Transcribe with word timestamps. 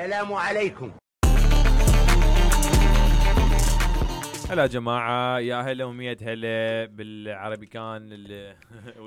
السلام 0.00 0.32
عليكم. 0.32 0.92
هلا 4.50 4.66
جماعة 4.66 5.38
يا 5.38 5.56
هلا 5.62 5.84
ومية 5.84 6.16
هلا. 6.22 6.86
بالعربي 6.86 7.66
كان 7.66 8.08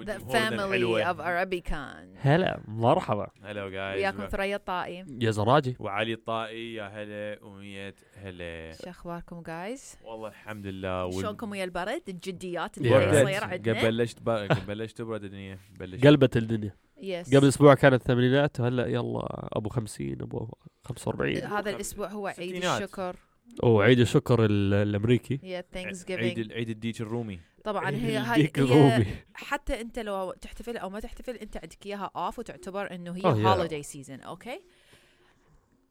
The 0.05 0.19
family 0.31 0.59
الحلوة. 0.59 1.13
of 1.13 1.17
Arabican 1.17 2.17
هلا 2.27 2.59
مرحبا. 2.67 3.27
هلا 3.43 3.63
وياكم 3.63 4.17
جايز 4.17 4.31
ثريا 4.31 4.55
الطائي. 4.55 5.05
يا 5.21 5.31
زراجي. 5.31 5.75
وعلي 5.79 6.13
الطائي 6.13 6.73
يا 6.73 6.83
هلا 6.87 7.43
ومية 7.43 7.95
هلا. 8.23 8.71
شو 8.83 8.89
أخباركم 8.89 9.41
جايز؟ 9.41 9.95
والله 10.03 10.27
الحمد 10.27 10.65
لله. 10.67 11.05
وال- 11.05 11.13
شلونكم 11.13 11.51
ويا 11.51 11.63
البرد؟ 11.63 12.01
الجديات 12.07 12.77
اللي 12.77 12.95
قبل 12.95 13.43
عندنا 13.43 13.83
بلشت 13.83 14.21
بلشت 14.67 14.97
تبرد 14.97 15.23
الدنيا؟ 15.23 15.57
بلشت 15.79 16.07
قلبت 16.07 16.37
الدنيا. 16.37 16.75
بس 17.03 17.35
قبل 17.35 17.47
أسبوع 17.47 17.73
كانت 17.73 17.93
الثمانينات 18.01 18.59
وهلأ 18.59 18.87
يلا 18.87 19.49
أبو 19.57 19.69
50 19.69 20.11
أبو 20.21 20.47
45 20.83 21.37
هذا 21.37 21.69
الأسبوع 21.69 22.07
هو 22.07 22.27
عيد 22.27 22.35
ستينات. 22.57 22.81
الشكر. 22.81 23.15
وعيد 23.63 23.99
الشكر 23.99 24.45
ال- 24.45 24.73
الأمريكي. 24.73 25.39
yeah 25.43 25.63
Thanks 25.73 26.05
عيد 26.11 26.19
giving 26.21 26.39
ال- 26.39 26.53
عيد 26.53 26.69
الديك 26.69 27.01
الرومي. 27.01 27.39
طبعا 27.63 27.89
هي 27.89 28.17
هاي 28.17 28.37
الديك 28.37 28.59
هي 28.59 29.05
حتى 29.33 29.81
أنت 29.81 29.99
لو 29.99 30.31
تحتفل 30.41 30.77
أو 30.77 30.89
ما 30.89 30.99
تحتفل 30.99 31.35
أنت 31.35 31.57
عندك 31.57 31.85
إياها 31.85 32.11
off 32.15 32.39
وتعتبر 32.39 32.91
إنه 32.95 33.15
هي 33.15 33.21
yeah. 33.21 33.25
holiday 33.25 33.83
season 33.83 34.21
okay 34.21 34.61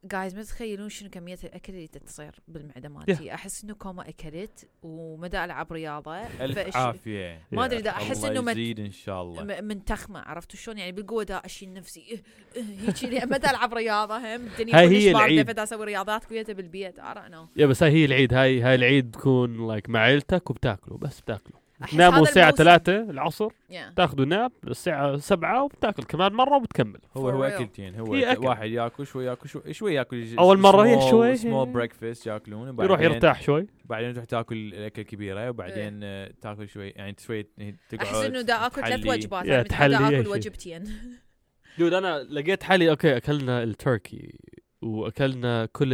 guys 0.04 0.34
ما 0.34 0.42
تتخيلون 0.42 0.88
شنو 0.88 1.10
كمية 1.10 1.38
الأكل 1.44 1.72
اللي 1.72 1.86
تصير 1.86 2.34
بالمعده 2.48 2.88
مالتي 2.88 3.34
أحس 3.34 3.64
إنه 3.64 3.74
كومة 3.74 4.08
أكلت 4.08 4.68
وما 4.82 5.23
دا 5.23 5.44
العب 5.44 5.72
رياضة 5.72 6.16
ألف 6.16 6.76
عافية. 6.76 7.42
ما 7.52 7.64
أدري 7.64 7.78
إذا 7.78 7.90
أحس 7.90 8.24
إنه 8.24 8.40
مت- 8.40 8.50
يزيد 8.52 8.80
إن 8.80 8.90
شاء 8.90 9.22
الله. 9.22 9.44
م- 9.44 9.64
منتخمة 9.64 10.20
عرفتوا 10.20 10.58
شلون؟ 10.58 10.78
يعني 10.78 10.92
بالقوة 10.92 11.22
دا 11.24 11.36
اشيل 11.36 11.72
نفسي. 11.72 12.00
إيه 12.00 12.22
إيه 12.56 12.62
هيجي 12.62 13.06
لي. 13.06 13.26
ما 13.26 13.38
دا 13.38 13.50
العب 13.50 13.74
رياضة 13.74 14.16
هم 14.18 14.46
الدنيا 14.46 14.78
هاي 14.78 14.88
هي 14.88 15.10
العيد. 15.10 15.46
فدا 15.46 15.62
أسوي 15.62 15.84
رياضات 15.84 16.24
كيوتة 16.24 16.52
بالبيت 16.52 16.98
ارى 16.98 17.48
yeah 17.56 17.66
بس 17.66 17.82
هاي 17.82 17.92
هي 17.92 18.04
العيد. 18.04 18.34
هاي 18.34 18.60
هاي 18.60 18.74
العيد 18.74 19.10
تكون 19.10 19.68
like 19.68 19.88
مع 19.90 20.00
عيلتك 20.00 20.50
وبتاكلوا 20.50 20.98
بس 20.98 21.20
بتاكلوا. 21.20 21.61
هذا 21.90 22.18
الساعة 22.20 22.50
3 22.50 22.96
العصر 23.10 23.48
Yeah. 23.48 23.94
تاخذوا 23.96 24.24
nap 24.24 24.52
الساعة 24.66 25.16
7 25.16 25.64
وبتاكل 25.64 26.02
كمان 26.02 26.32
مرة 26.32 26.56
وبتكمل 26.56 27.00
هو 27.16 27.28
هو. 27.30 27.44
أكلتين 27.44 27.94
هو 27.94 28.14
أكل. 28.14 28.46
واحد 28.46 28.70
ياكل 28.70 29.06
شوي 29.06 29.24
ياكل 29.24 29.48
شوي 29.48 29.72
شوي 29.72 29.94
ياكل 29.94 30.38
أول 30.38 30.58
مرة 30.58 30.86
هي 30.86 31.10
شوي. 31.10 31.36
small 31.36 31.68
breakfast 31.68 32.26
ياكلون 32.26 32.68
يروح 32.80 33.00
يرتاح 33.00 33.42
شوي 33.42 33.66
بعدين 33.84 34.12
تروح 34.14 34.24
تاكل 34.24 34.56
الاكل 34.56 35.02
كبيره 35.02 35.50
وبعدين 35.50 36.00
آه، 36.04 36.30
تاكل 36.42 36.68
شوي 36.68 36.88
يعني 36.90 37.16
شوي 37.18 37.42
تقعد 37.42 37.76
أحس 38.02 38.14
إنه 38.24 38.40
دا 38.40 38.66
أكل 38.66 38.82
ثلاث. 38.82 39.06
وجبات 39.06 39.44
يعني 39.44 39.68
دا 39.68 40.20
أكل. 40.20 40.28
وجبتين 40.28 40.84
dude 41.78 41.92
أنا 41.94 42.22
لقيت 42.22 42.62
حالي 42.62 42.90
okay 42.90 43.16
أكلنا 43.16 43.62
التركي 43.62 44.34
وأكلنا 44.82 45.66
كل 45.72 45.88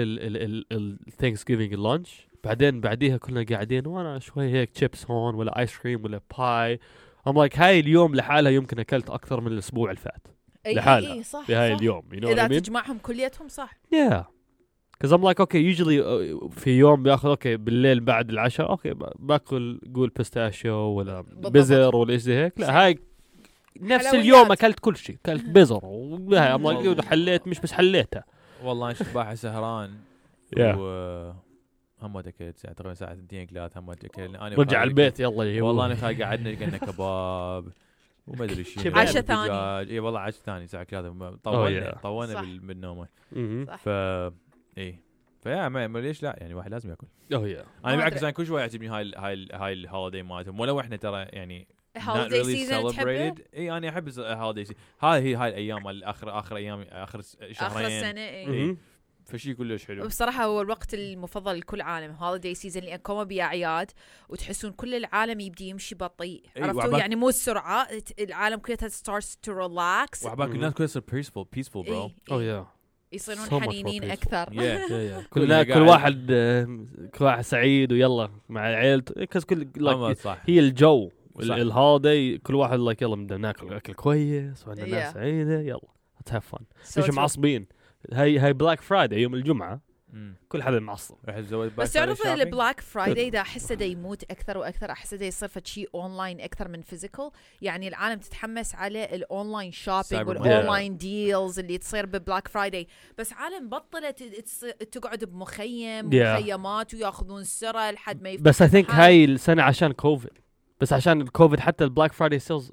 ال 0.73 0.78
Thanksgiving 0.78 1.45
ال 1.45 1.73
lunch 1.73 2.28
بعدين 2.45 2.81
بعديها 2.81 3.17
كلنا 3.17 3.45
قاعدين 3.51 3.87
وأنا 3.87 4.19
شوي 4.19 4.53
هيك 4.53 4.71
تشيبس 4.71 5.11
هون 5.11 5.35
ولا 5.35 5.59
ice 5.59 5.79
cream 5.79 6.05
ولا 6.05 6.21
pie 6.39 6.81
I'm 7.29 7.39
like 7.39 7.59
هاي 7.59 7.81
اليوم 7.81 8.15
لحالها 8.15 8.53
يمكن 8.53 8.79
أكلت 8.79 9.11
أكثر 9.11 9.41
من 9.41 9.53
الأسبوع 9.53 9.91
اللي 9.91 10.01
فات 10.01 10.27
إي 10.67 10.75
لحالها. 10.75 11.13
إي 11.13 11.23
صح 11.23 11.47
في 11.47 11.55
هاي 11.55 11.71
صح. 11.73 11.79
اليوم 11.79 12.03
you 12.13 12.17
know 12.21 12.27
اذا 12.27 12.47
I 12.47 12.51
mean? 12.51 12.55
تجمعهم 12.63 12.99
كليتهم 12.99 13.49
صح 13.49 13.79
Yeah. 13.95 14.23
Because 15.01 15.13
I'm 15.13 15.23
like 15.23 15.41
okay 15.41 15.61
usually 15.75 15.99
uh, 16.01 16.49
في 16.51 16.71
يوم 16.79 17.03
باخذ 17.03 17.29
okay 17.29 17.57
بالليل 17.57 18.01
بعد 18.01 18.31
العشاء 18.31 18.71
أوكي 18.71 18.91
ب- 18.95 19.13
باكل 19.19 19.81
قول 19.95 20.09
pistachio 20.17 20.75
ولا. 20.77 21.21
بزر 21.37 21.97
ولا 21.97 22.13
إيش 22.13 22.23
زي 22.23 22.37
هيك 22.45 22.61
لا 22.61 22.85
هاي 22.85 22.99
نفس. 23.81 24.07
اليوم 24.15 24.53
أكلت 24.53 24.81
كل 24.81 24.97
شيء 24.97 25.17
أكلت 25.25 25.45
بزر 25.45 25.81
وهاي 25.85 26.59
like 26.59 26.97
dude 26.97 27.05
حليت 27.05 27.49
مش 27.49 27.61
بس 27.61 27.73
حليتها 27.73 28.25
والله 28.65 28.87
أنا 28.87 28.95
شفت 28.95 29.15
باحث 29.15 29.41
سهران 29.41 29.91
Yeah. 30.57 30.61
و 30.61 31.33
هم 32.03 32.17
اكلت 32.17 32.59
ساعة 32.59 32.75
تقريبا 32.75 32.95
ساعه 32.95 33.15
ثنتين 33.15 33.47
ثلاث 33.47 33.77
هم 33.79 33.91
اكلت 33.91 34.19
أنا 34.19 34.55
رجع 34.55 34.83
البيت 34.83 35.21
يلا 35.21 35.45
يا 35.45 35.63
والله. 35.63 35.87
أنا 35.87 35.95
خالد 35.95 36.23
قعدنا 36.23 36.49
لقينا 36.49 36.79
كباب 36.79 37.69
وما 38.27 38.45
أدري 38.45 38.65
شنو. 38.65 38.97
عشاء 38.97 39.23
ثاني. 39.23 39.91
اي 39.93 39.99
والله 40.01 40.21
عشاء 40.21 40.41
ثاني 40.47 40.65
الساعة 40.65 40.85
ثلاثة 40.85 41.31
Oh, 41.31 41.35
طولنا 41.45 41.93
yeah. 41.93 41.99
طولنا. 42.03 42.41
بال- 42.41 42.59
بالنومه. 42.59 43.09
صح. 43.67 43.77
ف 43.77 43.89
اي 44.79 44.99
فيا 45.43 45.69
ما 45.69 45.99
ليش 45.99 46.23
لا 46.23 46.37
يعني 46.41 46.55
واحد 46.55 46.71
لازم 46.71 46.91
ياكل 46.91 47.07
Oh 47.07 47.37
yeah. 47.37 47.87
أنا 47.87 47.97
بالعكس. 47.97 48.23
أنا 48.23 48.31
كل 48.31 48.47
شوي 48.47 48.61
يعجبني 48.61 48.89
هاي 48.89 49.03
ال 49.03 49.15
هاي 49.19 49.33
ال 49.33 49.53
هاي 49.55 49.73
الهوليدي 49.73 50.23
مالتهم 50.23 50.61
ولو 50.61 50.81
إحنا 50.81 50.97
ترى 50.97 51.23
يعني 51.23 51.69
not 51.99 52.03
holiday 52.03 52.43
really 52.43 52.47
season 52.47 52.93
تحبه 52.93 53.35
اي 53.55 53.77
أنا 53.77 53.89
أحب 53.89 54.09
ال 54.09 54.17
holiday 54.17 54.75
هاي 55.03 55.21
هي 55.23 55.35
هاي 55.37 55.49
الأيام 55.49 55.83
مال 55.83 56.05
آخر 56.05 56.39
اخر 56.39 56.57
أيام 56.57 56.83
آخر 56.83 57.21
س- 57.21 57.37
آخر 57.43 57.53
شهرين 57.53 57.87
السنة 57.87 58.21
اي 58.21 58.47
مهم. 58.47 58.77
فشي 59.29 59.55
كلش 59.55 59.85
حلو 59.85 60.07
بصراحة 60.07 60.45
هو 60.45 60.61
الوقت 60.61 60.95
المفضل 60.95 61.59
لكل 61.59 61.81
عالم 61.81 62.13
holiday 62.15 62.55
season 62.55 62.83
لأن 62.83 62.97
كومة 62.99 63.25
بيا 63.25 63.43
أعياد 63.45 63.91
وتحسون 64.29 64.73
كل 64.73 64.95
العالم 64.95 65.41
يبدي 65.41 65.69
يمشي 65.69 65.95
بطيء 65.95 66.43
أي، 66.57 66.63
عرفتوا 66.63 66.99
يعني 66.99 67.17
مو 67.17 67.29
السرعة 67.29 67.99
ت- 67.99 68.21
العالم 68.21 68.57
كلها 68.59 68.77
starts 68.89 69.25
to 69.47 69.51
relax 69.53 70.25
وعباك. 70.27 70.49
الناس 70.51 70.73
كلها 70.75 70.87
تصير 70.89 71.03
peaceful 71.03 71.45
peaceful 71.59 71.87
bro 71.87 71.91
إيه، 71.91 72.09
Oh 72.31 72.33
إيه. 72.33 72.63
yeah. 72.63 72.67
يصيرون 73.13 73.47
So 73.49 73.55
حنينين. 73.55 74.05
أكثر 74.11 74.47
Yeah. 74.47 74.89
Yeah, 74.89 75.25
yeah. 75.25 75.29
كلنا 75.31 75.63
كل 75.65 75.75
كل 75.75 75.81
واحد 75.81 76.27
آه، 76.31 76.79
كل 77.15 77.25
واحد 77.25 77.41
سعيد 77.45 77.93
ويلا 77.93 78.31
مع 78.49 78.61
عيلته 78.61 79.25
كل 79.25 79.69
like 79.79 80.13
صح 80.21 80.39
هي 80.47 80.59
الجو 80.59 81.11
صح. 81.43 81.55
ال 81.55 81.65
holiday 81.65 82.39
كل 82.39 82.55
واحد 82.55 82.79
like 82.79 83.03
يلا 83.03 83.17
بدنا 83.17 83.37
ناكل 83.37 83.73
أكل 83.75 83.93
كويس 83.93 84.67
وعندنا 84.69 84.87
Yeah. 84.87 84.91
ناس 84.91 85.15
سعيدة 85.15 85.61
يلا 85.61 85.81
let's 86.19 86.33
have 86.33 86.55
fun 86.57 86.63
So 86.95 86.99
مش. 86.99 87.11
معصبين 87.11 87.67
هاي 88.13 88.39
هاي 88.39 88.53
Black 88.53 88.81
Friday 88.81 89.23
يوم 89.23 89.35
الجمعة 89.35 89.81
مم. 90.13 90.35
كل 90.49 90.63
حدا 90.63 90.81
معصب 90.81 91.15
بس 91.77 91.93
تعرف؟ 91.93 92.27
ال 92.27 92.36
Black 92.36 92.81
Friday 92.81 93.31
ده 93.31 93.41
أحسه 93.41 93.75
ده 93.75 93.85
يموت 93.85 94.23
أكثر 94.23 94.59
وأكثر 94.59 94.91
أحسه 94.91 95.17
ده 95.17 95.27
يصير 95.27 95.51
شيء 95.65 95.89
اونلاين 95.95 96.41
أكثر 96.41 96.69
من 96.69 96.83
physical 96.83 97.31
يعني 97.63 97.89
العالم 97.89 98.21
تتحمس 98.21 98.75
على 98.75 99.05
ال 99.05 99.14
online 99.14 99.73
shopping 99.73 100.29
وال 100.29 100.46
online 100.46 100.97
deals 100.97 101.59
اللي 101.59 101.79
تصير 101.79 102.07
ب 102.07 102.14
Black 102.14 102.49
Friday 102.49 102.87
بس 103.19 103.33
عالم 103.33 103.69
بطلت 103.69 104.23
تقعد 104.93 105.25
بمخيم 105.25 106.11
Yeah. 106.11 106.15
مخيمات 106.41 106.95
وياخذون 106.95 107.45
سرى 107.45 107.91
لحد 107.93 108.23
ما 108.23 108.29
يفتح 108.31 108.43
بس 108.45 108.63
I 108.63 108.69
think. 108.69 108.91
هاي 108.91 109.25
السنة 109.25 109.63
عشان 109.63 109.93
كوفيد 109.93 110.31
بس 110.81 110.93
عشان 110.93 111.21
الكوفيد 111.21 111.61
حتى 111.61 111.85
ال 111.85 111.89
Black 111.89 112.13
Friday 112.13 112.39
sales 112.39 112.73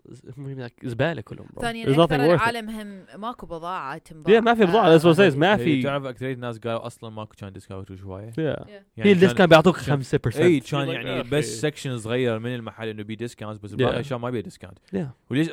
زبالة 0.83 1.21
كلهم. 1.21 1.47
ثانيا 1.61 1.83
أكثر 2.03 2.07
it. 2.07 2.11
العالم 2.21 2.69
هم 2.69 3.05
ماكو 3.21 3.45
بضاعة 3.45 3.97
تنباع 3.97 4.39
Yeah, 4.39 4.43
ما 4.43 4.53
في 4.55 4.66
بضاعة 4.66 4.97
that's 4.97 5.01
what 5.01 5.16
I'm 5.16 5.17
saying. 5.17 5.38
ما 5.38 5.57
في 5.57 5.83
تعرف 5.83 6.05
اكثريه 6.05 6.33
الناس 6.33 6.57
قالوا 6.59 6.88
أصلا 6.88 7.09
ماكو 7.09 7.33
كان 7.38 7.53
discount 7.53 7.94
شوية 7.95 8.31
Yeah. 8.31 8.38
يعني 8.38 8.66
هي 8.97 9.03
كان- 9.03 9.11
ال 9.12 9.16
discount 9.16 9.50
بيعطوك 9.49 9.75
كان- 9.79 10.03
5% 10.03 10.38
اي 10.41 10.59
كان 10.59 10.88
يعني 10.89 11.09
yeah 11.09 11.22
بس. 11.21 11.61
section 11.62 11.97
صغير 11.97 12.39
من 12.39 12.55
المحل 12.55 12.88
إنه 12.88 13.03
بي 13.03 13.16
discount 13.16 13.63
بس 13.63 13.71
Yeah. 13.71 13.75
باقي 13.75 13.93
الاشياء 13.93 14.19
ما 14.19 14.29
بيها 14.29 14.41
discount 14.41 14.78
Yeah. 14.95 14.99
وليش 15.31 15.47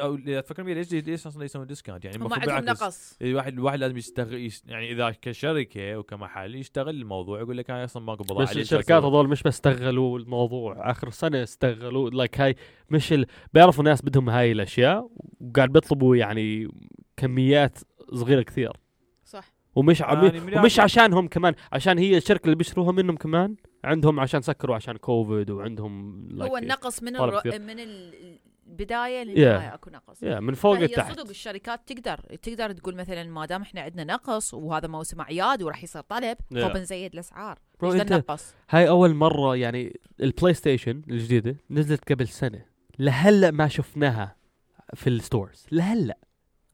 تفكر 0.45 0.63
ليش 0.63 0.93
ليش 0.93 1.27
أصلا 1.27 1.45
يسوون 1.45 1.67
discount 1.67 2.05
يعني 2.05 2.17
المفروض 2.17 2.49
عندهم 2.51 2.65
نقص 2.75 3.17
الواحد 3.23 3.53
الواحد 3.53 3.79
لازم 3.79 3.97
يستغل 3.97 4.35
يس- 4.35 4.63
يعني 4.67 4.93
إذا 4.93 5.11
كشركة 5.23 5.97
وكمحل 5.99 6.55
يشتغل 6.55 6.89
الموضوع 7.01 7.41
يقول 7.41 7.57
لك 7.59 7.71
أنا 7.71 7.85
أصلا 7.85 8.03
ماكو 8.03 8.23
بضاعة 8.25 8.43
بس 8.51 8.57
الشركات؟ 8.57 9.05
هذول 9.05 9.29
مش 9.29 9.43
بس 9.43 9.55
استغلوا 9.55 10.19
الموضوع 10.19 10.91
آخر 10.91 11.11
سنة 11.11 11.43
استغلوا 11.43 12.11
like 12.11 12.42
هاي 12.45 12.57
مش 12.91 13.13
ال... 13.13 13.27
بيعرفوا 13.55 13.85
ناس 13.85 14.03
بدهم 14.03 14.31
هاي 14.31 14.53
الأشياء 14.53 15.09
وقاعد 15.41 15.73
بيطلبوا 15.73 16.17
يعني 16.17 16.69
كميات 17.17 17.79
صغيرة 18.15 18.43
كثير. 18.43 18.73
صح. 19.25 19.53
ومش 19.75 20.03
عم... 20.03 20.25
يعني 20.25 20.59
ومش 20.59 20.81
عشانهم 20.81 21.29
كمان 21.29 21.55
عشان 21.73 21.99
هي 21.99 22.17
الشركة 22.17 22.45
اللي 22.45 22.57
بيشتروها 22.57 22.93
منهم 22.93 23.17
كمان 23.17 23.57
عندهم 23.85 24.21
عشان 24.21 24.41
سكروا 24.43 24.77
عشان 24.77 24.97
كوفيد 24.97 25.51
وعندهم 25.51 26.29
هو 26.43 26.57
النقص 26.57 27.03
من 27.03 27.17
الر... 27.17 27.59
من 27.59 27.81
ال- 27.81 28.39
البدايه 28.73 29.23
للنهاية 29.23 29.75
أكو 29.75 29.91
نقص. 29.91 30.23
yeah 30.23 30.41
من 30.41 30.55
فوق 30.55 30.79
لتحت. 30.79 31.13
صدق 31.21 31.29
الشركات 31.29 31.81
تقدر 31.93 32.19
تقدر 32.37 32.73
تقول 32.73 32.95
مثلا 32.97 33.25
ما 33.25 33.47
دام 33.47 33.63
إحنا 33.63 33.81
عندنا 33.81 34.05
نقص 34.05 34.55
وهذا 34.55 34.89
موسم 34.89 35.21
اعياد 35.21 35.63
وراح 35.63 35.85
يصير 35.85 36.03
طلب 36.03 36.37
Yeah. 36.55 36.59
فبنزيد 36.59 37.13
الأسعار. 37.13 37.59
أنت 37.83 38.13
نقص 38.13 38.55
هاي 38.71 38.89
أول 38.89 39.15
مرة 39.15 39.57
يعني 39.57 40.01
ال 40.21 40.55
PlayStation 40.55 41.03
الجديدة 41.11 41.57
نزلت 41.71 42.13
قبل 42.13 42.29
سنة 42.29 42.65
لهلأ 42.99 43.51
ما 43.51 43.69
شفناها 43.69 44.37
في 44.95 45.07
ال 45.07 45.15
stores 45.15 45.67
لهلأ 45.73 46.19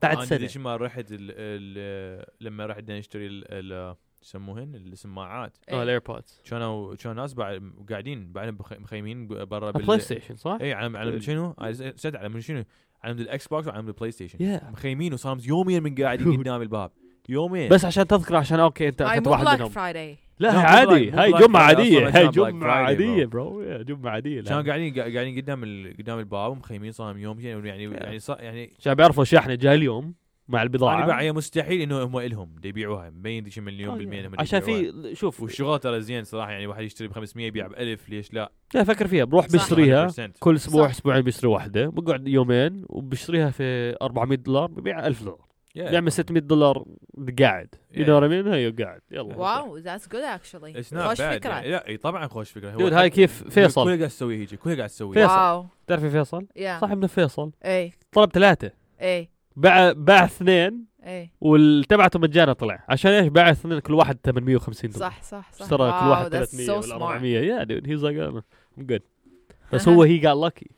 بعد 0.03 0.17
أنا 0.17 0.25
سنة. 0.27 0.47
شو 0.47 0.61
ما 0.61 0.77
رحت 0.77 1.07
ال 1.13 1.31
ال 1.31 2.25
لما 2.41 2.67
رحت 2.67 2.91
نشتري 2.91 3.27
ال- 3.27 3.97
يسموهن 4.23 4.75
السماعات 4.75 5.57
آه 5.69 5.83
ال 5.83 5.90
AirPods 5.90 6.43
كانوا 6.51 6.95
كانوا 6.95 7.17
ناس 7.17 7.35
بعد 7.35 7.73
قاعدين 7.91 8.33
بعدين 8.33 8.55
بخ- 8.57 8.73
مخيمين 8.81 9.27
برا 9.29 9.71
PlayStation 9.71 10.37
صح؟ 10.37 10.59
اي 10.61 10.73
على 10.73 10.99
على 10.99 11.21
شنو؟ 11.21 11.55
على 11.59 11.75
سد 11.97 12.17
على 12.17 12.29
من 12.29 12.41
شنو؟ 12.41 12.65
على 13.03 13.15
من 13.15 13.21
ال 13.21 13.49
Xbox 13.49 13.67
وعلى 13.67 13.83
من 13.83 13.89
ال 13.89 14.11
PlayStation 14.11 14.43
yeah 14.45 14.71
مخيمين 14.73 15.13
وصار 15.15 15.39
يوميا 15.47 15.81
من 15.81 15.95
قاعدين 15.95 16.37
قدام 16.41 16.63
الباب. 16.63 16.91
يومين 17.29 17.69
بس 17.69 17.85
عشان 17.85 18.07
تذكر 18.07 18.37
عشان 18.37 18.61
okay 18.61 18.89
أنت 18.89 19.03
مو 19.03 19.09
واحد 19.09 19.23
Black 19.45 19.59
منهم. 19.59 19.69
Friday 19.69 20.17
لا 20.39 20.53
مو 20.53 20.59
عادي 20.59 21.11
هاي 21.11 21.33
جمعة 21.33 21.63
عادية. 21.63 22.09
هاي 22.09 22.29
جمعة 22.29 22.71
عادية 22.73 23.25
bro 23.27 23.63
جمعة 23.83 24.11
عادية 24.13 24.41
كانوا. 24.43 24.63
قاعدين 24.63 24.95
قا- 24.95 24.99
قاعدين 25.15 25.37
قدام 25.43 25.65
ال... 25.65 25.97
قدام 25.99 26.19
الباب 26.19 26.53
ومخيمين 26.53 26.93
صار 26.93 27.17
يوم 27.17 27.41
يعني 27.41 27.69
يعني 27.69 27.91
Yeah. 27.91 28.03
يعني 28.03 28.19
يعني 28.45 28.75
عشان 28.79 28.95
بيعرفوا 28.95 29.25
شحنة 29.25 29.55
جاي 29.55 29.75
اليوم. 29.75 30.15
مع 30.49 30.59
أنا 30.59 30.63
البضاعه 30.63 31.07
بقى 31.07 31.21
هي 31.21 31.33
مستحيل 31.33 31.81
إنه 31.81 32.03
هم 32.03 32.17
إلهم. 32.19 32.55
دي 32.63 32.69
يبيعوها. 32.69 33.11
مبين 33.11 33.51
شي 33.51 33.61
مليون 33.61 33.95
آه، 33.95 33.99
بالمية 33.99 34.27
هم 34.27 34.31
دي 34.31 34.37
عشان. 34.39 34.61
في 34.61 34.93
شوف. 35.15 35.41
والشغل 35.43 35.79
ترى 35.79 36.01
زين 36.01 36.25
صراحة 36.25 36.51
يعني 36.51 36.67
واحد 36.67 36.83
يشتري 36.83 37.09
ب 37.09 37.13
500 37.13 37.47
يبيع 37.47 37.67
ب 37.67 37.73
1000 37.73 38.09
ليش 38.09 38.33
لا؟ 38.33 38.53
لا 38.75 38.85
فكر 38.85 39.07
فيها. 39.07 39.25
بروح. 39.25 39.47
بيشتريها 39.49 40.09
100%. 40.09 40.33
كل 40.41 40.55
أسبوع. 40.55 40.91
أسبوعين 40.91 41.23
بيشتري 41.23 41.51
واحدة. 41.51 41.87
بقعد 41.87 42.29
يومين 42.29 42.85
وبيشتريها 42.89 43.51
في 43.51 43.97
400 44.03 44.39
دولار 44.39 44.67
ببيع 44.67 45.07
1000 45.07 45.23
دولار. 45.23 45.49
Yeah. 45.79 45.91
بيعمل 45.91 46.13
600 46.13 46.43
دولار 46.43 46.85
قاعد. 47.39 47.75
يو 47.93 48.05
Yeah. 48.05 48.09
نو 48.09 48.29
مين 48.29 48.49
هي 48.49 48.71
قاعد. 48.71 49.01
يلا. 49.11 49.37
Wow 49.37 49.77
that's 49.77 50.09
good 50.09 50.23
actually 50.23 50.83
It's 50.83 50.87
not 50.87 50.99
خوش 50.99 51.21
فكرة. 51.21 51.51
يعني. 51.51 51.71
لا 51.71 51.99
طبعا 52.03 52.27
خوش 52.27 52.51
فكرة. 52.51 52.71
Dude 52.71 52.93
هاي 52.93 53.11
كيف؟ 53.11 53.45
فيصل. 53.49 53.85
كل 53.85 53.97
قاعد 53.97 54.09
تسوي 54.09 54.37
هيجي 54.37 54.57
كل 54.57 54.77
قاعد 54.77 54.89
تسوي 54.89 55.15
فيصل. 55.15 55.33
Wow. 55.33 55.67
تعرفي 55.87 56.11
فيصل؟ 56.11 56.47
يا 56.57 56.79
صاحبنا 56.81 57.07
فيصل. 57.07 57.53
إي. 57.65 57.93
طلب 58.13 58.31
ثلاثة. 58.33 58.71
إي. 59.01 59.29
باع 59.58 59.92
باع 59.92 60.26
اثنين 60.26 60.86
اي 61.04 61.32
والتبعته 61.42 62.20
مجانا 62.20 62.54
طلع 62.54 62.84
عشان 62.90 63.12
ايش 63.12 63.28
باع 63.28 63.52
اثنين 63.52 63.80
كل 63.80 63.94
واحد 63.94 64.18
850 64.26 64.90
دولار 64.92 65.10
صح 65.12 65.22
صح 65.22 65.52
صح 65.54 65.62
اشترى 65.62 65.78
كل 65.78 65.84
واو، 65.84 66.10
واحد 66.10 66.44
that's 66.46 66.50
300 66.56 66.68
so 66.68 66.70
ولا 66.70 67.00
smart. 67.00 67.02
400 67.02 67.40
يا 67.40 67.64
دود 67.64 67.88
هيز 67.88 68.04
لايك 68.04 68.18
ام 68.18 68.42
جود 68.78 69.02
بس 69.74 69.88
أها. 69.88 69.96
هو 69.96 70.04
هي 70.04 70.28
قال 70.28 70.42
لكي 70.42 70.70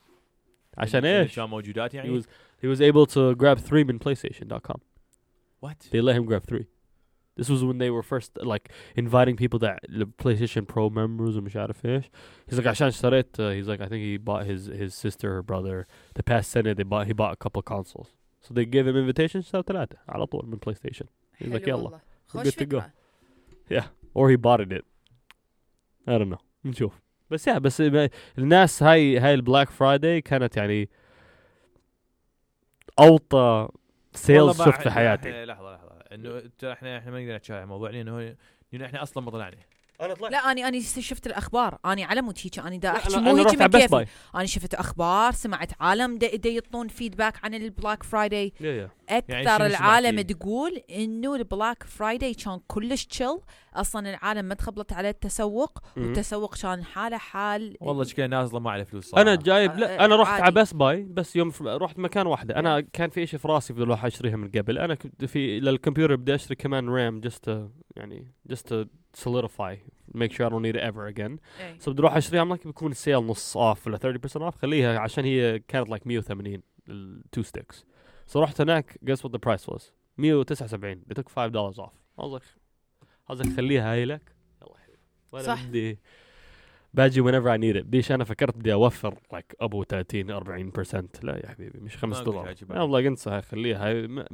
عشان 0.78 1.06
ايش؟ 1.06 1.36
كان 1.36 1.50
موجودات 1.50 1.92
He 1.92 1.96
يعني 1.96 2.22
was 2.22 2.24
he 2.64 2.68
was 2.68 2.82
able 2.82 3.06
to 3.06 3.36
grab 3.36 3.60
three 3.70 3.84
من 3.86 4.00
PlayStation.com. 4.00 4.78
وات 5.62 5.84
They 5.84 6.02
let 6.02 6.16
him 6.16 6.26
grab 6.26 6.44
three. 6.52 6.66
This 7.40 7.50
was 7.50 7.62
when 7.70 7.78
they 7.84 7.90
were 7.90 8.04
first 8.14 8.32
like 8.54 8.66
inviting 8.96 9.36
people 9.44 9.60
that 9.66 9.78
the 10.00 10.06
PlayStation 10.24 10.64
Pro 10.74 10.90
members 10.90 11.38
ومش 11.38 11.56
عارف 11.56 11.86
ايش. 11.86 12.06
He's 12.52 12.56
like 12.58 12.68
عشان 12.68 12.88
اشتريت 12.88 13.38
uh, 13.38 13.40
he's 13.40 13.68
like 13.70 13.82
I 13.82 13.90
think 13.90 14.02
he 14.04 14.18
bought 14.18 14.46
his 14.46 14.68
his 14.82 14.94
sister 15.06 15.38
or 15.38 15.42
brother 15.44 15.86
the 16.20 16.24
past 16.24 16.52
Senate 16.52 16.78
they 16.78 16.84
bought 16.84 17.08
he 17.08 17.14
bought 17.14 17.34
a 17.34 17.50
couple 17.50 17.62
consoles. 17.74 18.08
So 18.43 18.55
they 18.55 18.65
gave 18.65 18.87
him 18.87 18.97
invitations 18.97 19.37
اشترى 19.37 19.63
ثلاثة 19.63 19.99
على 20.09 20.27
طول 20.27 20.47
من 20.47 20.59
PlayStation. 20.59 21.07
He's 21.39 21.47
like 21.47 21.67
حلو 21.67 21.79
يلا. 21.79 22.01
خوش 22.29 22.49
good 22.49 22.53
to 22.53 22.67
go. 22.67 22.83
فكره 23.67 23.91
Or 24.15 24.29
he 24.31 24.37
bought 24.37 24.61
it. 24.61 24.85
I 26.09 26.19
don't 26.19 26.31
know. 26.31 26.41
نشوف. 26.65 27.01
بس 27.31 27.49
يا 27.49 27.59
بس 27.59 27.83
الناس 28.39 28.83
هاي 28.83 29.19
هاي 29.19 29.35
ال 29.35 29.41
Black 29.41 29.71
Friday 29.71 30.21
كانت 30.21 30.57
يعني 30.57 30.89
أوطى 32.99 33.69
sales 34.13 34.63
شفت 34.63 34.83
في 34.83 34.91
حياتي 34.91 35.45
لحظة 35.45 35.75
لحظة 35.75 35.91
إنه 36.13 36.43
ترى 36.59 36.73
إحنا 36.73 36.99
إحنا 36.99 37.11
ما 37.11 37.21
نقدر 37.21 37.37
نتشاهد 37.37 37.63
الموضوع 37.63 37.91
لأنه 37.91 38.37
لأنه 38.73 38.87
إحنا 38.87 39.03
أصلا 39.03 39.23
ما 39.25 39.31
طلعنا 39.31 39.57
أنا 40.01 40.15
طلعت. 40.15 40.33
لا 40.33 40.39
اني 40.39 40.69
أني 40.69 40.81
شفت 40.81 41.27
الأخبار. 41.27 41.79
أني 41.87 42.05
على 42.05 42.23
مود 42.23 42.39
هيك 42.45 42.59
أني 42.59 42.79
دا 42.79 42.91
أحكي 42.91 43.15
أنا, 43.15 43.23
مو 43.23 43.31
أنا 43.31 43.41
هيك 43.41 43.47
رحت 43.47 43.57
من 43.57 43.63
على 43.63 43.69
بس 43.69 43.81
كيفي. 43.81 43.95
بأي 43.95 44.07
أنا 44.35 44.47
شفت 44.47 44.75
أخبار 44.75 45.33
سمعت 45.33 45.71
عالم 45.81 46.19
دا, 46.19 46.37
دا 46.37 46.51
يطون 46.51 46.89
feedback 46.89 47.45
عن 47.45 47.55
ال 47.55 47.63
Black 47.63 48.03
Friday 48.03 48.53
يا 48.61 48.91
أكثر 49.09 49.33
يعني 49.33 49.67
العالم؟ 49.67 50.21
تقول 50.21 50.83
إنه 50.91 51.35
ال 51.35 51.43
Black 51.43 51.83
Friday 51.83 52.35
كان 52.35 52.61
كلش 52.67 53.05
تشل 53.05 53.41
أصلا 53.75 54.11
العالم 54.11 54.45
ما 54.45 54.55
تخبلت 54.55 54.93
على 54.93 55.09
التسوق. 55.09 55.79
والتسوق 55.97 56.55
كان 56.55 56.85
حاله 56.85 57.19
حال 57.19 57.77
والله 57.81 58.05
شكلها 58.05 58.27
نازلة 58.27 58.61
ما 58.61 58.71
على 58.71 58.85
فلوس 58.85 59.05
صراحة. 59.05 59.23
أنا 59.23 59.35
جايب 59.35 59.79
لا 59.79 60.05
أنا 60.05 60.17
رحت. 60.17 60.41
على 60.41 60.53
بس 60.53 60.73
باي 60.73 61.03
بس 61.03 61.37
يوم 61.37 61.53
رحت 61.63 61.99
مكان 61.99 62.27
واحدة. 62.27 62.57
أنا 62.57 62.81
كان 62.81 63.11
في 63.11 63.27
شيء 63.27 63.39
في 63.39 63.49
راسي 63.49 63.73
بدي 63.73 63.83
أروح 63.83 64.05
أشتريها 64.05 64.37
من 64.37 64.49
قبل. 64.49 64.79
أنا 64.79 64.95
كنت 64.95 65.25
في 65.25 65.61
للكمبيوتر 65.61 66.17
بدي 66.17 66.35
أشتري 66.35 66.57
كمان 66.57 66.89
RAM 66.89 67.21
to 67.21 67.51
يعني 67.97 68.33
just 68.53 68.63
to 68.71 68.87
solidify 69.17 69.77
make 70.15 70.33
sure 70.33 70.47
I 70.47 70.49
don't 70.49 70.63
need 70.63 70.77
it 70.77 70.83
ever 70.83 71.07
again. 71.07 71.39
إيه. 71.61 71.79
so 71.79 71.89
بدي 71.89 72.01
أروح 72.01 72.17
اشتريها 72.17 72.41
عملك 72.41 72.67
بيكون 72.67 72.91
ال 72.91 72.96
sale 72.96 73.17
نص 73.17 73.57
off 73.57 73.87
ولا 73.87 73.99
30% 73.99 74.37
off 74.37 74.57
خليها 74.57 74.99
عشان 74.99 75.25
هي 75.25 75.59
كانت 75.59 75.89
like 75.89 76.07
180 76.07 76.63
ال 76.89 77.02
two 77.02 77.43
sticks 77.43 77.85
so 78.33 78.37
رحت 78.37 78.61
هناك 78.61 78.99
guess 79.11 79.19
what 79.19 79.31
the 79.31 79.39
price 79.49 79.67
was 79.75 79.83
179 80.19 81.03
they 81.09 81.15
took 81.15 81.29
5 81.29 81.53
dollars 81.53 81.79
off. 81.79 81.95
I 82.19 82.23
was 82.23 82.33
like 82.33 82.45
I 83.31 83.35
was 83.35 83.41
like 83.41 83.57
خليها 83.57 83.93
هاي 83.93 84.05
لك؟ 84.05 84.35
يلا 84.63 84.77
حبيبي. 84.77 85.45
صح. 85.45 85.65
بدي 85.65 85.99
باجي 86.95 87.23
whenever 87.23 87.47
I 87.47 87.59
need 87.59 87.77
it. 87.81 87.85
بديش 87.87 88.13
أنا 88.13 88.25
فكرت 88.25 88.57
بدي 88.57 88.73
offer 88.73 89.15
like 89.35 89.55
أبو 89.61 89.85
30 89.85 90.41
40% 90.73 91.23
لا 91.23 91.37
يا 91.37 91.49
حبيبي 91.49 91.81
مش 91.81 91.97
5 91.97 92.19
ما 92.19 92.25
دولار. 92.25 92.55
والله 92.71 93.09
انسى 93.09 93.43
خليها 93.43 93.85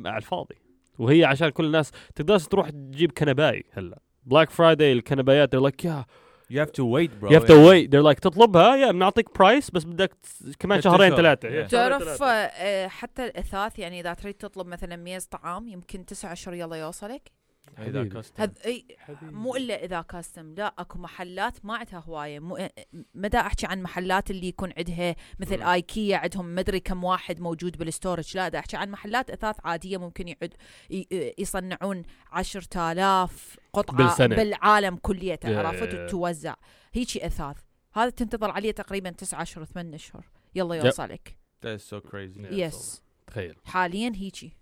على 0.07 0.17
الفاضي. 0.17 0.57
وهي 0.99 1.25
عشان 1.25 1.49
كل 1.49 1.65
الناس 1.65 1.93
تقدرش 2.15 2.47
تروح 2.47 2.71
تجيب 2.71 3.13
كنباي 3.13 3.65
هلا. 3.73 3.99
Black 4.27 4.51
Friday 4.51 4.93
الكنبايات 4.93 5.57
they're 5.57 5.71
like 5.71 5.85
yeah. 5.85 6.05
You 6.49 6.61
have 6.61 6.73
to 6.81 6.85
wait 6.85 7.11
bro. 7.21 7.31
You 7.31 7.35
have 7.41 7.47
to 7.47 7.59
wait. 7.69 7.91
They're 7.91 8.07
like 8.13 8.21
تطلبها؟ 8.21 8.77
يا 8.77 8.93
بنعطيك 8.93 9.39
price 9.39 9.71
بس 9.71 9.85
بدك 9.85 10.13
كمان 10.59 10.81
شهرين. 10.81 11.17
ثلاثة. 11.17 11.49
Yeah. 11.49 11.67
yeah. 11.67 11.71
تعرف 11.71 12.23
آه، 12.23 12.89
حتى 12.89 13.25
الأثاث 13.25 13.79
يعني 13.79 14.01
إذا 14.01 14.15
تريد 14.15 14.35
تطلب 14.35 14.67
مثلا 14.67 14.97
ميز 14.97 15.25
طعام 15.25 15.69
يمكن 15.69 16.07
تسعة 16.07 16.33
اشهر 16.33 16.55
يلا 16.55 16.77
يوصلك. 16.77 17.31
Custom. 17.71 18.41
هذ 18.41 18.49
إي 18.67 18.87
مو 19.23 19.57
إلا 19.57 19.85
إذا 19.85 20.01
كاستم 20.03 20.55
لا 20.55 20.75
أكو 20.79 20.99
محلات 20.99 21.65
ما 21.65 21.77
عندها 21.77 21.99
هواية. 22.07 22.39
مو 22.41 22.69
ما 23.15 23.29
دا 23.29 23.39
أحكي 23.41 23.67
عن 23.67 23.83
محلات 23.83 24.31
اللي 24.31 24.49
يكون 24.49 24.73
عندها 24.79 25.17
مثل 25.39 25.57
مم. 25.57 25.63
ايكيا 25.67 26.17
عندهم 26.17 26.55
مدري 26.55 26.81
كم 26.81 27.05
واحد 27.05 27.41
موجود 27.41 27.77
بالستورج 27.79 28.37
لا 28.37 28.49
دا 28.49 28.59
أحكي 28.59 28.77
عن 28.77 28.91
محلات 28.91 29.31
أثاث 29.31 29.57
عادية 29.65 29.97
ممكن 29.97 30.29
يعد 30.29 30.55
ي- 30.91 31.35
يصنعون 31.39 32.03
10000 32.33 33.57
قطعة 33.73 33.97
بالسنة. 33.97 34.37
بالعالم 34.37 34.97
كليته 34.97 35.59
عرفت. 35.59 35.95
وتوزع 35.95 36.55
هيك 36.93 37.17
أثاث. 37.17 37.57
هذا 37.95 38.11
تنتظر 38.11 38.51
عليه 38.51 38.71
تقريبا 38.71 39.11
9 39.11 39.43
اشهر 39.43 39.65
8 39.65 39.95
أشهر. 39.95 40.25
يلا 40.55 40.75
يوصلك. 40.75 41.37
That 41.65 41.79
is 41.81 41.83
so 41.83 42.01
crazy. 42.11 42.53
Yes 42.53 43.03
تخيل. 43.27 43.55
حاليا 43.65 44.13
هيجي. 44.17 44.57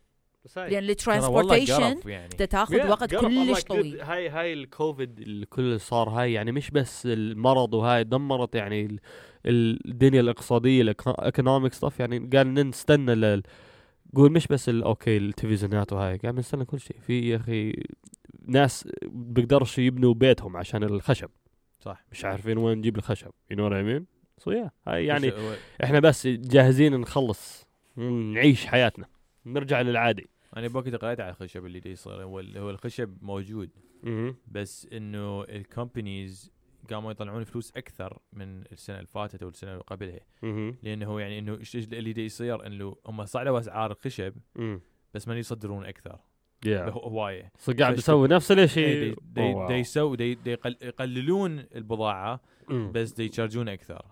لأن 0.56 0.84
ال 0.90 0.97
transportation 0.97 1.94
قرف 1.94 2.06
يعني. 2.06 2.28
تاخذ 2.28 2.78
Yeah, 2.78 2.84
وقت 2.90 3.14
كلش 3.14 3.60
like, 3.60 3.64
طويل 3.66 4.00
هاي 4.00 4.28
هاي 4.28 4.52
الكوفيد 4.52 5.18
الكل 5.20 5.80
صار 5.80 6.08
هاي 6.08 6.32
يعني 6.32 6.52
مش 6.52 6.70
بس 6.70 7.06
المرض 7.06 7.74
وهاي 7.74 8.04
دمرت 8.04 8.54
يعني 8.54 8.86
ال- 8.86 8.98
ال- 9.46 9.88
الدنيا 9.90 10.20
الاقتصادية 10.20 10.82
ال 10.82 10.92
economic 10.92 11.72
stuff 11.72 12.00
يعني 12.00 12.18
قال 12.36 12.54
نستنى 12.54 13.14
لل 13.14 13.42
قول 14.14 14.32
مش 14.32 14.46
بس 14.46 14.68
أوكي 14.68 15.16
التلفزيونات 15.16 15.92
وهاي. 15.92 16.16
قاعد 16.16 16.34
نستنى 16.38 16.64
كل 16.64 16.80
شيء. 16.80 16.96
في 17.06 17.28
يا 17.28 17.36
أخي 17.36 17.82
ناس 18.46 18.88
بيقدرش 19.06 19.78
يبنوا 19.78 20.14
بيتهم 20.14 20.56
عشان 20.56 20.82
الخشب. 20.82 21.28
صح. 21.80 22.04
مش 22.12 22.24
عارفين 22.24 22.58
وين 22.58 22.78
نجيب 22.78 22.96
الخشب. 22.96 23.30
You 23.52 23.56
know 23.56 23.60
what 23.60 23.72
I 23.72 23.84
mean? 24.00 24.04
So 24.44 24.52
yeah 24.54 24.68
هاي 24.88 25.06
يعني 25.06 25.32
إحنا 25.84 26.00
بس 26.00 26.26
جاهزين 26.26 27.00
نخلص 27.00 27.66
نعيش 27.96 28.66
حياتنا. 28.66 29.06
نرجع 29.46 29.80
للعادي. 29.80 30.26
أنا 30.56 30.68
بوقت 30.68 30.94
قريت 30.94 31.20
على 31.20 31.30
الخشب 31.30 31.66
اللي 31.66 31.82
يصير 31.86 32.12
هو 32.22 32.40
هو 32.40 32.70
الخشب 32.70 33.18
موجود. 33.22 33.70
بس 34.48 34.88
إنه 34.92 35.42
الكومبانيز 35.42 36.52
قاموا 36.90 37.10
يطلعون 37.10 37.44
فلوس 37.44 37.72
أكثر 37.76 38.18
من 38.32 38.60
السنة 38.72 38.96
اللي 38.96 39.06
فاتت 39.06 39.42
أو 39.42 39.48
السنة 39.48 39.72
اللي 39.72 39.82
قبلها. 39.86 40.20
لأنه 40.82 41.20
يعني 41.20 41.38
إنه 41.38 41.58
اللي 41.74 42.12
دي 42.12 42.24
يصير؟ 42.24 42.66
إنه 42.66 42.96
هم 43.06 43.24
صعدوا 43.24 43.58
أسعار 43.58 43.90
الخشب. 43.92 44.34
بس 45.14 45.28
ما 45.28 45.38
يصدرون 45.38 45.84
أكثر. 45.86 46.18
Yeah. 46.66 46.68
هو- 46.68 47.00
هواية. 47.00 47.52
so 47.68 47.72
قاعد 47.78 47.94
بيسوي 47.94 48.28
نفس 48.28 48.52
الشيء؟ 48.52 48.86
إيه، 48.86 49.10
دي- 49.10 49.16
دي- 49.22 49.54
Oh, 49.68 49.70
يسوي 49.70 50.16
دي 50.16 50.34
دي 50.34 50.50
يقل- 50.50 50.76
يقللون 50.82 51.58
البضاعة. 51.74 52.40
بس 52.70 53.12
دي 53.12 53.24
يشارجون 53.24 53.68
أكثر. 53.68 54.02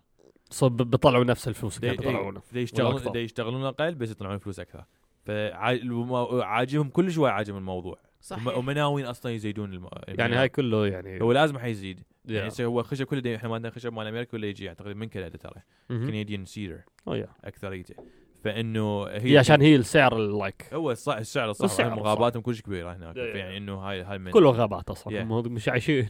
so 0.54 0.64
ب- 0.64 0.90
بيطلعوا 0.90 1.24
نفس 1.24 1.48
الفلوس 1.48 1.76
اللي 1.76 1.86
قاعد 1.88 1.98
بيطلعونه 1.98 2.42
دي 2.52 2.60
يشتغلون 2.60 3.16
يشتغلون 3.16 3.64
أقل 3.64 3.94
بس 3.94 4.10
يطلعون 4.10 4.38
فلوس 4.38 4.60
أكثر. 4.60 4.84
فعاجبهم 5.24 6.88
كل 6.88 7.12
شوي 7.12 7.30
عاجبهم 7.30 7.58
الموضوع 7.58 7.98
صحيح 8.20 8.64
ناويين 8.64 9.06
أصلا 9.06 9.32
يزيدون 9.32 9.72
الم... 9.72 9.88
يعني 10.08 10.36
هاي 10.36 10.48
كله 10.48 10.86
يعني 10.86 11.22
هو 11.22 11.32
لازم 11.32 11.58
حيزيد 11.58 12.00
يعني 12.24 12.42
yeah. 12.44 12.46
يصير 12.52 12.66
هو 12.66 12.82
خشب 12.82 13.04
كله 13.06 13.20
دي 13.20 13.36
إحنا 13.36 13.48
ما 13.48 13.54
عندنا 13.54 13.72
خشب 13.72 13.92
مال 13.92 14.06
أمريكا 14.06 14.36
ولا 14.36 14.46
يجي 14.46 14.68
اعتقد 14.68 14.96
من 14.96 15.08
كندا 15.08 15.28
ترى. 15.28 15.62
كنديان 15.88 16.44
سيدر 16.44 16.80
oh 17.10 17.12
yeah 17.12 17.28
أكثريته 17.44 17.94
فإنه 18.44 19.04
هي 19.06 19.38
عشان 19.38 19.60
هي 19.60 19.76
السعر 19.76 20.16
اللايك 20.16 20.66
هو 20.74 20.90
السعر 20.90 21.18
الصح 21.20 21.64
السعر 21.64 21.92
الصح. 21.92 22.02
غاباتهم 22.04 22.42
كلش 22.42 22.60
كبيره 22.62 22.92
هناك 22.96 23.14
Yeah, 23.14 23.18
yeah. 23.18 23.36
يعني 23.36 23.56
إنه 23.56 23.74
هاي 23.74 24.02
هاي 24.02 24.18
من 24.18 24.30
كله 24.30 24.50
غابات 24.50 24.90
أصلا 24.90 25.20
Yeah. 25.20 25.48
مش 25.48 25.68
عايشين 25.68 26.08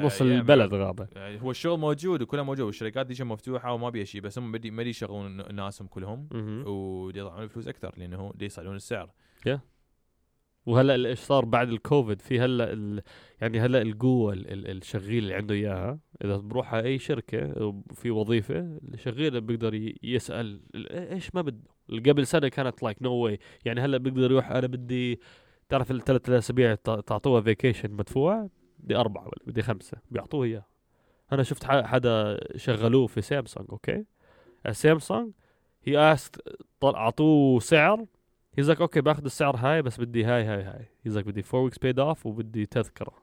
نص 0.00 0.18
yeah, 0.18 0.22
البلد 0.22 0.74
غابه 0.74 1.08
يعني 1.16 1.42
هو 1.42 1.50
الشغل 1.50 1.78
موجود 1.78 2.22
وكله 2.22 2.42
موجود 2.42 2.66
والشركات 2.66 3.06
دي 3.06 3.24
مفتوحة 3.24 3.72
وما 3.72 3.90
بيها 3.90 4.04
شيء 4.04 4.20
بس 4.20 4.38
هم 4.38 4.52
بدي 4.52 4.70
ما 4.70 4.82
دي 4.82 4.90
يشغلون 4.90 5.54
ناسهم 5.54 5.88
كلهم 5.88 6.28
مهم. 6.32 6.64
ودي 6.66 7.18
يطلعون 7.18 7.48
فلوس 7.48 7.68
أكثر 7.68 7.94
لأنه 7.96 8.16
هو 8.16 8.32
دي 8.34 8.44
يصعدون 8.44 8.76
السعر. 8.76 9.10
وهلا 10.66 10.94
ال- 10.94 11.06
إيش 11.06 11.18
صار 11.18 11.44
بعد 11.44 11.68
الكوفيد؟ 11.68 12.20
في 12.20 12.40
هلا 12.40 12.72
ال... 12.72 13.02
يعني 13.40 13.60
هلا 13.60 13.82
القوة 13.82 14.32
ال... 14.32 14.52
ال... 14.52 14.76
الشغيل 14.76 15.18
اللي 15.22 15.34
عنده 15.34 15.54
إياها 15.54 15.98
إذا 16.24 16.36
بروح 16.36 16.74
على 16.74 16.84
أي 16.88 16.98
شركة 16.98 17.72
في 17.94 18.10
وظيفة 18.10 18.78
الشغيل 18.94 19.40
بيقدر. 19.40 19.92
يسأل 20.02 20.60
ال- 20.74 20.92
إيش 20.92 21.34
ما 21.34 21.42
بده. 21.42 21.70
قبل 22.10 22.26
سنة 22.26 22.48
كانت 22.48 22.82
like 22.82 23.02
no 23.02 23.12
way 23.12 23.38
يعني 23.64 23.80
هلا 23.80 23.98
بيقدر 23.98 24.30
يروح 24.30 24.50
أنا 24.50 24.66
بدي 24.66 25.20
تعرف 25.68 25.90
الثلاث 25.90 26.30
أسابيع 26.30 26.74
تعطوها 26.74 27.40
vacation 27.40 27.90
مدفوع؟ 27.90 28.48
بدي 28.82 28.96
أربعة 28.96 29.24
ولا 29.24 29.42
بدي 29.46 29.62
خمسة 29.62 29.98
بيعطوه 30.10 30.44
إياه. 30.44 30.66
أنا 31.32 31.42
شفت 31.42 31.64
حدا 31.64 32.38
شغلوه 32.56 33.06
في 33.06 33.20
سامسونج 33.20 33.66
أوكي؟ 33.70 34.04
سامسونج 34.70 35.32
هي 35.84 36.16
asked 36.16 36.52
طل- 36.80 36.94
أعطوه 36.94 37.60
سعر 37.60 38.06
like 38.56 38.80
أوكي 38.80 39.00
باخذ 39.00 39.24
السعر 39.24 39.56
هاي 39.56 39.82
بس 39.82 40.00
بدي 40.00 40.24
هاي 40.24 40.44
هاي 40.44 40.62
هاي. 40.62 40.86
like 41.04 41.26
بدي 41.26 41.42
4 41.54 41.60
weeks 41.64 41.78
paid 41.78 41.98
off 42.00 42.26
وبدي 42.26 42.66
تذكرة. 42.66 43.14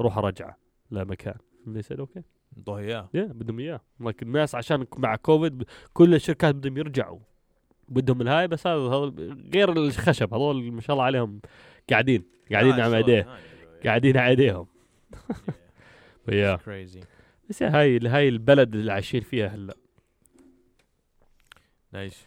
روح 0.00 0.18
أرجعه 0.18 0.56
لمكان. 0.90 1.34
اللي 1.66 1.82
سيد 1.82 2.00
أوكي. 2.00 2.22
ضوء 2.58 2.78
إياه. 2.78 3.08
يا 3.14 3.24
بدهم 3.24 3.58
إياه. 3.58 3.80
لايك 4.00 4.22
الناس 4.22 4.54
عشان 4.54 4.86
مع 4.96 5.16
كوفيد 5.16 5.64
كل 5.92 6.14
الشركات 6.14 6.54
بدهم 6.54 6.76
يرجعوا. 6.76 7.18
بدهم 7.88 8.20
الهاي 8.20 8.48
بس 8.48 8.66
هذا 8.66 8.80
هذا 8.80 9.12
غير 9.54 9.72
الخشب 9.72 10.34
هذول 10.34 10.72
ما 10.72 10.80
شاء 10.80 10.94
الله 10.94 11.04
عليهم 11.04 11.40
قاعدين 11.90 12.24
قاعدين 12.52 12.72
على 12.72 12.96
إيديه. 12.96 13.26
قاعدين 13.84 14.16
على 14.16 14.30
ايديهم 14.30 14.66
يا 16.28 16.56
كريزي 16.56 17.00
بس 17.50 17.62
هاي 17.62 17.98
هاي 17.98 18.28
البلد 18.28 18.74
اللي 18.74 18.92
عايشين 18.92 19.20
فيها 19.20 19.48
هلا. 19.48 19.74
نايس 21.92 22.24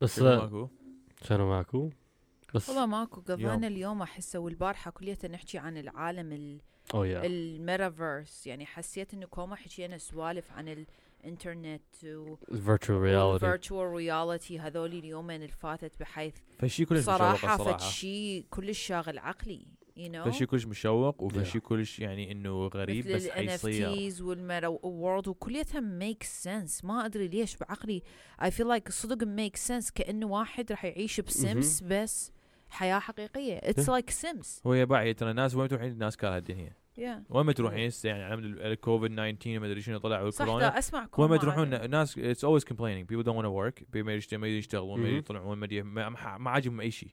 بس 0.00 0.16
شنو 0.16 0.26
ماكو؟ 0.40 0.68
شنو 1.22 1.50
ماكو؟ 1.50 1.90
بس 2.54 2.68
والله 2.68 2.86
ماكو. 2.86 3.20
قضينا 3.20 3.66
اليوم 3.66 4.02
احسه 4.02 4.38
والبارحه 4.38 4.90
كلية 4.90 5.18
نحكي 5.30 5.58
عن 5.58 5.76
العالم 5.78 6.32
ال- 6.32 6.60
أو 6.94 7.04
يا 7.04 7.26
الميتافيرس. 7.26 8.46
يعني 8.46 8.66
حسيت 8.66 9.14
إنه 9.14 9.26
كوما 9.26 9.56
حكينا 9.56 9.98
سوالف 9.98 10.52
عن 10.52 10.84
الانترنت 11.24 11.82
ال 12.04 12.16
virtual 12.16 12.98
reality 13.00 13.22
وال 13.26 13.39
virtual 13.39 13.86
reality 13.92 14.58
هذول 14.58 14.92
اليومين 14.92 15.36
اللي 15.42 15.52
فاتت 15.52 15.92
بحيث 16.00 16.34
فشي 16.58 16.84
كلش 16.84 17.04
صراحة 17.04 17.56
صراحة. 17.56 17.78
شيء 17.78 18.44
كلش 18.50 18.78
شاغل 18.86 19.18
عقلي. 19.18 19.66
You 20.08 20.12
know? 20.12 20.28
فشي 20.28 20.46
كلش 20.46 20.66
مشوق 20.66 21.16
Yeah. 21.18 21.22
وفشي 21.22 21.60
كلش 21.60 21.98
يعني 21.98 22.32
إنه 22.32 22.66
غريب 22.66 23.08
بس 23.08 23.28
حيصير. 23.28 23.88
NFTs 24.12 24.20
وال 24.22 24.37
meta 24.37 24.66
world 24.68 25.28
وكليتها 25.28 25.80
make 25.80 26.22
sense 26.22 26.84
ما 26.84 27.06
أدري 27.06 27.28
ليش 27.28 27.56
بعقلي 27.56 28.02
I 28.42 28.44
feel 28.46 28.66
like 28.78 28.90
صدق 28.90 29.26
make 29.26 29.56
sense 29.56 29.90
كأنه 29.90 30.26
واحد 30.26 30.70
راح 30.72 30.84
يعيش 30.84 31.20
ب 31.20 31.32
Sims 31.32 31.82
بس 31.86 32.32
حياة 32.70 32.98
حقيقية. 32.98 33.56
It's 33.62 33.86
Yeah. 33.86 33.90
like 33.90 34.10
Sims 34.10 34.60
هو 34.66 34.74
يا 34.74 34.84
باعي 34.84 35.14
ترى 35.14 35.30
الناس 35.30 35.54
وين 35.54 35.68
تروحين؟ 35.68 35.90
الناس 35.92 36.16
كارهه 36.16 36.38
الدنيا. 36.38 36.72
يا 36.98 37.22
وين 37.30 37.46
ما 37.46 37.52
تروحين 37.52 37.86
هسه 37.86 38.08
يعني 38.08 38.22
على 38.24 38.34
الكوفيد 38.72 39.10
19 39.10 39.56
وما 39.56 39.66
أدري 39.66 39.80
شنو 39.82 39.98
طلع 39.98 40.30
صح 40.30 40.40
والكورونا. 40.40 40.68
دا 40.68 40.78
أسمع 40.78 41.08
وين 41.18 41.30
ما 41.30 41.36
تروحون 41.36 41.74
الناس 41.74 42.18
it's 42.18 42.44
always 42.48 42.64
complaining. 42.64 43.06
People 43.12 43.24
don't 43.24 43.36
want 43.36 43.46
to 43.46 43.50
work. 43.50 43.82
People 43.82 43.96
ما 44.04 44.20
يشت- 44.20 44.34
ما 44.34 44.46
يشتغلون 44.48 45.00
ما. 45.00 45.08
يطلعون 45.08 45.58
ما 45.58 45.66
ما 45.82 46.08
ما- 46.08 46.38
ما 46.38 46.50
عاجبهم 46.50 46.80
أي 46.80 46.90
شيء. 46.90 47.10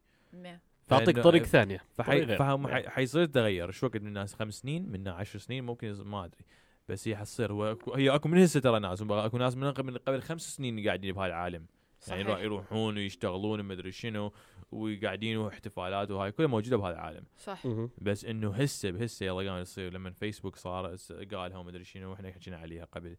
فإنه- 0.89 1.21
طريق 1.23 1.43
ثانية 1.43 1.83
فحي 1.93 2.25
طريق 2.25 2.37
فهم. 2.39 2.67
حي- 2.67 2.89
حيصير 2.89 3.25
تغير. 3.25 3.71
شو 3.71 3.85
وقت 3.85 3.97
من 3.97 4.07
الناس؟ 4.07 4.33
خمس 4.33 4.53
سنين؟ 4.53 4.91
منا 4.91 5.11
عشر 5.11 5.39
سنين؟ 5.39 5.63
ممكن 5.63 5.91
ما 6.05 6.25
أدري. 6.25 6.45
بس 6.89 7.07
هي 7.07 7.15
حتصير. 7.15 7.51
هو 7.51 7.77
هي 7.95 8.09
أكو 8.09 8.29
من 8.29 8.37
هسه 8.37 8.59
ترى 8.59 8.79
ناس. 8.79 9.01
أكو 9.01 9.37
ناس 9.37 9.55
من 9.57 9.71
قبل 9.71 9.91
من 9.91 9.97
قبل 9.97 10.21
خمس 10.21 10.55
سنين 10.55 10.85
قاعدين 10.87 11.13
بهاي 11.15 11.27
العالم. 11.29 11.65
يعني 12.07 12.23
صحيح. 12.23 12.27
يروح- 12.27 12.41
يروحون 12.41 12.95
ويشتغلون 12.97 13.59
وما 13.59 13.73
ادري 13.73 13.91
شنو 13.91 14.31
وقاعدين 14.71 15.37
واحتفالات 15.37 16.11
وهاي. 16.11 16.31
كلها 16.31 16.47
موجودة 16.47 16.77
بهذا 16.77 16.93
العالم. 16.93 17.23
صح. 17.37 17.67
بس 17.97 18.25
إنه 18.25 18.51
هسه 18.53 18.91
بهسه 18.91 19.25
يلا 19.25 19.51
قام 19.51 19.61
يصير. 19.61 19.93
لما 19.93 20.11
فيسبوك 20.11 20.55
صار 20.55 20.95
قالها 21.33 21.57
وما 21.57 21.69
ادري 21.69 21.83
شنو 21.83 22.11
وإحنا 22.11 22.31
حكينا 22.31 22.57
عليها 22.57 22.85
قبل. 22.85 23.15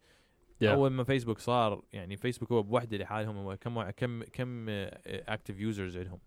Yeah. 0.64 0.66
أول 0.66 0.90
ما 0.90 1.04
فيسبوك 1.04 1.38
صار 1.38 1.82
يعني 1.92 2.16
فيسبوك 2.16 2.52
هو 2.52 2.62
بوحدة 2.62 2.96
لحالهم. 2.96 3.36
هو 3.36 3.56
كم 3.56 3.82
كم 3.90 4.22
كم 4.22 4.66
active 5.06 5.58
users 5.60 5.96
عندهم. 5.96 6.18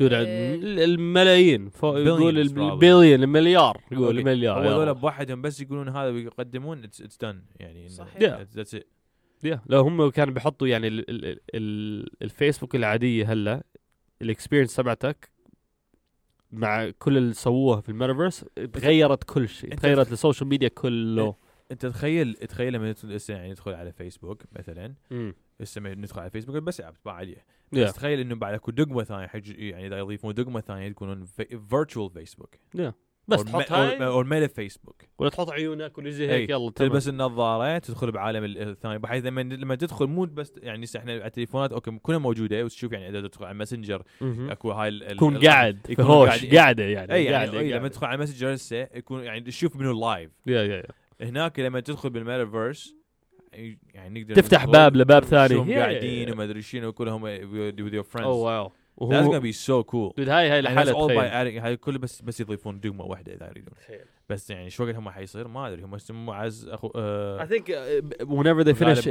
دول 0.00 0.14
إيه. 0.14 0.54
ال- 0.54 0.80
الملايين 0.80 1.68
فوق 1.68 1.98
يقول. 1.98 2.38
البليون 2.38 3.22
المليار 3.22 3.80
يقول. 3.92 4.18
المليار 4.18 4.58
هو. 4.68 4.80
هذول 4.82 4.94
بوحدهم 4.94 5.42
بس 5.42 5.60
يقولون 5.60 5.88
هذا 5.88 6.08
ويقدمون 6.08 6.84
it's 6.84 7.16
done 7.22 7.42
يعني 7.60 7.88
صحيح. 7.88 8.42
it. 8.42 8.76
يا 9.44 9.60
لو 9.66 9.80
هم 9.80 10.10
كانوا 10.10 10.34
بيحطوا 10.34 10.66
يعني 10.68 10.88
ال 10.88 11.10
ال 11.10 11.38
ال 11.54 12.06
الفيسبوك 12.22 12.74
العادية 12.76 13.32
هلا 13.32 13.62
ال 14.22 14.27
experience 14.27 14.76
تبعتك 14.76 15.30
مع 16.52 16.90
كل 16.98 17.16
اللي 17.16 17.32
سووه 17.34 17.80
في 17.80 17.88
الميتافيرس 17.88 18.44
تغيرت 18.72 19.24
كل 19.24 19.48
شيء 19.48 19.74
تغيرت 19.74 20.12
ال 20.12 20.17
social 20.17 20.48
media 20.48 20.68
كله 20.68 21.34
انت 21.72 21.86
تخيل 21.86 22.34
تخيل 22.34 22.72
لما 22.72 22.94
هسه 23.04 23.34
يعني 23.34 23.50
ندخل 23.50 23.74
على 23.74 23.92
فيسبوك 23.92 24.42
مثلا 24.58 24.94
هسه 25.60 25.78
لما 25.80 25.94
ندخل 25.94 26.20
على 26.20 26.30
فيسبوك 26.30 26.56
بس 26.56 26.76
تبع 26.76 27.12
عليه. 27.12 27.44
بس 27.72 27.92
تخيل 27.92 28.20
إنه 28.20 28.34
بعد 28.34 28.54
أكو 28.54 28.70
دقمة 28.70 29.02
ثانية 29.04 29.26
حج 29.26 29.58
يعني 29.58 29.86
إذا 29.86 29.98
يضيفون 29.98 30.34
دقمة 30.34 30.60
ثانية 30.60 30.88
تكونون 30.88 31.24
فيرتشوال 31.68 32.10
فيسبوك 32.10 32.54
بس 33.28 33.44
تحط 33.44 33.72
هاي 33.72 34.06
أو 34.06 34.22
ميتا 34.22 34.46
فيسبوك 34.46 35.02
ولا 35.18 35.30
تحط 35.30 35.50
عيونك 35.50 35.98
ولا 35.98 36.10
زي 36.10 36.24
إي، 36.24 36.30
هيك 36.30 36.50
يلا 36.50 36.70
تمام. 36.70 36.90
تلبس 36.90 37.08
النظارة 37.08 37.78
تدخل 37.78 38.10
بعالم 38.12 38.44
ال- 38.44 38.58
الثاني. 38.68 38.98
بحيث 38.98 39.24
لما 39.26 39.40
لما 39.40 39.74
تدخل 39.74 40.06
مو 40.06 40.24
بس 40.24 40.52
يعني 40.62 40.86
إحنا 40.96 41.12
على 41.12 41.26
التليفونات 41.26 41.72
أوكي 41.72 41.90
كلها 42.02 42.18
موجودة. 42.18 42.64
وتشوف 42.64 42.92
يعني 42.92 43.08
إذا 43.08 43.20
تدخل 43.20 43.44
على 43.44 43.54
ماسنجر 43.54 44.02
مهم. 44.20 44.50
أكو 44.50 44.70
هاي 44.72 44.88
ال- 44.88 45.18
قاعد 45.46 45.78
في 45.86 45.92
يكونوا 45.92 46.10
هوش 46.10 46.44
قاعدة 46.46 46.84
يعني 46.84 47.12
اي 47.12 47.24
يعني 47.24 47.46
قاعدة- 47.50 47.54
أي 47.54 47.62
لما 47.68 47.70
قاعدة. 47.78 47.88
تدخل 47.88 48.06
على 48.06 48.16
ماسنجر 48.18 48.54
هسه 48.54 48.76
يكون 48.94 49.24
يعني 49.24 49.40
تشوف 49.40 49.76
منه 49.76 50.00
لايف 50.00 50.30
يا 50.46 50.62
يا 50.62 50.76
يا 50.76 50.84
هناك 51.20 51.60
لما 51.60 51.80
تدخل 51.80 52.10
بالميتافيرس 52.10 52.94
يعني 53.94 54.20
نقدر 54.20 54.34
تفتح 54.34 54.64
باب 54.64 54.96
لباب 54.96 55.24
ثاني. 55.24 55.72
يا- 55.72 55.78
قاعدين 55.80 56.32
وما 56.32 56.44
ادري 56.44 56.62
شنو 56.62 56.92
كلهم 56.92 57.36
with 57.36 57.92
your 57.92 58.04
friends. 58.16 58.22
اوه 58.24 58.70
wow 59.00 59.12
that's 59.12 59.26
gonna 59.26 59.44
be 59.44 59.56
so 59.66 59.82
cool. 59.90 60.14
dude 60.16 60.28
هاي 60.28 60.48
هاي 60.50 60.60
لحالها 60.60 60.92
بس 60.94 61.06
تخيل. 61.06 61.30
adding 61.30 61.64
هاي 61.64 61.76
كله 61.76 61.98
بس 61.98 62.22
بس 62.22 62.40
يضيفون 62.40 62.80
دقمه 62.80 63.04
واحدة 63.04 63.34
إذا 63.34 63.46
يريدون. 63.46 63.74
بس 64.28 64.50
يعني 64.50 64.70
شو 64.70 64.84
وقت 64.84 64.94
هم 64.94 65.10
حيصير 65.10 65.48
ما 65.48 65.68
أدري. 65.68 65.82
هم 65.82 65.94
اسمه 65.94 66.34
عز 66.34 66.68
اخوي 66.68 66.92
آه 66.96 67.44
think 67.46 67.62
uh, 67.62 68.24
whenever 68.26 68.64
they 68.64 68.78
finish 68.80 69.08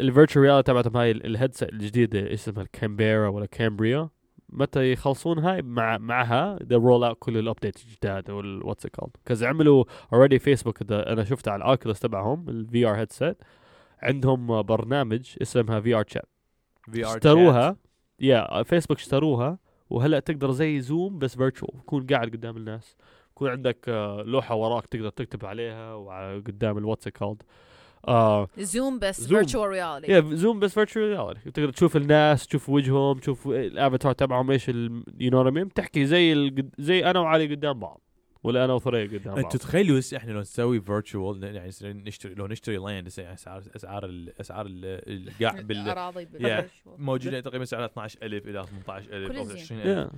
ال 0.00 0.05
virtual 0.05 0.44
reality 0.44 0.62
تبعتهم 0.62 0.96
هاي 0.96 1.10
الهيدسет 1.10 1.62
الجديدة 1.72 2.32
اسمها 2.32 2.62
ال 2.62 2.70
Cambera 2.70 3.28
ولا 3.28 3.46
Cambria؟ 3.46 4.08
متى 4.52 4.92
يخلصون 4.92 5.38
هاي 5.38 5.62
مع 5.62 5.98
معها 5.98 6.58
they 6.58 6.76
roll 6.78 7.10
out 7.10 7.16
كل 7.18 7.38
ال 7.38 7.43
update 7.43 7.76
الجداد 7.76 8.30
وال 8.30 8.62
what's 8.62 8.86
it 8.86 9.00
called. 9.00 9.10
'cause 9.26 9.44
عملوا 9.44 9.84
already 10.14 10.36
Facebook 10.36 10.92
أنا 10.92 11.24
شفت 11.24 11.48
على 11.48 11.64
ال 11.64 11.69
Oculus 11.69 12.00
تبعهم 12.00 12.48
الفي 12.48 12.86
ار 12.86 12.94
هيدسет 12.96 13.42
عندهم 14.02 14.62
برنامج 14.62 15.36
اسمها 15.42 15.80
VR 15.80 16.04
Chat 16.08 16.28
اشتروها 16.94 17.76
يا 18.20 18.62
فيسبوك 18.62 18.98
اشتروها 18.98 19.58
وهلأ 19.90 20.20
تقدر 20.20 20.50
زي 20.50 20.80
Zoom 20.80 21.18
بس 21.18 21.36
virtual 21.36 21.80
تكون 21.80 22.06
قاعد 22.06 22.28
قدام 22.28 22.56
الناس. 22.56 22.96
يكون 23.30 23.50
عندك 23.50 23.88
آه، 23.88 24.22
لوحة 24.22 24.54
وراك 24.54 24.86
تقدر 24.86 25.10
تكتب 25.10 25.46
عليها 25.46 25.94
وعلى 25.94 26.38
قدام 26.38 26.78
ال 26.78 26.82
what's 26.82 27.08
called 27.08 27.42
آه 28.08 28.48
Zoom 28.58 28.98
بس 28.98 29.20
Zoom. 29.20 29.28
virtual 29.38 29.68
reality 29.68 30.12
yeah 30.12 30.20
Zoom 30.36 30.60
بس 30.60 30.74
virtual 30.74 31.08
reality 31.08 31.50
تقدر 31.50 31.70
تشوف 31.70 31.96
الناس 31.96 32.46
تشوف 32.46 32.68
وجههم 32.68 33.18
تشوف 33.18 33.46
الافاتار 33.48 34.12
تبعهم 34.12 34.50
إيش 34.50 34.68
you 34.68 35.02
know 35.50 35.64
تحكي 35.68 36.06
زي 36.06 36.32
ال- 36.32 36.70
زي 36.78 37.04
أنا 37.04 37.20
وعلي 37.20 37.54
قدام 37.54 37.80
بعض 37.80 38.00
ولا 38.42 38.64
أنا 38.64 38.72
وثريا 38.72 39.04
قدام 39.06 39.34
بعض 39.34 39.38
أنتوا 39.44 39.60
تخيلوا 39.60 39.98
هسه 39.98 40.16
إحنا 40.16 40.32
لو 40.32 40.40
نسوي 40.40 40.80
virtual 40.80 41.44
يعني 41.44 41.70
نشتري 41.84 42.34
لو 42.34 42.46
نشتري 42.46 42.76
land 42.76 43.06
هسه 43.06 43.32
اسعار 43.32 43.62
أسعار 43.76 44.04
ال- 44.04 44.40
أسعار 44.40 44.66
ال- 44.66 45.28
القاع 45.28 45.60
بال 45.68 45.88
أراضي 45.88 46.24
Yeah. 46.26 46.28
بال 46.28 46.44
virtual 46.44 47.02
موجودة 47.02 47.40
تقريبا 47.40 47.64
سعرها 47.64 47.86
12000 47.86 48.46
إلى 48.46 48.66
18000 48.66 49.30
أو 49.30 49.44
كل 49.44 49.46
زين. 49.46 49.56
20000 49.56 50.08
Yeah. 50.10 50.14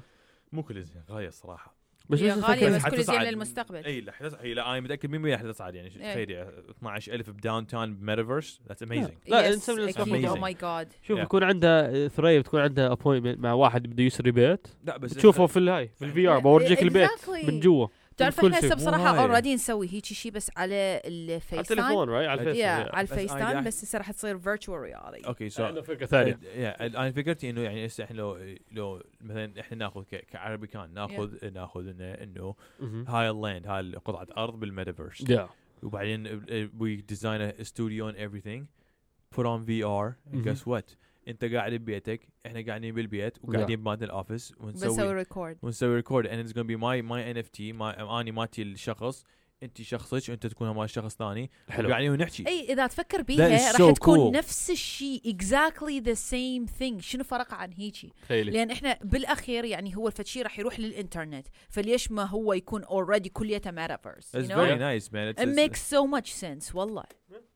مو 0.53 0.63
كل 0.63 0.83
زين 0.83 1.03
غاية 1.11 1.29
الصراحة 1.29 1.82
بس 2.11 2.21
هي 2.23 2.35
الفكرة- 2.35 2.65
بس 2.65 2.87
كل 2.87 3.03
زين. 3.03 3.23
للمستقبل 3.23 3.85
إي 3.85 4.01
لا 4.01 4.13
هي 4.41 4.55
لا 4.55 4.71
أنا 4.71 4.81
متأكد 4.81 5.11
100% 5.11 5.37
حتصعد 5.37 5.75
يعني 5.75 5.89
إيه. 6.01 6.13
تخيل 6.13 6.47
12000 6.71 7.31
ب 7.31 7.67
downtown 7.67 7.95
ب 7.95 8.02
metaverse 8.02 8.61
that's 8.69 8.83
amazing 8.83 9.15
لا، 9.27 9.51
نسوي 9.51 9.91
أكيد 9.91 9.97
amazing. 10.25 10.29
oh 10.29 10.37
my 10.37 10.55
God 10.55 10.93
شوف 11.03 11.19
Yeah. 11.19 11.23
يكون 11.23 11.43
عنده 11.43 12.09
ثريا 12.09 12.39
بتكون 12.41 12.61
عنده 12.61 12.93
appointment 12.93 13.39
مع 13.41 13.53
واحد 13.53 13.87
بده 13.87 14.03
يشتري 14.05 14.31
بيت 14.31 14.67
لا 14.85 14.97
بس 14.97 15.15
تشوفه 15.15 15.47
في 15.47 15.59
الهاي 15.59 15.91
في 15.99 16.05
ال 16.05 16.29
VR 16.29 16.39
بورجيك 16.39 16.83
البيت 16.83 17.09
Exactly. 17.11 17.45
من 17.49 17.61
جوا 17.61 17.87
تعرف 18.23 18.39
إحنا. 18.55 18.59
هسه 18.59 18.75
بصراحة. 18.75 19.19
already 19.21 19.55
نسوي 19.55 19.89
هيك 19.93 20.05
شيء 20.05 20.33
بس 20.33 20.51
على 20.57 20.75
على 21.05 21.35
ال 21.35 21.69
FaceTime 21.69 21.81
التليفون 21.81 22.09
right 22.09 22.29
على 22.29 22.41
ال 22.43 22.47
Face 22.47 22.63
yeah. 22.63 22.67
على 22.95 23.01
ال 23.03 23.33
FaceTime 23.33 23.65
بس 23.65 23.85
هسه 23.85 23.99
راح 23.99 24.11
تصير 24.11 24.39
virtual 24.39 24.81
reality 24.81 25.29
okay 25.29 25.49
so 25.49 25.65
عنده 25.65 25.83
فكره 25.83 26.07
ثانية. 26.07 26.39
أنا 26.69 27.13
فكرتي 27.13 27.51
إنه 27.51 27.61
يعني 27.61 27.87
هسه 27.87 28.05
إحنا 28.05 28.17
لو 28.17 28.39
لو 28.71 29.03
مثلا 29.21 29.61
إحنا 29.61 29.77
ناخذ 29.79 30.03
ك- 30.03 30.27
كعربي 30.31 30.67
كان 30.67 30.95
ناخذ 30.95 31.51
ناخذ 31.53 31.87
انه 31.89 32.05
إنه 32.15 32.55
هاي 33.09 33.31
ال 33.31 33.38
land 33.38 33.67
هاي 33.67 33.93
قطعة 33.93 34.27
أرض 34.45 34.61
بالميتافيرس. 34.61 35.25
وبعدين 35.83 36.43
we 36.81 36.97
design 36.97 37.65
studio 37.65 38.09
and 38.09 38.17
everything 38.17 38.63
put 39.39 39.45
on 39.45 39.61
VR 39.67 40.15
and 40.33 40.45
guess 40.45 40.67
what 40.67 40.97
انت 41.29 41.45
قاعد 41.45 41.73
ببيتك 41.75 42.29
إحنا 42.47 42.61
قاعدين 42.67 42.95
بالبيت 42.95 43.39
وقاعدين 43.43 43.77
بمالتنا 43.83 44.07
ال 44.07 44.14
office 44.14 44.53
بنسوي 44.53 44.91
ونسوي 44.91 45.13
record 45.15 45.57
ونسوي 45.63 45.97
record 45.97 46.27
and 46.27 46.49
it's 46.49 46.53
gonna 46.53 46.65
be 46.65 46.77
my 46.77 47.03
my 47.13 47.35
NFT 47.37 47.61
my 47.81 48.01
اني 48.01 48.33
مالتي 48.33 48.63
الشخص 48.63 49.25
انت 49.63 49.83
شخصك 49.83 50.29
وانت 50.29 50.47
تكون 50.47 50.71
مال 50.71 50.91
شخص 50.91 51.17
ثاني 51.17 51.51
حلو. 51.69 51.89
وقاعدين 51.89 52.11
ونحكي 52.11 52.47
اي 52.47 52.73
اذا 52.73 52.87
تفكر 52.87 53.23
بيها 53.23 53.49
راح 53.73 53.73
so 53.91 53.95
تكون 53.95 54.31
cool. 54.33 54.37
نفس 54.37 54.71
الشيء 54.71 55.37
exactly 55.37 56.05
the 56.05 56.17
same 56.17 56.71
thing. 56.81 57.01
شنو 57.01 57.25
فرق 57.25 57.55
عن 57.55 57.73
هيجي؟ 57.73 58.13
تخيلي. 58.23 58.51
لأن 58.51 58.71
إحنا 58.71 58.99
بالأخير 59.05 59.65
يعني 59.65 59.97
هو 59.97 60.09
الفشي 60.09 60.43
راح 60.43 60.59
يروح 60.59 60.81
للإنترنت 60.81 61.47
فليش 61.71 62.11
ما 62.11 62.25
هو 62.25 62.53
يكون 62.53 62.85
already 62.85 63.29
كليته 63.33 63.71
metaverse 63.71 64.37
It's 64.37 64.41
very 64.41 64.79
nice 64.79 65.09
man. 65.13 65.35
It's, 65.35 65.43
It 65.43 65.47
it's- 65.49 65.57
makes 65.57 65.81
so 65.95 66.07
much 66.17 66.33
sense 66.33 66.75
والله. 66.75 67.05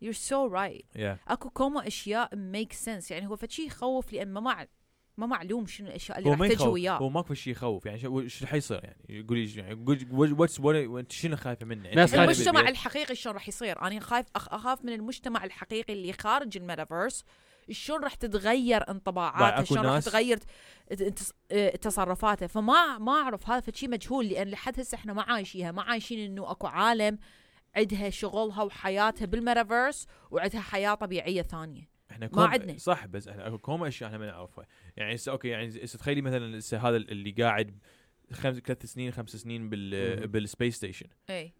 You're 0.04 0.12
so 0.30 0.48
right. 0.52 0.84
Yeah. 0.98 1.16
أكو 1.28 1.50
كوما 1.50 1.86
أشياء 1.86 2.28
make 2.34 2.72
sense. 2.86 3.10
يعني 3.10 3.26
هو 3.26 3.36
فشي 3.36 3.66
يخوف 3.66 4.12
لأن 4.12 4.32
ما 4.32 4.40
مع 4.40 4.66
ما 5.18 5.26
معلوم 5.26 5.66
شنو 5.66 5.88
الأشياء 5.88 6.18
اللي 6.18 6.30
راح 6.30 6.49
تجي 6.49 6.64
وياه. 6.64 6.99
هو 6.99 7.08
ماكو 7.08 7.35
شيء 7.35 7.52
يخوف 7.52 7.87
يعني 7.87 7.99
شو 7.99 8.28
شو 8.28 8.46
حيصير 8.46 8.80
يعني 8.85 9.26
قولي 9.28 9.54
يعني 9.56 9.85
what's 10.12 10.61
what 10.61 11.12
شنو 11.12 11.37
خايفة 11.37 11.66
منه 11.66 11.82
ناس 11.82 11.88
يعني 11.88 12.06
خايفة 12.06 12.25
المجتمع 12.25 12.61
بالبيت. 12.61 12.75
الحقيقي 12.75 13.14
شلون 13.14 13.35
راح 13.35 13.49
يصير؟ 13.49 13.82
أنا 13.82 14.00
خايف 14.00 14.26
أخ 14.37 14.54
أخاف 14.54 14.85
من 14.85 14.92
المجتمع 14.92 15.44
الحقيقي 15.44 15.92
اللي 15.92 16.12
خارج 16.12 16.56
الميتافيرس 16.56 17.25
شلون 17.70 18.02
راح 18.04 18.14
تتغير 18.14 18.90
انطباعاته 18.90 19.64
شلون 19.64 19.87
راح 19.87 20.00
تتغير 20.00 20.38
آه، 21.50 21.70
تصرفاته. 21.70 22.46
فما 22.46 22.99
ما 22.99 23.12
أعرف 23.12 23.50
هذا 23.50 23.73
شيء 23.75 23.90
مجهول 23.90 24.28
لأن 24.28 24.49
لحد 24.49 24.80
هسه 24.80 24.96
إحنا 24.96 25.12
ما 25.12 25.23
عايشيها 25.23 25.73
ما 25.73 25.82
عايشين 25.82 26.30
إنه 26.30 26.50
أكو 26.50 26.66
عالم 26.66 27.18
عندها 27.76 28.11
شغلها 28.11 28.62
وحياتها 28.62 29.26
بالميتافيرس 29.26 30.06
وعندها 30.30 30.61
حياة 30.61 30.94
طبيعية 30.94 31.42
ثانية. 31.42 31.88
إحنا 32.11 32.30
ما 32.32 32.46
عندنا. 32.46 32.78
صح 32.78 33.06
بس 33.06 33.28
إحنا 33.28 33.46
اكو 33.46 33.58
كوم 33.58 33.85
أشياء 33.85 34.08
إحنا 34.08 34.18
ما 34.18 34.26
نعرفها. 34.26 34.66
يعني 34.96 35.14
هسه 35.14 35.32
okay 35.32 35.49
يعني 35.48 35.84
هسه 35.84 35.98
تخيلي 35.98 36.22
مثلا 36.22 36.58
هسه 36.58 36.88
هذا 36.88 36.96
اللي 36.96 37.30
قاعد 37.30 37.78
خمس 38.32 38.56
ثلاث 38.58 38.86
سنين 38.86 39.10
خمس 39.12 39.36
سنين 39.36 39.70
بال. 39.70 40.26
بال 40.26 40.41
space 40.41 40.76
station 40.76 41.06
إي. 41.30 41.52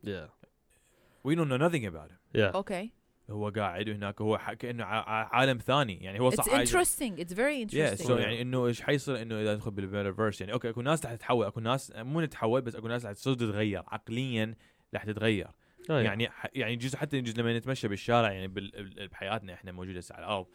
we 1.25 1.35
don't 1.35 1.53
know 1.53 1.69
nothing 1.69 1.83
about 1.93 2.11
him. 2.11 2.39
Yeah. 2.39 2.55
okay. 2.55 2.91
هو 3.31 3.49
قاعد 3.49 3.89
هناك 3.89 4.21
هو 4.21 4.41
كأنه 4.59 4.85
ع- 4.85 5.11
ع- 5.11 5.29
عالم 5.37 5.59
ثاني. 5.59 6.05
يعني 6.05 6.21
هو 6.21 6.29
it's 6.29 6.37
صح 6.37 6.55
عايش 6.55 6.69
interesting 6.71 7.21
it's 7.21 7.35
very 7.35 7.67
yeah, 7.67 7.99
so 7.99 8.11
يعني 8.11 8.43
إنه 8.43 8.67
إيش 8.67 8.83
حيصير؟ 8.83 9.23
إنه 9.23 9.43
إذا 9.43 9.55
ندخل 9.55 9.71
بالميتافيرس 9.71 10.41
يعني 10.41 10.53
okay 10.53 10.69
أكو 10.69 10.83
ناس 10.83 11.05
راح 11.07 11.15
تتحول. 11.15 11.47
أكو 11.47 11.61
ناس 11.61 11.93
مو 11.97 12.21
نتحول 12.21 12.61
بس 12.61 12.75
أكو 12.77 12.89
ناس 12.89 13.05
راح 13.05 13.13
تصير 13.13 13.35
تتغير. 13.35 13.83
عقليا 13.87 14.55
راح 14.95 15.05
تتغير. 15.05 15.47
Oh, 15.47 15.89
yeah. 15.89 15.91
يعني 15.91 16.29
ح- 16.29 16.51
يعني 16.55 16.77
جزء 16.77 16.97
حتى 16.97 17.17
يجوز 17.17 17.41
لما 17.41 17.59
نتمشى 17.59 17.89
بالشارع 17.89 18.33
يعني 18.33 18.49
بال- 18.49 18.71
بال- 18.71 19.09
بحياتنا 19.09 19.55
إحنا 19.55 19.73
موجودة 19.73 19.99
هسه 19.99 20.15
على 20.15 20.25
الأرض. 20.27 20.47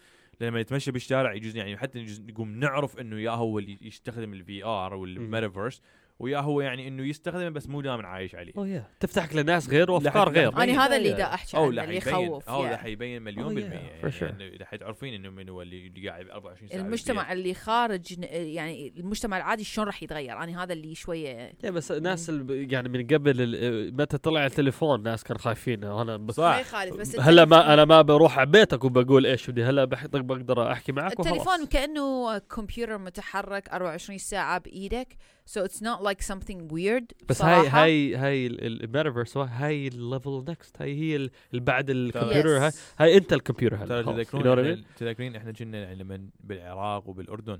لما 0.41 0.61
نتمشى 0.61 0.91
بالشارع 0.91 1.33
يجوز 1.33 1.55
يعني 1.55 1.77
حتى 1.77 1.99
يجوز 1.99 2.21
نقوم 2.21 2.51
نعرف 2.59 2.99
إنه 2.99 3.19
ياهو 3.19 3.59
اللي 3.59 3.77
يستخدم 3.81 4.33
ال 4.33 4.63
VR 4.63 4.93
وال 4.93 5.09
metaverse 5.09 5.81
ويا 6.21 6.37
هو 6.39 6.61
يعني 6.61 6.87
إنه 6.87 7.05
يستخدمه 7.07 7.49
بس 7.49 7.67
مو 7.69 7.81
دائما 7.81 8.07
عايش 8.07 8.35
عليه. 8.35 8.51
oh 8.53 8.55
yeah 8.81 8.83
تفتح 8.99 9.25
لك 9.25 9.35
لناس 9.35 9.69
غير 9.69 9.91
وأفكار 9.91 10.29
غير. 10.29 10.57
أنا 10.57 10.85
هذا 10.85 10.95
اللي 10.97 11.11
Yeah. 11.13 11.17
دا 11.17 11.33
أحكي 11.33 11.57
عنه 11.57 11.67
اللي 11.69 11.81
يبين 11.83 11.97
يخوف 11.97 12.49
أو. 12.49 12.63
راح 12.63 12.85
يبين 12.85 13.21
مليون 13.21 13.55
بالمية 13.55 13.77
yeah, 14.01 14.21
يعني. 14.21 14.39
يعني 14.41 14.57
راح 14.57 14.75
تعرفين 14.75 15.13
إنه 15.13 15.29
من 15.29 15.49
هو 15.49 15.61
اللي 15.61 16.09
قاعد 16.09 16.29
24 16.29 16.69
ساعة 16.69 16.79
المجتمع 16.81 17.31
اللي 17.31 17.53
خارج 17.53 18.19
يعني 18.31 18.93
المجتمع 18.97 19.37
العادي 19.37 19.63
شلون 19.63 19.87
راح 19.87 20.03
يتغير؟ 20.03 20.37
أنا 20.37 20.63
هذا 20.63 20.73
اللي 20.73 20.95
شوية 20.95 21.53
يا 21.63 21.69
بس 21.71 21.91
الناس 21.91 22.29
اللي 22.29 22.67
يعني 22.73 22.89
من 22.89 23.07
قبل 23.07 23.35
ال- 23.41 23.95
متى 23.97 24.17
طلع 24.17 24.45
التليفون 24.45 25.03
ناس 25.03 25.23
كانوا 25.23 25.41
خايفين. 25.41 25.83
أنا 25.83 26.17
بس 26.17 26.35
صح. 26.35 26.43
ما 26.43 26.59
يخالف 26.59 26.95
بس 26.95 27.19
هلا 27.19 27.45
ما 27.45 27.73
أنا 27.73 27.85
ما 27.85 28.01
بروح 28.01 28.39
على 28.39 28.49
بيتك 28.49 28.83
وبقول 28.83 29.25
إيش 29.25 29.49
بدي. 29.49 29.63
هلا 29.63 29.85
بقدر 29.85 30.71
أحكي 30.71 30.91
معك 30.91 31.19
التليفون 31.19 31.65
كأنه 31.65 32.37
كمبيوتر 32.37 32.97
متحرك 32.97 33.69
24 33.69 34.17
ساعة 34.17 34.57
بإيدك. 34.59 35.07
So 35.49 35.59
it's 35.67 35.81
not 35.81 36.01
like 36.11 36.21
something 36.33 36.59
weird 36.73 37.05
بس 37.29 37.41
هاي 37.41 37.61
صراحة. 37.63 37.83
هاي 37.83 38.15
هاي 38.15 38.47
الميتافيرس 38.47 39.37
هاي 39.37 39.87
ال 39.87 39.97
level 39.97 40.45
next 40.49 40.81
هاي 40.81 40.95
هي 40.99 41.15
ال- 41.15 41.31
اللي 41.51 41.61
بعد 41.61 41.89
الكمبيوتر 41.89 42.57
هاي 42.57 42.71
Yes. 42.71 42.75
هاي 42.99 43.17
انت 43.17 43.33
الكمبيوتر 43.33 43.75
هلا 43.75 44.01
تذكرون? 44.01 44.83
تذكرين 44.97 45.35
إحنا 45.35 45.51
كنا 45.51 45.77
يعني 45.77 45.95
لما 46.03 46.29
بالعراق 46.39 47.09
وبالأردن 47.09 47.59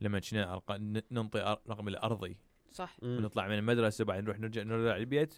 لما 0.00 0.20
كنا 0.20 0.60
ننطي 1.12 1.38
الرقم 1.66 1.88
الأرضي 1.88 2.36
صح. 2.72 2.96
ونطلع 3.02 3.48
من 3.48 3.58
المدرسة 3.58 4.04
بعدين 4.04 4.24
نروح 4.24 4.38
نرجع 4.40 4.62
نرجع 4.62 4.96
البيت 4.96 5.34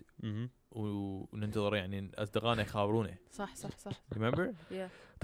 وننتظر 0.70 1.74
يعني 1.76 2.10
أصدقائنا 2.14 2.62
يخابرونا 2.62 3.14
صح 3.32 3.54
صح 3.54 3.78
صح. 3.78 3.92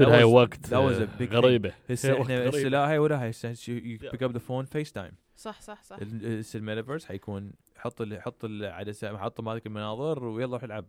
Dude, 0.00 0.08
هاي 0.08 0.24
وقت. 0.24 0.74
غريبة 1.22 1.72
هسه 1.90 2.22
إحنا. 2.22 2.48
هسه 2.48 2.58
لا 2.68 2.90
هاي 2.90 2.98
ولا 2.98 3.22
هاي 3.22 3.30
هسه 3.30 3.54
you 3.54 4.00
Yeah. 4.00 4.10
pick 4.12 4.20
up 4.28 4.32
the 4.32 4.40
phone 4.48 4.64
FaceTime 4.72 5.12
صح 5.42 5.60
صح 5.60 5.82
صح. 5.82 5.96
الميتافيرس 6.54 7.04
حيكون 7.06 7.52
حط 7.76 8.00
ال- 8.00 8.22
حط 8.22 8.44
العدسه 8.44 9.18
حط 9.18 9.40
مالك 9.40 9.66
المناظر 9.66 10.24
ويلا 10.24 10.52
روح 10.52 10.62
العب. 10.62 10.84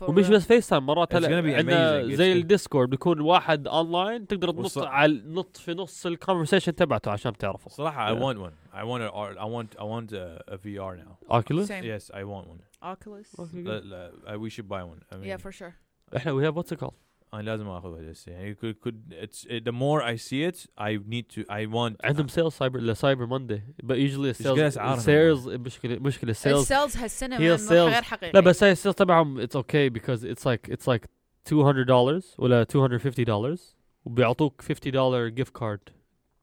ومش. 0.00 0.28
بس 0.28 0.46
FaceTime 0.46 0.86
مرات 0.86 1.14
هلا 1.14 1.36
عندنا. 1.36 2.14
زي 2.14 2.32
ال 2.32 2.39
Discord 2.39 2.90
بيكون 2.90 3.20
واحد 3.20 3.68
اونلاين 3.68 4.26
تقدر 4.26 4.50
تنط 4.50 4.78
على 4.78 5.22
نط 5.26 5.56
في 5.56 5.74
نص 5.74 6.06
ال 6.06 6.11
conversation 6.11 6.74
تبعته 6.74 7.10
عشان 7.10 7.36
تعرفه. 7.36 7.70
صراحة 7.70 8.14
I 8.14 8.18
Yeah. 8.18 8.22
want 8.22 8.36
one. 8.38 8.54
I 8.74 8.82
want 8.84 9.10
a 9.10 9.14
R- 9.14 9.38
I 9.38 9.46
want 9.46 9.80
I 9.80 9.84
want 9.84 10.12
a, 10.12 10.54
a 10.54 10.56
VR 10.56 11.04
now. 11.04 11.30
اوكيولوس 11.34 11.68
Same. 11.72 11.84
yes 11.84 12.10
I 12.14 12.18
want 12.24 12.46
one. 12.48 12.86
Oculus. 12.86 13.54
لا 13.54 13.80
لا 13.80 14.12
I- 14.26 14.36
we 14.38 14.50
should 14.54 14.68
buy 14.68 14.82
one. 14.94 15.14
I 15.14 15.16
mean 15.16 15.26
yeah 15.38 15.42
for 15.46 15.52
sure. 15.52 15.72
إحنا 16.16 16.32
we 16.32 16.48
have 16.48 16.56
what's 16.56 16.74
call 16.74 16.90
أنا 17.34 17.42
لازم 17.42 17.68
اخذها 17.68 18.10
هسه 18.10 18.32
يعني 18.32 18.54
could, 18.54 18.74
could 18.88 19.12
it's 19.24 19.44
it, 19.44 19.64
the 19.64 19.72
more 19.72 20.02
I 20.02 20.16
see 20.16 20.42
it 20.52 20.66
I 20.80 20.98
need 21.14 21.36
to 21.36 21.40
I 21.50 21.66
want 21.74 21.96
عندهم 22.04 22.28
sales 22.28 22.52
cyber 22.52 22.80
ل 22.80 22.88
Cyber 22.88 23.26
Monday 23.26 23.62
but 23.82 23.94
usually 23.96 24.18
قد 24.18 24.26
ال 24.26 24.31
sales 24.31 24.58
أسعارهم؟ 24.60 24.98
ال 24.98 25.06
sales 25.06 25.48
مشكله 25.48 25.98
مشكلة 25.98 26.30
ال 26.30 26.35
sales 26.35 26.58
ال 26.72 26.76
sales 26.76 26.96
هالسنة 26.96 27.38
هي 27.38 27.48
ما- 27.48 27.54
ال 27.54 27.59
sales. 27.59 27.92
غير 27.92 28.02
حقيقي 28.02 28.32
لا 28.32 28.40
بس 28.40 28.62
هاي 28.64 28.72
ال 28.72 28.76
sales 28.76 28.94
تبعهم 28.94 29.40
it's 29.40 29.56
okay 29.56 29.88
because 29.88 30.26
it's 30.26 30.46
like 30.46 30.70
it's 30.70 30.88
like 30.88 31.08
200 31.52 31.82
دولار 31.84 32.20
ولا 32.38 32.58
250 32.60 33.24
دولار 33.24 33.56
وبيعطوك 34.04 34.62
50 34.62 34.92
دولار 34.92 35.28
gift 35.28 35.56
card 35.56 35.80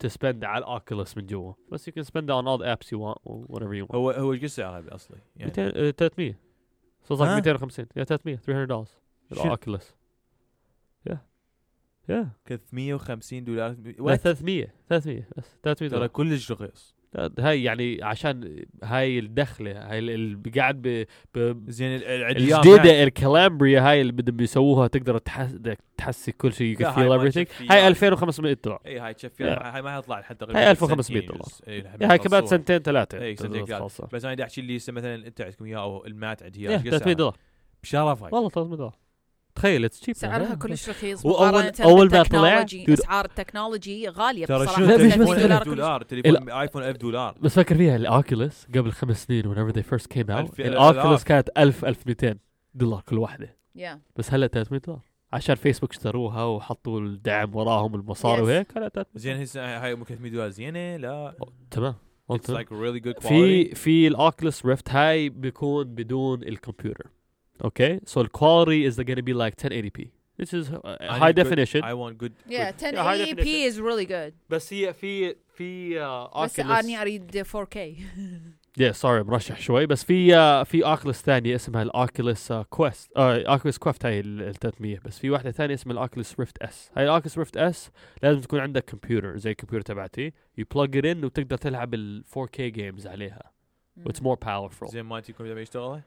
to 0.04 0.08
spend 0.08 0.44
على 0.44 0.58
ال 0.58 0.66
Oculus 0.66 1.18
من 1.18 1.26
جوا 1.26 1.54
بس 1.72 1.90
you 1.90 1.94
can 1.94 2.04
spend 2.06 2.24
it 2.26 2.32
on 2.32 2.46
all 2.48 2.58
the 2.62 2.66
apps 2.76 2.88
you 2.92 2.98
want 3.00 3.20
or 3.26 3.54
whatever 3.54 3.74
you 3.74 3.86
want 3.88 3.96
هو 3.96 4.12
هو 4.12 4.34
إيش 4.34 4.42
قد 4.42 4.46
سعرها 4.48 4.80
بالاصلي؟ 4.80 5.18
يعني 5.36 5.52
200 5.58 5.88
آه، 5.88 5.92
300 5.92 6.34
so 7.04 7.16
it's 7.16 7.20
like 7.20 7.22
ها؟ 7.22 7.40
250 7.40 7.86
yeah 7.86 8.04
300 8.04 8.36
300 8.36 8.66
دولار 8.66 8.86
شنو؟ 9.34 9.56
ال 12.12 12.14
Oculus 12.14 12.28
yeah 12.48 12.52
yeah 12.52 12.56
350 12.68 13.44
دولار 13.44 13.76
لا 14.00 14.16
What؟ 14.16 14.20
300 14.20 14.68
300 14.90 15.28
بس 15.38 15.58
300 15.64 15.76
ترى 15.76 15.90
دولار 15.90 16.08
كلش 16.08 16.52
رخيص 16.52 16.96
هاي 17.40 17.64
يعني 17.64 18.04
عشان 18.04 18.66
هاي 18.84 19.20
الدخلة 19.20 19.72
هاي 19.92 20.00
اللي 20.00 20.52
قاعد 20.56 20.82
ب, 20.82 21.06
ب 21.36 21.70
زين 21.70 22.02
الجديده 22.06 23.04
ال 23.04 23.13
Cambria 23.14 23.82
هاي 23.90 24.02
اللي 24.02 24.12
بدهم 24.12 24.40
يسووها 24.40 24.88
تقدر 24.88 25.18
تحس 25.18 25.60
تحسي 25.98 26.32
كل 26.32 26.54
شيء 26.54 26.78
you 26.78 26.82
لا، 26.82 26.94
can 26.94 26.98
هاي 26.98 27.06
feel 27.08 27.12
ما 27.12 27.24
everything 27.30 27.34
تشفي 27.34 27.68
هاي 27.70 27.78
يعني. 27.78 27.88
2500 27.88 28.58
دولار 28.64 28.82
اي 28.86 29.00
هاي 29.00 29.14
تشفي. 29.14 29.44
هاي 29.44 29.82
ما 29.82 29.96
حيطلع 29.96 30.22
حتى 30.22 30.46
هاي 30.46 30.72
1500 30.72 31.22
دولار. 31.28 31.42
دولار 31.68 32.12
هاي 32.12 32.18
كمان 32.18 32.46
سنتين 32.46 32.80
ثلاثة 32.80 33.22
إي، 33.22 33.36
سنتين. 33.36 33.66
خلصة. 33.80 34.08
بس 34.14 34.26
أنا 34.26 34.34
بدي 34.34 34.44
أحكي 34.44 34.62
اللي 34.62 34.74
مثلا 34.74 35.16
إنت 35.28 35.42
عندكم 35.42 35.66
اياه 35.66 35.78
أو 35.80 36.06
المات 36.06 36.44
قد 36.44 36.54
300 36.56 36.98
سعرها؟ 37.00 37.14
دولار 37.14 37.38
بشرفك 37.84 38.34
والله 38.34 38.50
300 38.50 38.78
دولار 38.78 38.96
تخيل 39.56 39.86
it's 39.86 40.00
cheap 40.00 40.16
سعرها 40.16 40.56
كلش 40.56 40.90
رخيص 40.90 41.22
وأول- 41.22 41.26
مقارنة 41.26 41.74
أول 41.84 42.10
ما 42.12 42.24
طلع،. 42.24 42.66
أسعار 42.90 43.26
ال 43.26 43.33
technology 43.33 44.08
غالية 44.10 44.46
ترى 44.46 44.58
بصراحة. 44.66 44.76
شنو 44.86 44.98
تليفون 44.98 45.36
كذا. 45.36 45.58
1000 45.58 45.64
دولار؟ 45.66 46.02
تليفون 46.04 46.50
ايفون 46.50 46.84
1000 46.84 46.98
دولار. 46.98 47.38
بس 47.42 47.56
فكر 47.56 47.78
فيها 47.78 47.96
ال 47.96 48.06
Oculus 48.06 48.68
قبل 48.76 48.92
خمس 48.92 49.24
سنين 49.24 49.44
whenever 49.56 49.74
they 49.76 49.82
first 49.84 50.06
came 50.06 50.28
out 50.30 50.50
ألف- 50.52 50.60
ال 50.60 50.68
Oculus. 50.68 51.24
كانت 51.24 51.50
1000 51.58 51.86
1200 51.86 52.38
دولار 52.74 53.02
كل 53.02 53.18
واحدة. 53.18 53.58
Yeah. 53.78 53.98
بس 54.16 54.34
هلا 54.34 54.48
300 54.48 54.82
دولار. 54.82 55.02
عشان 55.34 55.56
فيسبوك 55.56 55.92
اشتروها 55.92 56.44
وحطوا 56.44 57.00
الدعم 57.00 57.56
وراهم 57.56 57.96
المصاري 57.96 58.42
Yes. 58.42 58.44
وهيك 58.46 58.78
هلا 58.78 58.90
300 58.90 59.08
زين 59.16 59.38
هسه 59.42 59.84
هاي 59.86 59.96
300 59.96 60.32
دولار 60.32 60.50
زينة؟ 60.50 60.98
لا. 60.98 61.36
تمام. 61.72 61.96
it's 62.30 62.50
like 62.50 62.72
really 62.72 63.00
good 63.00 63.20
في 63.20 63.28
quality 63.28 63.76
في 63.76 64.08
ال 64.08 64.16
Oculus 64.16 64.66
Rift 64.66 64.90
هاي 64.90 65.30
بيكون 65.30 65.84
بدون 65.84 66.44
الكمبيوتر. 66.44 67.08
Okay 67.64 68.00
so 68.06 68.22
ال 68.22 68.30
quality 68.30 68.88
is 68.88 69.02
gonna 69.02 69.22
be 69.22 69.34
like 69.34 69.68
1080p 69.68 70.06
which 70.42 70.54
is 70.54 70.72
uh, 70.72 71.20
high 71.24 71.32
definition. 71.42 71.82
I 71.84 71.94
want 71.94 72.18
good 72.24 72.34
yeah 72.48 72.72
good- 72.72 72.96
1080p 72.96 73.36
definition. 73.36 73.68
is 73.70 73.80
really 73.80 74.06
good. 74.06 74.34
بس 74.50 74.74
هي 74.74 74.94
في 74.94 75.36
في 75.54 75.96
بس 76.44 76.60
Oculus 76.60 76.86
اني 76.86 77.02
اريد 77.02 77.44
4K 77.44 77.78
yeah 78.78 78.92
sorry 78.92 79.24
مرشح 79.24 79.60
شوي 79.62 79.86
بس 79.86 80.04
في 80.04 80.36
آه، 80.36 80.64
في 80.64 80.86
Oculus 80.86 81.22
ثانية 81.22 81.56
اسمها 81.56 81.82
ال 81.82 81.92
Oculus 81.92 82.54
Quest 82.54 83.12
Oculus 83.18 83.78
Quest 83.78 84.06
هاي 84.06 84.20
ال 84.20 84.54
300 84.56 85.00
بس 85.06 85.20
في 85.20 85.30
واحدة 85.30 85.52
ثانية 85.52 85.74
اسمها 85.74 85.94
ال 85.94 86.00
Oculus 86.00 86.40
Rift 86.40 86.58
S 86.58 86.90
هاي 86.98 87.04
ال 87.04 87.09
Oculus 87.09 87.38
Rift 87.38 87.58
S 87.58 87.92
لازم 88.24 88.42
تكون 88.42 88.60
عندك 88.60 88.86
كمبيوتر 88.86 89.38
زي 89.38 89.52
الكمبيوتر 89.52 89.86
تبعتي 89.86 90.34
you 90.58 90.66
plug 90.76 90.98
it 90.98 91.06
in 91.06 91.26
وتقدر 91.26 91.58
تلعب 91.58 91.94
ال 91.94 92.24
4K 92.38 92.62
games 92.62 93.08
عليها 93.08 93.52
what's 94.06 94.22
more 94.22 94.36
powerful 94.46 94.86
زين 94.92 95.06
مالتي 95.06 95.34
كم 95.34 95.46
يبي 95.46 95.62
يشتغل 95.62 96.02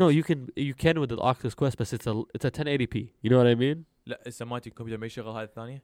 No, 0.00 0.08
you 0.08 0.22
can 0.22 0.40
you 0.56 0.74
can 0.84 0.96
with 1.00 1.10
the 1.14 1.20
Oculus 1.30 1.54
Quest, 1.60 1.76
but 1.78 1.86
it's 1.96 2.06
a 2.06 2.14
it's 2.34 2.44
a 2.44 2.50
1080p. 2.50 2.96
You 3.22 3.30
know 3.30 3.38
what 3.42 3.46
I 3.46 3.54
mean? 3.54 3.84
لا 4.06 4.20
هسه 4.26 4.44
مالتي 4.46 4.68
الكمبيوتر 4.68 5.00
ما 5.00 5.06
يشتغل 5.06 5.28
هاي 5.28 5.44
الثانية؟ 5.44 5.82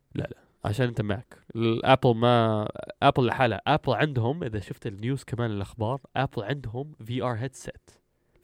عشان 0.64 0.86
انت 0.88 1.00
Mac 1.00 1.38
ال 1.56 1.66
Apple 1.66 2.14
ما 2.14 2.68
Apple 3.02 3.26
لحالها. 3.26 3.60
Apple 3.66 3.92
عندهم 3.92 4.44
إذا 4.44 4.60
شفت 4.60 4.86
ال 4.86 4.94
news 4.94 5.24
كمان 5.24 5.50
الأخبار 5.50 6.00
Apple 6.16 6.42
عندهم 6.42 6.92
VR 7.04 7.34
headset 7.34 7.90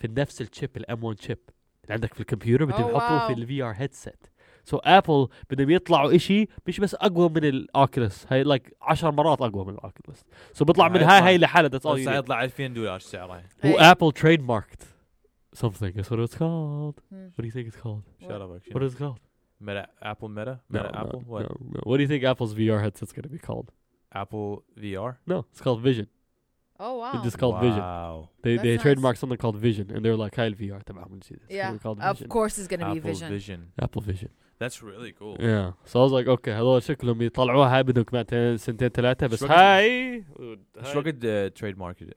في 0.01 0.09
نفس 0.09 0.41
ال 0.41 0.48
chip 0.48 0.77
ال 0.77 0.86
M1 0.86 1.05
chip. 1.05 1.39
اللي 1.85 1.95
عندك 1.95 2.15
في 2.15 2.21
الكمبيوتر 2.21 2.65
بدهم 2.65 2.85
Oh, 2.85 2.97
يحطوه 2.97 3.27
في. 3.27 3.33
ال 3.33 3.63
VR 3.63 3.73
headset 3.77 4.27
سو 4.65 4.77
ابل 4.77 5.29
بدهم 5.51 5.71
يطلعوا 5.71 6.17
إشي 6.17 6.49
مش 6.67 6.81
بس 6.81 6.95
أقوى 6.95 7.29
من 7.29 7.45
الاوكيوليس 7.45 8.27
هاي 8.33 8.43
لايك 8.43 8.77
10 8.83 9.11
مرات 9.11 9.43
أقوى 9.43 9.65
من 9.65 9.75
الاوكيوليس 9.75 10.25
سو 10.53 10.65
بيطلع 10.65 10.89
من 10.89 11.03
هاي 11.03 11.21
هاي 11.21 11.39
لحالها 11.39 11.69
ذاتس 11.71 11.87
بس 11.87 11.91
اول 12.07 12.09
حيطلع 12.09 12.45
2000 12.45 12.67
دولار 12.67 12.99
سعرها. 12.99 13.43
إيه. 13.65 13.73
هو 13.73 13.79
ابل 13.79 14.13
تريد 14.13 14.43
ماركت 14.43 14.94
something 15.54 15.92
that's 15.96 16.10
what 16.12 16.20
it's 16.20 16.36
called 16.38 16.96
مم. 17.12 17.32
what 17.36 17.42
do 17.42 17.48
you 17.48 17.52
think 17.52 17.68
it's 17.74 17.82
called 17.84 18.04
شرفك 18.28 18.62
what 18.74 18.84
is 18.84 18.94
it 18.94 18.98
called 18.98 19.20
ميتا 19.62 19.88
ابل 20.02 20.30
ميتا 20.30 20.60
No, 20.70 20.82
ميتا 20.82 20.92
no, 20.92 21.00
ابل 21.02 21.24
no, 21.28 21.48
no. 21.62 21.82
What 21.86 21.98
do 21.98 22.04
you 22.04 22.08
think 22.08 22.24
Apple's 22.24 22.54
VR 22.54 22.82
headset's 22.84 23.12
going 23.14 23.30
to 23.30 23.30
be 23.30 23.40
called? 23.50 23.70
ابل 24.14 24.60
في 24.76 24.98
ار 24.98 25.18
No, 25.28 25.44
it's 25.54 25.62
called 25.62 25.82
Vision. 25.82 26.06
Oh 26.82 26.98
wow. 27.00 27.14
It's 27.14 27.24
just 27.30 27.38
called 27.40 27.60
Vision. 27.62 27.80
واو 27.82 28.24
They 28.44 28.56
That's 28.56 28.64
they 28.64 28.76
nice. 28.78 28.84
trademarked 28.86 29.18
something 29.24 29.38
called 29.44 29.58
Vision, 29.68 29.86
and 29.96 30.00
they're 30.06 30.16
like, 30.26 30.40
"هاي 30.40 30.48
ال 30.48 30.56
VR 30.56 30.84
تبعهم 30.84 31.14
الجديد." 31.14 31.40
It's 31.40 31.52
yeah. 31.52 31.66
gonna 31.66 31.80
be 31.80 31.84
called 31.84 32.00
Of 32.00 32.18
Vision. 32.18 32.28
course 32.30 32.58
it's 32.60 32.68
gonna 32.74 32.94
be 32.94 33.00
Apple 33.00 33.10
vision. 33.12 33.30
Vision 33.38 33.60
Apple 33.86 34.02
Vision. 34.12 34.30
That's 34.62 34.78
really 34.84 35.12
cool 35.20 35.36
Yeah. 35.50 35.68
So 35.90 35.94
I 36.00 36.04
was 36.08 36.14
like, 36.20 36.28
okay, 36.28 36.52
هذول 36.52 36.84
شكلهم 36.84 37.22
يطلعوها 37.22 37.76
هاي 37.76 37.84
بدهم 37.84 38.04
كمان 38.04 38.58
سنتين 38.58 38.90
ثلاثة 38.90 39.28
بس 39.28 39.40
شو 39.40 39.46
وقت- 39.46 39.54
هاي 39.58 40.24
شو 40.84 40.98
وقت 41.00 41.26
تريد 41.60 41.78
ماركت 41.78 42.14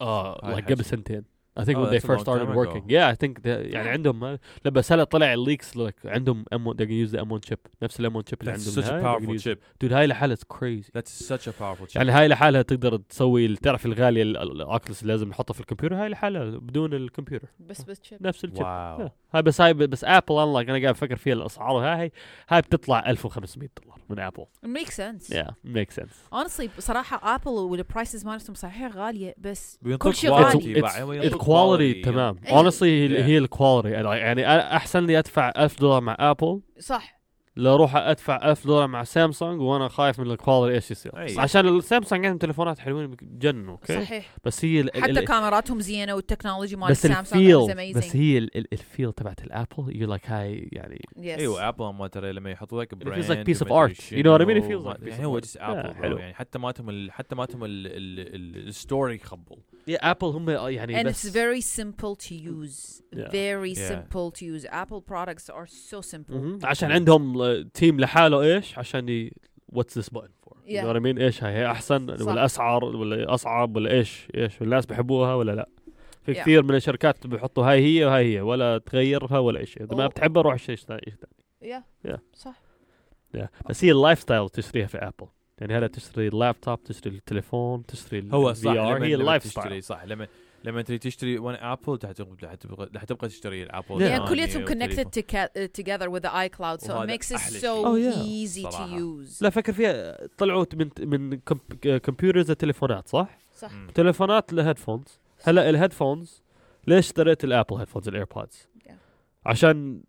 اه 0.00 0.40
هاي 0.46 0.52
like 0.52 0.64
حاجة. 0.64 0.74
قبل 0.74 0.84
سنتين 0.84 1.24
I 1.59 1.63
think 1.65 1.77
Oh, 1.77 1.81
when 1.81 1.89
they 1.91 1.99
that's 1.99 2.05
first 2.11 2.21
started 2.27 2.45
time 2.45 2.51
ago. 2.51 2.59
working. 2.63 2.83
Yeah, 2.89 3.07
I 3.13 3.15
think 3.21 3.33
that 3.43 3.73
يعني 3.73 3.89
عندهم 3.89 4.25
لا 4.25 4.71
بس 4.71 4.91
هلا 4.91 5.03
طلع 5.03 5.33
ال 5.33 5.40
leaks 5.40 5.77
like 5.77 6.05
عندهم 6.05 6.45
M1 6.55 6.73
they 6.73 6.85
can 6.85 7.07
use 7.09 7.11
the 7.15 7.21
M1 7.25 7.39
chip. 7.51 7.57
نفس 7.83 7.99
ال 7.99 8.11
M1 8.11 8.23
chip 8.29 8.37
اللي 8.41 8.53
That's 8.57 8.77
عندهم. 8.77 8.83
such 8.83 8.87
a 8.87 9.05
powerful 9.05 9.43
chip. 9.43 9.57
Dude 9.83 9.93
هاي 9.93 10.07
لحالها 10.07 10.35
it's 10.35 10.55
crazy. 10.57 10.89
That's 10.97 11.27
such 11.27 11.47
a 11.47 11.51
powerful 11.61 11.87
chip. 11.91 11.95
يعني 11.95 12.11
هاي 12.11 12.27
لحالها 12.27 12.61
تقدر 12.61 12.97
تسوي 12.97 13.55
تعرف 13.55 13.85
الغالية 13.85 14.23
ال 14.23 14.34
Oculus 14.34 15.01
اللي 15.01 15.13
لازم 15.13 15.29
نحطها 15.29 15.53
في 15.53 15.59
الكمبيوتر؟ 15.59 15.95
هاي 15.95 16.09
لحالها 16.09 16.43
بدون 16.45 16.93
الكمبيوتر. 16.93 17.47
بس 17.59 17.81
بس 17.83 17.97
chip. 17.99 18.21
نفس 18.21 18.45
ال 18.45 18.48
chip 18.48 18.59
wow 18.63 19.09
هاي 19.33 19.41
بس 19.41 19.61
هاي 19.61 19.73
بس 19.73 20.03
Apple 20.03 20.39
unlike 20.39 20.69
أنا 20.69 20.77
قاعد 20.81 20.93
أفكر 20.95 21.15
فيها 21.15 21.33
الأسعار. 21.33 21.77
هاي 21.77 22.11
هاي 22.49 22.61
بتطلع 22.61 23.09
1500 23.09 23.69
دولار 23.83 23.99
من 24.09 24.19
Apple 24.19 24.45
It 24.65 24.69
makes 24.69 24.93
sense. 24.93 25.33
yeah 25.33 25.51
makes 25.67 25.95
sense. 26.01 26.35
Honestly 26.35 26.69
بصراحة 26.77 27.35
Apple 27.35 27.49
وال 27.51 27.69
prices 27.69 28.25
مالتهم 28.25 28.55
صحيح 28.55 28.95
غالية 28.95 29.35
بس 29.37 29.79
كل 29.99 30.15
شيء 30.15 30.31
غالي. 30.31 31.40
ال 31.41 31.48
quality. 31.48 32.01
تمام 32.01 32.35
honestly 32.45 32.83
هي 32.83 33.09
Yeah. 33.17 33.25
هي 33.25 33.37
ال 33.37 33.44
quality 33.44 33.95
يعني 34.01 34.47
أنا 34.47 34.75
أحسن 34.75 35.05
لي 35.05 35.19
أدفع 35.19 35.51
1000 35.57 35.79
دولار 35.79 36.01
مع 36.01 36.15
Apple 36.19 36.61
صح 36.79 37.21
لا 37.55 37.73
أروح 37.73 37.95
أدفع 37.95 38.51
1000 38.51 38.67
دولار 38.67 38.87
مع 38.87 39.03
سامسونج 39.03 39.61
وأنا 39.61 39.87
خايف 39.87 40.19
من 40.19 40.31
ال 40.31 40.37
quality 40.37 40.75
إيش 40.75 40.91
يصير 40.91 41.17
أي. 41.17 41.39
عشان 41.39 41.67
السامسونج 41.77 42.25
عندهم 42.25 42.37
تليفونات 42.37 42.79
حلوين 42.79 43.07
بجننوا 43.07 43.71
okay 43.73 44.05
صحيح 44.05 44.35
بس 44.43 44.65
هي 44.65 44.79
ال- 44.81 44.95
ال- 44.97 45.01
حتى 45.03 45.11
ال- 45.11 45.25
كاميراتهم 45.25 45.79
زينة 45.79 46.13
والتكنولوجي 46.15 46.75
مال 46.75 46.97
سامسونج 46.97 47.71
بس. 47.95 48.15
هي 48.15 48.37
ال- 48.37 48.57
ال- 48.57 48.67
الفيل 48.73 49.13
تبعت 49.13 49.43
الابل 49.43 49.95
يو 49.95 50.07
لايك 50.07 50.29
هاي 50.29 50.69
يعني 50.71 51.01
Yes. 51.17 51.21
أيوه 51.39 51.67
ابل 51.69 51.85
ما 51.93 52.07
ترى 52.07 52.31
لما 52.31 52.51
يحطوا 52.51 52.83
لك 52.83 52.95
براند 52.95 53.23
art. 53.23 53.93
You 53.93 54.23
know 54.23 54.37
what 54.37 54.41
I 54.41 54.45
mean? 54.45 54.63
It 54.63 54.67
شنو، 54.67 54.81
feels 54.81 54.85
ما- 54.85 54.93
like 54.93 54.97
piece 54.97 55.07
يعني 55.07 55.25
هو 55.25 55.39
Yeah, 55.41 55.45
ابل 55.57 55.95
حلو. 55.95 56.17
يعني 56.17 56.33
حتى 56.33 56.59
ماتهم 56.59 57.11
حتى 57.11 57.35
ماتهم 57.35 57.63
ال- 57.63 57.87
ال- 57.87 58.35
ال- 58.35 58.67
الستوري 58.67 59.15
يخبل 59.15 59.57
يا 59.87 60.11
ابل 60.11 60.27
هم 60.27 60.49
يعني 60.49 61.03
and 61.03 61.07
بس 61.07 61.27
it's 61.27 61.31
very 61.33 61.61
simple 61.61 62.15
to 62.15 62.33
use 62.33 63.01
Yeah. 63.15 63.29
very 63.31 63.73
Yeah. 63.73 63.89
simple 63.91 64.31
to 64.31 64.43
use 64.45 64.65
Apple 64.65 65.01
products 65.11 65.49
are 65.49 65.67
so 65.67 66.01
simple 66.01 66.31
مهم. 66.33 66.59
عشان 66.63 66.91
عندهم 66.91 67.61
تيم 67.61 67.99
لحاله 67.99 68.41
إيش 68.41 68.77
عشان 68.77 69.09
ي 69.09 69.31
واتس 69.69 69.97
ذس 69.97 70.09
بutton 70.09 70.29
فور 70.43 70.57
Yeah. 70.65 70.69
يو 70.83 70.93
مين 70.93 71.17
إيش 71.19 71.43
هاي 71.43 71.53
هي 71.53 71.65
أحسن 71.71 72.17
صح. 72.17 72.27
ولا 72.27 72.45
اسعر 72.45 72.83
ولا 72.85 73.33
أصعب 73.33 73.75
ولا 73.75 73.91
إيش 73.91 74.27
إيش 74.35 74.61
والناس 74.61 74.85
بيحبوها 74.85 75.35
ولا 75.35 75.51
لا 75.51 75.69
في 76.25 76.33
Yeah. 76.33 76.37
كثير 76.37 76.63
من 76.63 76.75
الشركات 76.75 77.27
بيحطوا 77.27 77.65
هاي 77.65 77.85
هي 77.99 78.05
وهاي 78.05 78.35
هي 78.37 78.41
ولا 78.41 78.77
تغيرها 78.77 79.39
ولا 79.39 79.65
شيء 79.65 79.83
إذا 79.83 79.95
ما 79.95 80.05
Oh. 80.07 80.09
بتحبها 80.09 80.43
روح 80.43 80.55
شيء 80.55 80.75
ثاني 80.75 81.01
شيء 81.05 81.13
ثاني 81.15 81.73
yeah 81.73 81.83
Yeah. 82.11 82.19
صح 82.33 82.61
Yeah. 83.37 83.47
بس 83.69 83.83
هي 83.85 83.91
ال 83.91 84.19
lifestyle 84.19 84.49
تشتريها 84.49 84.87
في 84.87 84.97
Apple 84.97 85.27
يعني 85.61 85.77
هلا 85.77 85.87
تشتري 85.87 86.27
اللابتوب 86.27 86.83
تشتري 86.83 87.15
التليفون 87.15 87.85
تشتري 87.85 88.27
هو 88.33 88.53
صح 88.53 88.63
VR 88.63 88.67
لما 88.75 89.05
هي 89.05 89.15
اللايف 89.15 89.43
ستايل 89.43 89.83
صح 89.83 90.03
لما 90.03 90.27
لما 90.63 90.81
تريد 90.81 90.99
تشتري 90.99 91.37
وأنا 91.37 91.73
Apple 91.73 91.99
رح 92.95 93.03
تبقى 93.03 93.27
تشتري 93.27 93.63
ال 93.63 93.67
Apple 93.67 93.85
Yeah. 93.99 94.11
yeah 94.19 94.25
Yeah, 94.25 94.29
كليتهم 94.29 94.65
connected 94.65 95.07
together 95.81 96.09
with 96.09 96.23
the 96.23 96.29
iCloud 96.29 96.81
so 96.81 97.01
it 97.01 97.07
makes 97.07 97.31
it 97.31 97.39
so. 97.39 97.85
Oh, 97.85 97.95
yeah. 97.95 98.23
easy 98.23 98.63
to 98.63 98.83
use 99.01 99.41
لا 99.43 99.49
فكر 99.49 99.73
فيها 99.73 100.17
طلعوا 100.37 100.65
من 100.73 100.89
من 100.99 101.39
computers 101.99 102.51
التليفونات 102.51 103.07
صح؟ 103.07 103.37
صح. 103.57 103.71
تليفونات 103.95 104.53
ل 104.53 104.59
headphones 104.59 105.19
هلا 105.43 105.69
ال 105.69 105.76
headphones 105.76 106.43
ليش 106.87 107.05
اشتريت 107.07 107.43
ال 107.43 107.48
Apple 107.48 107.75
headphones 107.75 108.07
ال 108.07 108.14
AirPods 108.14 108.67
Yeah. 108.87 108.91
عشان 109.45 110.01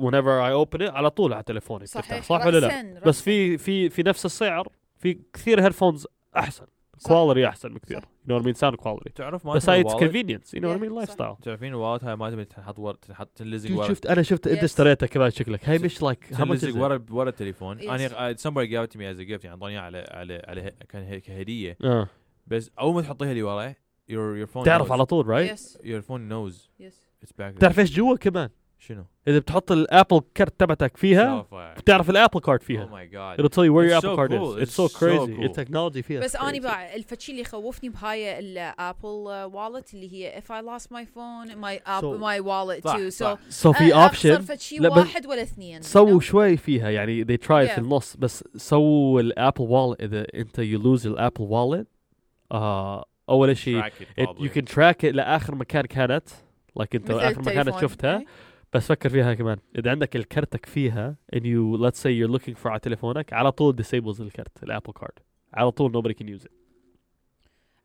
whenever 0.00 0.40
I 0.48 0.66
open 0.66 0.80
it 0.80 0.90
على 0.90 1.10
طول 1.10 1.32
على 1.32 1.42
تليفوني 1.42 1.86
صحيح 1.86 2.22
صح 2.22 2.46
ولا 2.46 2.58
لا 2.60 3.00
بس. 3.06 3.22
في 3.22 3.58
في 3.58 3.88
في 3.90 4.02
نفس 4.02 4.26
السعر 4.26 4.68
في 4.98 5.20
كثير 5.32 5.62
headphones 5.64 6.06
أحسن. 6.36 6.66
quality 7.06 7.48
أحسن 7.48 7.74
بكثير. 7.74 8.00
صح. 8.00 8.04
you 8.04 8.30
know 8.30 8.38
what 8.38 8.42
I 8.42 8.46
mean? 8.46 8.60
Sound 8.60 8.76
quality. 8.76 9.12
تعرف 9.14 9.46
ما 9.46 9.52
بس 9.52 9.68
هاي 9.68 9.84
know 9.84 9.86
what 9.86 10.00
I 10.00 10.00
Yeah, 10.00 10.78
mean 10.78 11.06
صح. 11.06 11.14
lifestyle 11.14 11.40
تعرفين 11.42 11.68
ال 11.68 11.73
wallet 11.73 12.04
هاي 12.04 12.16
ما 12.16 12.30
تبي 12.30 12.44
تنحط 12.44 12.78
ورا 12.78 12.96
تنحط 13.02 13.28
تنلزق 13.34 13.76
ورا 13.78 13.88
شفت 13.88 14.06
أنا 14.06 14.22
شفت 14.22 14.46
انت. 14.46 14.64
اشتريتها 14.64 15.06
كمان 15.06 15.30
شكلك. 15.30 15.68
هاي 15.68 15.78
مش 15.78 16.02
like 16.02 16.24
تنلزق? 16.26 16.76
ورا 16.82 17.04
ورا 17.10 17.28
التليفون. 17.28 17.80
أنا 17.80 18.34
somebody 18.34 18.86
it 18.86 18.92
to 18.92 18.98
me 18.98 19.16
as 19.16 19.20
a 19.20 19.24
gift. 19.28 19.44
يعني 19.44 19.48
اعطوني 19.48 19.78
على 19.78 19.98
على 20.10 20.42
على 20.48 20.72
كان 20.88 21.02
هيك 21.02 21.30
هديه 21.30 21.76
آه. 21.84 22.08
بس 22.46 22.70
أول 22.80 22.94
ما 22.94 23.02
تحطيها 23.02 23.34
لي 23.34 23.42
ورا 23.42 23.72
your 24.10 24.44
your 24.46 24.50
phone 24.54 24.64
تعرف. 24.64 24.92
على 24.92 25.06
طول 25.06 25.26
right? 25.26 25.50
Yes. 25.58 25.62
Your 25.80 26.02
phone 26.08 26.28
knows. 26.30 26.82
Yes. 26.82 26.94
It's 27.24 27.32
back 27.32 27.58
تعرف 27.60 27.78
إيش 27.78 27.92
جوا 27.96 28.16
كمان؟ 28.16 28.48
شنو؟ 28.80 29.04
إذا 29.28 29.38
بتحط 29.38 29.72
ال 29.72 29.80
Apple 29.80 30.20
Card 30.34 30.60
تبعتك 30.60 30.96
فيها 30.96 31.46
بتعرف 31.76 32.10
ال 32.10 32.15
Apple 32.15 32.40
Card 32.40 32.60
Oh 32.60 32.64
فيها 32.64 32.86
my 32.86 33.12
god 33.14 33.40
It'll 33.40 33.48
tell 33.54 33.64
you 33.64 33.72
where 33.72 33.86
your 33.88 33.98
It's 33.98 34.04
Apple 34.04 34.14
so 34.14 34.16
card 34.16 34.30
cool. 34.30 34.56
is. 34.56 34.62
It's 34.62 34.70
It's 34.70 34.74
so 34.74 34.88
so 34.88 34.98
crazy. 34.98 35.34
cool. 35.36 35.44
ال 35.44 35.49
technology 35.49 36.02
فيها 36.02 36.20
بس 36.20 36.36
أني 36.36 36.58
crazy. 36.58 36.62
بقى 36.62 36.96
ال 36.96 37.01
feature 37.01 37.32
اللي 37.32 37.44
خوفني 37.44 37.88
بهاي 37.88 38.38
ال 38.38 38.50
Apple 38.50 39.08
wallet 39.52 39.94
اللي 39.94 40.12
هي 40.12 40.40
if 40.42 40.44
I 40.44 40.62
lost 40.64 40.84
my 40.86 41.04
phone 41.04 41.54
my 41.64 41.88
app 41.88 42.00
So- 42.02 42.18
my 42.20 42.40
wallet 42.40 42.84
صح، 42.84 42.96
too 42.96 43.10
so 43.10 43.14
صح. 43.14 43.38
So 43.68 43.70
في 43.78 43.94
option 43.94 44.28
لا، 44.30 44.88
بس 44.88 44.96
واحد 44.96 45.26
ولا 45.26 45.42
اثنين 45.42 45.82
سووا? 45.82 46.20
شوي 46.20 46.56
فيها 46.56 46.90
يعني 46.90 47.24
they 47.24 47.38
tried 47.46 47.68
Yeah. 47.68 47.72
في 47.72 47.78
النص 47.78 48.16
بس 48.16 48.44
سووا 48.56 49.20
ال 49.20 49.27
Apple 49.27 49.62
wallet 49.62 50.00
إذا 50.00 50.26
أنت 50.34 50.56
you 50.60 50.78
lose 50.82 51.06
ال 51.06 51.12
Apple 51.12 51.42
wallet 51.42 51.88
آه 52.52 53.04
أول 53.28 53.56
شيء 53.56 53.82
you 54.20 54.48
can 54.56 54.62
track 54.74 54.96
it 55.02 55.12
لآخر 55.12 55.54
مكان 55.54 55.82
كانت 55.86 56.28
like 56.80 56.86
أنت 56.94 57.10
آخر 57.10 57.40
مكان. 57.40 57.80
شفتها. 57.80 58.24
بس 58.72 58.86
فكر 58.86 59.08
فيها 59.08 59.34
كمان 59.34 59.58
إذا 59.78 59.90
عندك 59.90 60.16
الكرتك 60.16 60.66
فيها 60.66 61.16
and 61.36 61.38
you 61.40 61.78
let's 61.86 61.98
say 61.98 62.10
you're 62.10 62.38
looking 62.38 62.54
for 62.62 62.66
على 62.66 62.80
تليفونك 62.80 63.32
على 63.32 63.52
طول 63.52 63.76
disables 63.82 64.20
الكرت 64.20 64.62
ال 64.62 64.67
Apple 64.67 64.92
Card 64.92 65.18
على 65.54 65.70
طول 65.70 65.92
nobody 65.92 66.14
can 66.14 66.26
use 66.40 66.44
it 66.44 66.50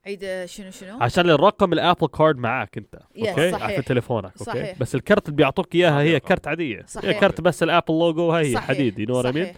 عيد 0.06 0.46
شنو 0.46 0.72
شنو 0.72 0.98
عشان 1.02 1.30
الرقم 1.30 1.74
ال 1.73 1.79
Apple 1.79 2.08
Card 2.08 2.38
معك 2.38 2.78
أنت 2.78 2.96
Yes، 2.96 3.28
okay 3.30 3.52
صحيح. 3.52 3.76
في 3.76 3.82
تليفونك 3.82 4.26
okay 4.26 4.43
صحيح. 4.43 4.80
بس 4.80 4.96
الكرت 4.96 5.26
اللي 5.26 5.36
بيعطوك 5.38 5.76
إياها 5.76 6.02
هي. 6.02 6.19
كرت 6.19 6.48
عادية 6.48 6.84
صحيح. 6.88 7.06
هي 7.10 7.13
كرت 7.19 7.41
بس 7.41 7.63
ال 7.63 7.68
Apple 7.68 7.93
logo 7.93 8.32
هي 8.32 8.54
صحيح. 8.54 8.67
حديد 8.67 9.00
you 8.99 9.06
know 9.06 9.15
what 9.17 9.26
I 9.26 9.32
صحيح. 9.43 9.56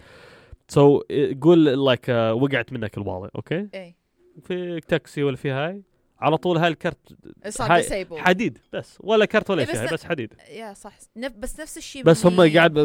so 0.68 1.02
قول 1.40 1.64
like 1.64 2.08
وقعت 2.08 2.72
منك 2.72 2.98
ال 2.98 3.03
wallet 3.03 3.34
okay 3.34 3.68
إيه 3.74 3.96
في 4.42 4.80
تاكسي 4.80 5.22
ولا 5.22 5.36
في 5.36 5.50
هاي 5.50 5.82
على 6.20 6.36
طول 6.36 6.56
هاي 6.56 6.68
الكرت 6.68 6.98
هاي 7.60 8.06
حديد 8.12 8.58
بس. 8.72 8.98
ولا 9.00 9.24
كرت 9.24 9.50
ولا 9.50 9.60
إيه، 9.60 9.66
شيء 9.66 9.92
بس 9.92 10.04
حديد. 10.04 10.34
yeah 10.50 10.72
صح. 10.72 10.98
نف 11.16 11.32
بس 11.32 11.60
نفس 11.60 11.76
الشيء 11.76 12.04
بس 12.04 12.26
هم 12.26 12.36
قاعد 12.36 12.78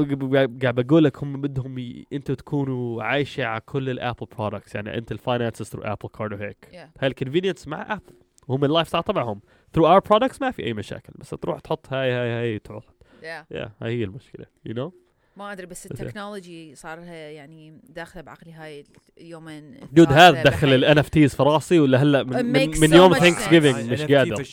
قاعد 0.62 0.76
بقول 0.76 1.04
لك 1.04 1.24
هم 1.24 1.42
بدهم 1.42 1.78
ي... 1.78 2.06
أنتوا 2.14 2.36
تكونوا 2.36 3.04
عايشة 3.04 3.46
على 3.46 3.62
كل 3.62 3.90
ال 3.90 3.96
Apple 3.96 4.28
products 4.38 4.76
يعني 4.76 4.98
أنت 4.98 5.12
ال 5.12 5.18
finances 5.18 5.66
through 5.66 5.84
Apple 5.84 6.10
Card 6.10 6.34
وهيك. 6.34 6.68
Yeah. 6.72 6.76
هاي 6.76 7.08
ال 7.08 7.13
convenience 7.13 7.68
مع 7.68 7.94
Apple 7.94 8.16
هم 8.50 8.66
ال 8.66 8.88
lifestyle 8.88 9.04
تبعهم. 9.04 9.42
through 9.74 9.88
our 9.88 10.00
products 10.00 10.42
ما 10.42 10.52
في 10.52 10.64
أي 10.64 10.74
مشاكل 10.74 11.14
بس 11.16 11.30
تروح 11.30 11.60
تحط 11.60 11.94
هاي 11.94 12.12
هاي 12.12 12.30
هاي 12.30 12.60
تروح. 12.60 12.84
Yeah. 13.22 13.26
yeah 13.52 13.72
هاي 13.82 14.00
هي 14.00 14.04
المشكلة 14.04 14.46
you 14.66 14.74
know 14.74 14.94
ما 15.42 15.52
أدري 15.52 15.66
بس 15.66 15.86
ال 15.86 15.94
technology 15.94 16.76
صار 16.76 17.00
لها 17.00 17.14
يعني 17.16 17.82
داخلة 17.90 18.22
بعقلي 18.22 18.54
هاي 18.54 18.84
يومين. 19.18 19.78
Dude 19.92 20.12
هذا 20.12 20.44
دخل 20.44 20.68
ال 20.74 20.98
NFTs 20.98 21.36
في 21.36 21.44
راسي 21.44 21.80
ولا 21.80 22.02
هلأ 22.02 22.24
من, 22.24 22.46
من, 22.46 22.70
من 22.80 22.90
so 22.92 22.94
يوم 22.96 23.14
Thanksgiving 23.14 23.46
sense. 23.46 23.92
مش 23.94 24.02
قادر. 24.02 24.44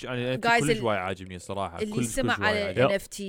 Guys, 0.40 0.60
كل 0.66 0.76
شوي 0.76 0.96
عاجبني 0.96 1.36
الصراحه 1.36 1.82
اللي 1.82 1.94
كل 1.94 2.06
سمع 2.06 2.34
على 2.34 2.58
عاجبني. 2.62 2.94
ال 2.96 3.00
NFT 3.00 3.20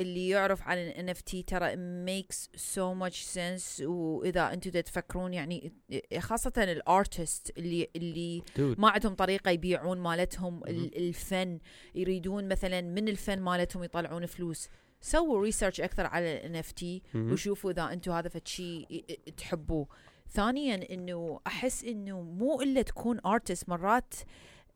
اللي 0.00 0.28
يعرف 0.28 0.62
عن 0.62 0.78
ال 0.78 1.14
NFT 1.14 1.44
ترى 1.46 1.72
it 1.72 1.78
makes 2.08 2.36
so 2.60 2.94
much 3.08 3.16
sense. 3.34 3.80
وإذا 3.82 4.52
أنتم 4.52 4.70
تفكرون 4.80 5.34
يعني 5.34 5.72
خاصة 6.18 6.52
ال 6.58 6.70
artists 6.70 7.52
اللي 7.58 7.88
اللي 7.96 8.42
dude 8.56 8.80
ما 8.80 8.90
عندهم 8.90 9.14
طريقة 9.14 9.50
يبيعون 9.50 9.98
مالتهم 9.98 10.60
ال- 10.68 10.96
الفن 11.08 11.58
يريدون 11.94 12.48
مثلا 12.48 12.80
من 12.80 13.08
الفن 13.08 13.38
مالتهم 13.40 13.84
يطلعون 13.84 14.26
فلوس. 14.26 14.68
سووا 15.00 15.42
research 15.42 15.80
أكثر 15.80 16.06
على 16.06 16.46
ال 16.46 16.62
NFT 16.64 16.84
وشوفوا 17.16 17.70
إذا 17.70 17.92
أنتم 17.92 18.12
هذا 18.12 18.28
فد 18.28 18.48
شيء 18.48 19.04
تحبوه. 19.36 19.86
ثانيا 20.30 20.94
إنه 20.94 21.40
أحس 21.46 21.84
إنه 21.84 22.22
مو 22.22 22.62
إلا 22.62 22.82
تكون 22.82 23.20
artist 23.26 23.68
مرات 23.68 24.14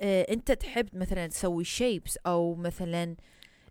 آه 0.01 0.27
أنت 0.31 0.53
تحب 0.53 0.89
مثلا 0.97 1.27
تسوي 1.27 1.65
shapes 1.65 2.19
أو 2.27 2.55
مثلا 2.55 3.17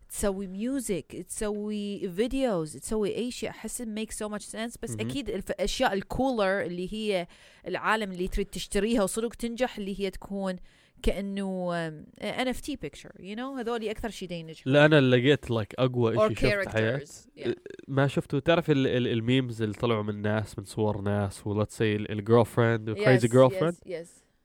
تسوي 0.09 0.47
music 0.47 1.25
تسوي 1.27 2.09
videos 2.11 2.77
تسوي 2.77 3.15
أي 3.15 3.31
شيء. 3.31 3.49
أحس 3.49 3.81
make 3.81 4.11
so 4.11 4.29
much 4.29 4.45
sense 4.45 4.77
بس 4.83 4.89
مهم. 4.89 5.09
أكيد 5.09 5.29
الأشياء 5.29 5.93
الكولر 5.93 6.61
اللي 6.61 6.93
هي 6.93 7.27
العالم 7.67 8.11
اللي 8.11 8.27
تريد 8.27 8.45
تشتريها 8.45 9.03
وصدق 9.03 9.33
تنجح 9.35 9.77
اللي 9.77 9.99
هي 9.99 10.09
تكون 10.09 10.55
كأنه 11.03 11.73
NFT 12.21 12.75
picture 12.75 13.11
you 13.19 13.35
know 13.35 13.55
هذول 13.57 13.89
أكثر 13.89 14.09
شيء 14.09 14.29
دا 14.29 14.35
ينجحوا 14.35 14.71
لا 14.71 14.85
أنا 14.85 15.01
لقيت 15.01 15.51
like 15.51 15.75
أقوى 15.79 16.35
شيء 16.35 16.49
شفت 16.49 16.67
حياتي. 16.69 17.05
yeah. 17.37 17.51
ما 17.87 18.07
شفتوا 18.07 18.39
تعرف 18.39 18.71
ال- 18.71 18.87
ال- 18.87 19.07
ال 19.07 19.16
memes 19.16 19.61
اللي 19.61 19.73
طلعوا 19.75 20.03
من 20.03 20.21
ناس 20.21 20.59
من 20.59 20.65
صور 20.65 21.01
ناس 21.01 21.47
و 21.47 21.52
let's 21.52 21.77
see 21.77 21.91
ال 21.91 21.95
girlfriend 21.95 22.89
و 22.89 22.95
crazy 22.95 23.27
Yes, 23.27 23.31
girlfriend. 23.31 23.75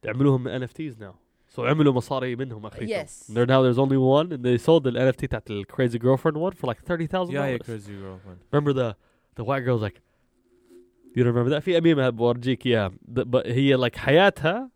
تعملوهم 0.02 0.48
NFTs 0.48 0.98
now 1.00 1.14
so 1.48 1.64
عملوا 1.64 1.92
مصاري 1.92 2.36
منهم 2.36 2.66
اخريتهم 2.66 3.04
Yes. 3.06 3.10
There 3.32 3.46
now 3.46 3.62
there's 3.62 3.78
only 3.78 3.96
one 3.98 4.32
and 4.32 4.42
they 4.44 4.58
sold 4.66 4.84
the 4.84 4.90
NFT 4.98 5.28
تاعت 5.28 5.50
ال 5.50 5.64
crazy 5.72 5.98
girlfriend 5.98 6.36
one 6.36 6.54
for 6.54 6.66
like 6.72 6.80
thirty 6.90 7.06
thousand 7.06 7.34
Yeah, 7.34 7.46
yeah, 7.56 7.66
crazy 7.66 7.92
girlfriend. 8.02 8.38
Remember 8.54 8.72
the 8.72 8.94
the 9.40 9.44
white 9.44 9.64
girl's 9.66 9.82
like 9.88 9.98
you 11.16 11.22
don't 11.24 11.34
remember 11.34 11.50
that? 11.50 11.58
في 11.62 11.78
أميمة 11.78 12.08
بورجيك 12.10 12.68
but 13.08 13.46
هي 13.46 13.76
like 13.78 13.96
حياتها 13.96 14.70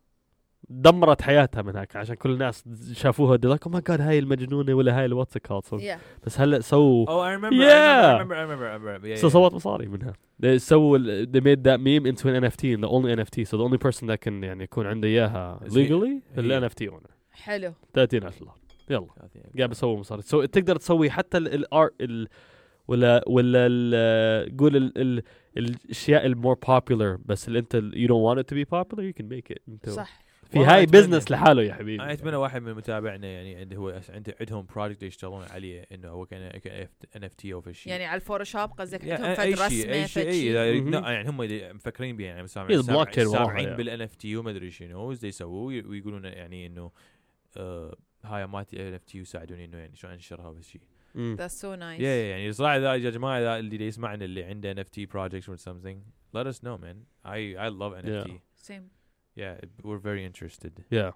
دمرت 0.73 1.23
حياتها 1.23 1.63
من 1.63 1.77
هيك 1.77 1.97
عشان 1.97 2.15
كل 2.15 2.31
الناس 2.31 2.65
شافوها 2.93 3.37
دي 3.37 3.49
like 3.49 3.67
ما 3.67 3.81
كان 3.81 4.01
هاي 4.01 4.19
المجنونة 4.19 4.75
ولا 4.75 4.99
هاي 4.99 5.05
ال 5.05 5.10
what's 5.10 5.39
called 5.39 5.99
بس 6.27 6.41
هلا 6.41 6.61
سووا 6.61 7.11
or 7.11 7.27
I 7.27 7.37
remember 7.37 9.17
سوت 9.17 9.55
مصاري 9.55 9.89
منها. 9.89 10.13
سووا 10.57 11.25
they 11.25 11.41
made 11.41 11.65
that 11.65 11.81
meme 11.81 12.07
into 12.07 12.29
an 12.29 12.45
NFT 12.45 12.75
and 12.75 12.83
the 12.85 12.89
only 12.89 13.17
NFT 13.17 13.47
so 13.47 13.57
the 13.57 13.65
only 13.65 13.79
person 13.79 14.07
that 14.07 14.21
can 14.21 14.45
يعني 14.45 14.65
يكون 14.65 14.87
عنده 14.87 15.09
إياها 15.09 15.61
legally 15.69 16.39
ال 16.39 16.71
NFT 16.71 16.91
owner. 16.91 17.11
حلو. 17.33 17.73
30000 17.95 18.39
دولار. 18.41 18.55
يلا. 18.91 19.07
قاعد 19.57 19.71
بسوي 19.71 19.97
مصاري. 19.97 20.23
so 20.23 20.45
تقدر 20.45 20.77
تسوي 20.77 21.11
حتى 21.11 21.39
ال 21.39 21.53
art 21.53 21.95
ال 22.01 22.29
ولا 22.89 23.25
ولا 23.27 23.61
قول 24.59 24.93
الأشياء 25.57 26.27
ال 26.27 26.33
more 26.33 26.59
popular 26.69 27.19
بس 27.25 27.49
اللي 27.49 27.59
أنت 27.59 27.75
you 27.75 28.09
don't 28.09 28.13
want 28.13 28.49
to 28.49 28.55
be 28.55 28.65
popular 28.65 29.03
you 29.03 29.13
can 29.13 29.29
make 29.29 29.53
it 29.53 29.89
صح. 29.89 30.30
في 30.51 30.59
هاي 30.59 30.87
business 30.87 31.31
لحاله 31.31 31.63
يا 31.63 31.75
حبيبي. 31.75 32.03
أنا 32.03 32.13
أتمنى 32.13 32.37
واحد 32.37 32.63
من 32.63 32.75
متابعنا 32.75 33.27
يعني 33.27 33.57
عنده 33.57 33.77
هو 33.77 34.01
عنده 34.09 34.35
عندهم 34.41 34.67
project 34.67 35.03
يشتغلون 35.03 35.45
عليه 35.51 35.87
إنه 35.93 36.09
هو 36.09 36.27
كان 36.27 36.61
NFT 37.17 37.53
أو 37.55 37.61
في 37.61 37.75
شيء. 37.75 37.93
يعني 37.93 38.05
على 38.05 38.21
ال 38.21 38.26
Photoshop 38.26 38.71
قصدك 38.71 39.05
يعني 39.05 39.25
عندهم 39.25 39.35
فد 39.35 39.53
رسمة 39.53 39.93
أي 39.93 40.09
شيء 40.09 40.29
أي 40.29 40.47
يعني 40.47 41.31
هم 41.31 41.37
مفكرين 41.77 42.17
بها 42.17 42.27
يعني 42.27 42.47
سامعين 42.47 42.83
يعني. 43.67 43.77
بال 43.77 44.01
NFT 44.03 44.37
وما 44.37 44.51
ادري 44.51 44.71
شنو 44.71 45.11
إيش 45.11 45.23
يسووا 45.23 45.67
ويقولون 45.67 46.25
يعني 46.25 46.67
إنه 46.67 46.91
آه، 47.57 47.97
هاي 48.25 48.47
مالتي 48.47 48.89
ان 48.89 48.95
اف 48.95 49.05
تي 49.05 49.21
وساعدوني 49.21 49.65
إنه 49.65 49.79
يعني 49.79 49.97
شلون 49.97 50.13
أنشرها 50.13 50.51
بس 50.51 50.69
شيء 50.69 50.81
مم. 51.15 51.37
That's 51.41 51.53
so 51.53 51.81
nice. 51.81 52.01
يا 52.01 52.31
يعني 52.31 52.53
صراحة 52.53 52.77
اذا 52.77 52.95
يا 52.95 53.11
جماعة 53.11 53.39
إذا 53.39 53.59
اللي 53.59 53.87
يسمعنا 53.87 54.25
اللي 54.25 54.45
عنده 54.45 54.71
ان 54.71 54.79
اف 54.79 54.89
تي 54.89 55.07
projects 55.07 55.45
or 55.45 55.61
something 55.61 55.99
let 56.37 56.47
us 56.47 56.59
know 56.63 56.77
man. 56.79 56.97
I 57.25 57.55
I 57.59 57.69
love 57.69 57.93
NFT 58.05 58.31
Same. 58.69 59.00
Yeah 59.41 59.67
we're 59.85 60.03
very 60.07 60.25
interested. 60.33 60.71
يا 60.93 61.13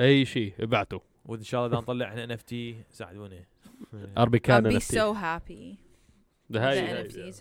أي 0.00 0.24
شيء 0.24 0.52
ابعتوا. 0.60 1.00
وإن 1.24 1.42
شاء 1.42 1.66
الله 1.66 1.72
إذا 1.78 1.82
نطلع 1.82 2.08
إحنا 2.08 2.24
إن 2.24 2.30
إف 2.30 2.42
تي 2.42 2.76
ساعدونا 2.90 3.44
اربي 4.18 4.38
I'll 4.38 4.42
كان 4.42 4.70
be 4.78 4.82
NFT. 4.82 4.86
so 4.86 5.14
happy. 5.14 5.76
هاي. 6.56 7.34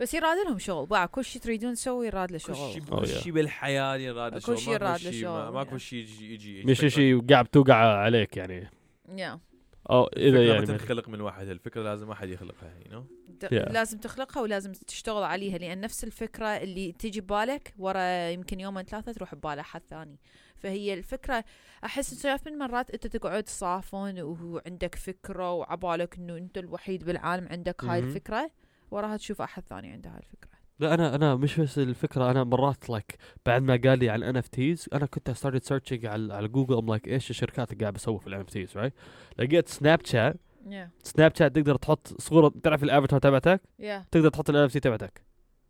بس 0.00 0.14
يراد 0.14 0.36
لهم 0.46 0.58
شغل. 0.58 0.86
بقى 0.86 1.08
كل 1.08 1.24
شيء 1.24 1.42
تريدون 1.42 1.74
تسوي 1.74 2.06
يراد 2.06 2.32
له 2.32 2.38
كل 2.38 2.54
شغل 2.54 2.72
شيء 2.72 2.82
Oh, 2.82 2.90
كل 2.90 3.06
yeah. 3.06 3.10
شيء 3.18 3.32
بالحياة 3.32 3.96
يراد 3.96 4.32
كل 4.32 4.42
شغل 4.42 4.58
شيء 4.58 4.72
ماكو 4.72 4.84
يراد 4.84 4.96
شيء 5.00 5.12
له 5.22 5.30
ما- 5.32 5.44
شغل، 5.44 5.54
ماكو 5.54 5.76
yeah. 5.76 5.80
شيء 5.80 5.98
يجي 5.98 6.34
يجي 6.34 6.64
مش 6.70 6.94
شيء 6.94 7.20
قاعد 7.26 7.46
توقع 7.46 7.74
عليك 7.74 8.36
يعني. 8.36 8.68
Yeah. 9.08 9.49
أو 9.90 10.04
إذا 10.04 10.46
يعني 10.46 10.60
ما 10.60 10.66
تنخلق 10.66 11.08
من 11.08 11.20
واحد 11.20 11.48
الفكرة 11.48 11.82
لازم 11.82 12.08
واحد 12.08 12.28
يخلقها 12.28 12.74
you 12.84 12.92
know 12.92 13.02
Yeah. 13.40 13.72
لازم 13.72 13.98
تخلقها 13.98 14.40
ولازم 14.40 14.72
تشتغل 14.72 15.22
عليها 15.22 15.58
لأن 15.58 15.80
نفس 15.80 16.04
الفكرة 16.04 16.46
اللي 16.46 16.92
تيجي 16.92 17.20
ببالك 17.20 17.74
ورا 17.78 18.28
يمكن 18.28 18.60
يومين 18.60 18.84
ثلاثة 18.84 19.12
تروح 19.12 19.34
ببال 19.34 19.58
أحد 19.58 19.82
ثاني 19.90 20.18
فهي 20.56 20.94
الفكرة 20.94 21.44
أحس 21.84 22.22
تعرف 22.22 22.46
من 22.48 22.58
مرات 22.58 22.90
أنت 22.90 23.06
تقعد 23.06 23.48
صافن 23.48 24.20
وعندك 24.22 24.94
فكرة 24.94 25.52
وعبالك 25.52 26.16
إنه 26.18 26.36
أنت 26.36 26.58
الوحيد 26.58 27.04
بالعالم 27.04 27.48
عندك 27.50 27.84
هاي. 27.84 27.98
الفكرة 27.98 28.50
وراها 28.90 29.16
تشوف 29.16 29.42
أحد 29.42 29.62
ثاني 29.70 29.92
عنده 29.92 30.10
هاي 30.10 30.18
الفكرة 30.18 30.49
لا 30.80 30.94
أنا 30.94 31.14
أنا 31.14 31.34
مش 31.34 31.60
بس 31.60 31.78
الفكرة 31.78 32.30
أنا 32.30 32.44
مرات 32.44 32.90
لايك 32.90 33.16
بعد 33.46 33.62
ما 33.62 33.80
قال 33.84 33.98
لي 33.98 34.10
عن 34.10 34.22
NFTs 34.22 34.88
أنا 34.92 35.06
كنت 35.06 35.30
started 35.30 35.62
searching 35.62 36.06
على 36.06 36.34
على 36.34 36.48
Google 36.48 36.76
I'm 36.76 36.86
like 36.88 37.08
إيش 37.08 37.30
الشركات 37.30 37.72
اللي 37.72 37.80
قاعد 37.80 37.94
بسوي 37.94 38.18
في 38.20 38.26
ال 38.26 38.40
NFTs 38.40 38.76
right 38.76 38.92
لقيت 39.38 39.68
Snapchat 39.68 40.36
yeah. 40.68 40.74
Snapchat 41.02 41.54
تقدر 41.56 41.76
تحط 41.76 42.20
صورة 42.20 42.52
تعرف 42.62 42.84
الافاتار 42.84 43.20
تبعتك؟ 43.20 43.60
Yeah. 43.82 43.84
تقدر 44.10 44.28
تحط 44.28 44.50
ال 44.50 44.64
NFT 44.64 44.80
تبعتك. 44.80 45.22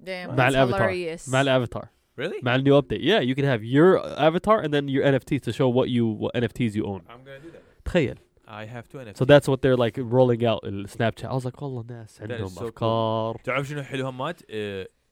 مع 0.09 0.51
hilarious. 0.51 1.29
مع 1.33 1.41
ال 1.41 1.48
avatar 1.48 1.89
really? 2.21 2.43
مع 2.43 2.55
ال 2.55 2.61
new 2.61 2.79
update 2.79 3.01
yeah 3.01 3.25
you 3.27 3.35
can 3.41 3.45
have 3.45 3.65
your 3.65 3.99
avatar 4.19 4.63
and 4.65 4.71
then 4.75 4.89
your 4.89 5.05
NFT 5.05 5.41
to 5.41 5.53
show 5.53 5.69
what 5.69 5.89
you 5.89 6.07
what 6.07 6.43
NFTs 6.43 6.75
you 6.75 6.85
own. 6.87 7.01
I'm 7.09 7.25
gonna 7.25 7.41
do 7.45 7.51
that. 7.53 7.85
تخيل. 7.85 8.15
I 8.49 8.65
have 8.65 8.89
two 8.89 8.99
NFTs 8.99 9.17
so 9.17 9.25
that's 9.25 9.49
what 9.49 9.63
they're 9.63 9.77
like 9.77 9.97
rolling 9.99 10.45
out 10.45 10.65
ال 10.65 11.13
Snapchat 11.19 11.31
I 11.31 11.35
was 11.35 11.45
like 11.45 11.63
والله 11.63 11.81
الناس 11.81 12.23
عندهم 12.23 12.49
so 12.49 12.53
cool. 12.59 12.63
أفكار. 12.63 13.37
تعرف 13.45 13.69
شنو 13.69 13.83
حلو 13.83 14.07
همات 14.09 14.41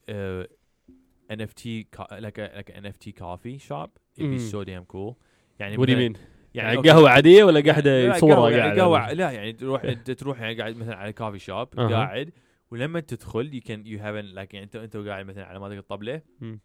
uh, 0.09 0.12
uh, 0.12 1.35
NFT 1.37 1.87
co- 1.97 2.07
like 2.27 2.38
a 2.38 2.47
like 2.59 2.71
an 2.77 2.83
NFT 2.85 3.12
coffee 3.23 3.59
shop. 3.68 3.90
It'd 4.16 4.31
be 4.31 4.38
Mm. 4.38 4.51
so 4.53 4.64
damn 4.64 4.85
cool. 4.94 5.14
يعني 5.61 5.77
what 5.77 5.87
do 5.87 5.92
you 5.92 5.97
مثلاً- 5.97 6.16
mean? 6.16 6.18
يعني 6.55 6.68
يعني 6.68 6.77
أوكي. 6.77 6.90
قهوة 6.90 7.11
عادية 7.11 7.44
ولا 7.44 7.61
قاعدة 7.61 8.12
صورة 8.18 8.35
قهوة 8.35 8.51
يعني 8.51 8.62
قاعدة؟ 8.62 8.83
قهوة 8.83 9.12
لا 9.12 9.31
يعني 9.31 9.53
تروح 9.53 9.92
تروح 9.92 10.40
يعني 10.40 10.55
قاعد 10.59 10.77
مثلا 10.77 10.97
على 10.97 11.12
كافي 11.12 11.38
شوب 11.38 11.81
أها. 11.81 11.88
قاعد 11.88 12.31
ولما 12.71 13.01
تدخل 13.01 13.51
you 13.61 13.64
can 13.64 13.87
you 13.87 13.99
have 14.03 14.37
like 14.37 14.55
يعني 14.55 14.62
انت 14.62 14.77
أنت 14.77 14.97
قاعد 14.97 15.27
مثلا 15.27 15.44
على 15.47 15.59
مالك 15.61 15.79
الطبلة. 15.79 16.23
مم. 16.40 16.61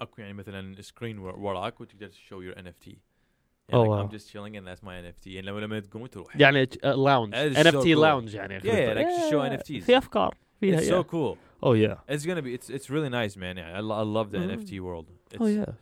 أكو 0.00 0.20
يعني 0.20 0.32
مثلا 0.34 0.82
سكرين 0.82 1.18
وراك 1.18 1.80
وتقدر 1.80 2.08
تشو 2.08 2.40
يور 2.40 2.58
ان 2.58 2.66
اف 2.66 2.78
تي 2.78 2.98
Oh, 3.72 3.84
wow. 3.84 4.02
I'm 4.02 4.10
just 4.16 4.26
chilling 4.32 4.54
and 4.56 4.64
that's 4.66 4.82
my 4.82 4.94
NFT 5.04 5.26
يعني 5.26 5.46
لما 5.46 5.60
لما 5.60 5.80
تقوم 5.80 6.06
تروح. 6.06 6.36
يعني 6.36 6.68
لاونج 6.84 7.32
That 7.34 7.36
is 7.36 7.58
ان 7.58 7.64
so 7.64 7.66
اف 7.76 7.82
تي 7.82 7.94
cool. 7.94 7.98
لاونج 7.98 8.34
يعني 8.34 8.60
Yeah, 8.60 8.64
yeah, 8.64 8.98
like 8.98 9.32
show 9.32 9.58
NFTs. 9.60 9.84
في 9.84 9.98
أفكار. 9.98 10.34
فيها 10.60 10.80
it's 10.80 11.04
so 11.04 11.06
cool. 11.10 11.36
Oh 11.62 11.74
yeah 11.84 11.96
it's 12.14 12.24
gonna 12.28 12.42
be 12.46 12.52
it's 12.58 12.68
it's 12.76 12.88
really 12.94 13.10
nice 13.20 13.34
man 13.36 13.54
I, 13.58 13.78
I 13.78 14.04
love 14.18 14.28
the 14.32 14.38
Mhm. 14.38 14.50
NFT 14.56 14.72
world 14.86 15.06
it's, 15.32 15.40
oh 15.44 15.50
yeah 15.58 15.72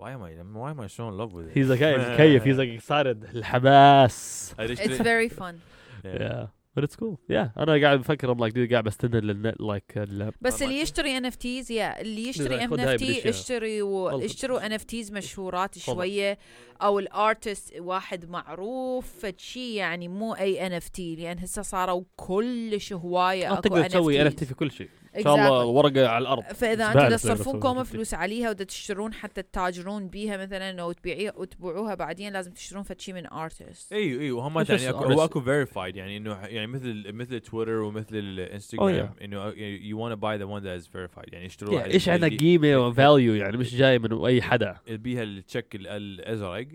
why 0.00 0.10
am 0.16 0.22
I 0.28 0.30
why 0.62 0.70
am 0.74 0.80
I 0.86 0.88
so 0.96 1.02
in 1.10 1.14
love 1.22 1.32
with 1.36 1.44
it 1.48 1.54
he's 1.58 1.68
like 1.72 1.80
hey 1.86 1.96
مكيف 2.14 2.44
he's 2.44 2.58
like 2.62 2.72
excited 2.80 3.18
الحماس 3.34 4.54
I 4.58 4.62
just 4.66 4.80
it's 4.82 5.00
very 5.02 5.28
fun 5.28 5.54
yeah. 6.04 6.22
yeah 6.22 6.46
but 6.76 6.84
it's 6.84 6.96
cool 6.96 7.16
yeah 7.30 7.48
أنا 7.58 7.80
قاعد 7.82 7.98
بفكر 7.98 8.34
I'm 8.34 8.38
like 8.38 8.52
dude 8.54 8.70
قاعد 8.72 8.84
بستنى 8.84 9.20
للنت 9.20 9.54
like 9.62 9.96
ال- 9.96 10.32
بس 10.40 10.56
طبعاً. 10.56 10.68
اللي 10.70 10.80
يشتري 10.80 11.16
NFTs 11.16 11.72
yeah 11.72 12.00
اللي 12.00 12.28
يشتري 12.28 12.66
خذ 12.68 12.72
ان 12.80 12.80
هاي 12.80 12.94
FT 12.94 13.06
بالأشياء. 13.06 13.28
اشتري 13.28 13.82
و... 13.82 13.88
والله. 13.88 14.24
اشتروا 14.24 14.66
NFTs 14.66 15.12
مشهورات 15.12 15.74
تفضل. 15.74 15.94
شوية 15.94 16.38
أو 16.82 16.98
ال 16.98 17.09
artist 17.09 17.72
واحد 17.78 18.30
معروف 18.30 19.26
فشي 19.26 19.74
يعني 19.74 20.08
مو 20.08 20.34
أي 20.34 20.66
NFT 20.66 21.16
لأن 21.16 21.38
هسه 21.38 21.62
صاروا 21.62 22.02
كلش 22.16 22.92
هواية 22.92 23.50
آه، 23.50 23.52
أكو 23.52 23.60
تقدر 23.60 23.86
تسوي 23.88 24.30
NFTs. 24.30 24.32
NFT 24.34 24.44
في 24.44 24.54
كل 24.54 24.70
شيء 24.70 24.88
إن 25.16 25.22
شاء 25.22 25.34
الله 25.34 25.62
الورقه 25.62 26.08
على 26.08 26.22
الأرض. 26.22 26.42
فإذا 26.42 26.86
أنتم 26.86 26.98
تقدر 27.00 27.16
تصرفون 27.16 27.44
تسوي 27.44 27.60
كومة 27.60 27.82
NFT. 27.84 27.86
فلوس 27.86 28.14
عليها 28.14 28.50
ودا 28.50 28.64
تشترون 28.64 29.14
حتى 29.14 29.42
تتاجرون 29.42 30.08
بيها 30.08 30.36
مثلا 30.36 30.82
أو 30.82 30.92
تبيعيها 30.92 31.32
وتبيعوها 31.36 31.94
بعدين 31.94 32.32
لازم 32.32 32.52
تشترون 32.52 32.82
فشي 32.82 33.12
من 33.12 33.26
artist 33.32 33.92
أيوه 33.92 34.20
أيوه 34.22 34.38
وهم 34.38 34.58
يعني 34.68 34.88
اكو 34.90 35.24
اكو 35.24 35.40
verified 35.40 35.96
يعني 35.96 36.16
إنه 36.16 36.38
يعني 36.46 36.66
مثل 36.66 37.12
مثل 37.12 37.40
تويتر 37.40 37.70
ومثل 37.72 38.16
الانستغرام 38.16 39.10
Oh, 39.18 39.22
إنه 39.22 39.48
يو 39.58 40.08
wanna 40.10 40.16
buy 40.18 40.38
the 40.42 40.46
one 40.46 40.62
that 40.64 40.84
is 40.84 40.88
verified 40.88 41.32
يعني 41.32 41.48
واحد 41.62 41.90
إيش 41.90 42.08
عندك 42.08 42.26
اللي- 42.28 42.38
قيمة 42.38 42.86
و 42.86 42.94
value 42.94 43.34
يعني 43.34 43.56
مش 43.56 43.74
جاي 43.74 43.98
من 43.98 44.24
أي 44.24 44.42
حدا. 44.42 44.76
بيها 44.88 45.22
ال 45.22 45.31
check 45.31 45.74
ال- 45.74 45.86
الأزرق 45.88 46.66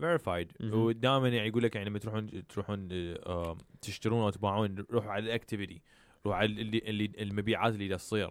verified. 0.00 0.52
ودائما 0.72 1.28
يعني 1.28 1.48
يقول 1.48 1.62
لك 1.62 1.74
يعني 1.76 1.88
لما 1.90 1.98
تروحون 1.98 2.46
تروحون 2.48 2.88
آه، 2.92 3.56
تشترون 3.82 4.22
أو 4.22 4.30
تباعون 4.30 4.84
روحوا 4.90 5.10
على 5.10 5.24
ال 5.24 5.30
activity 5.30 5.82
روحوا 6.26 6.38
على 6.40 6.46
اللي, 6.52 6.78
اللي 6.86 7.10
المبيعات 7.18 7.74
اللي 7.74 7.88
دا 7.88 7.96
تصير. 7.96 8.30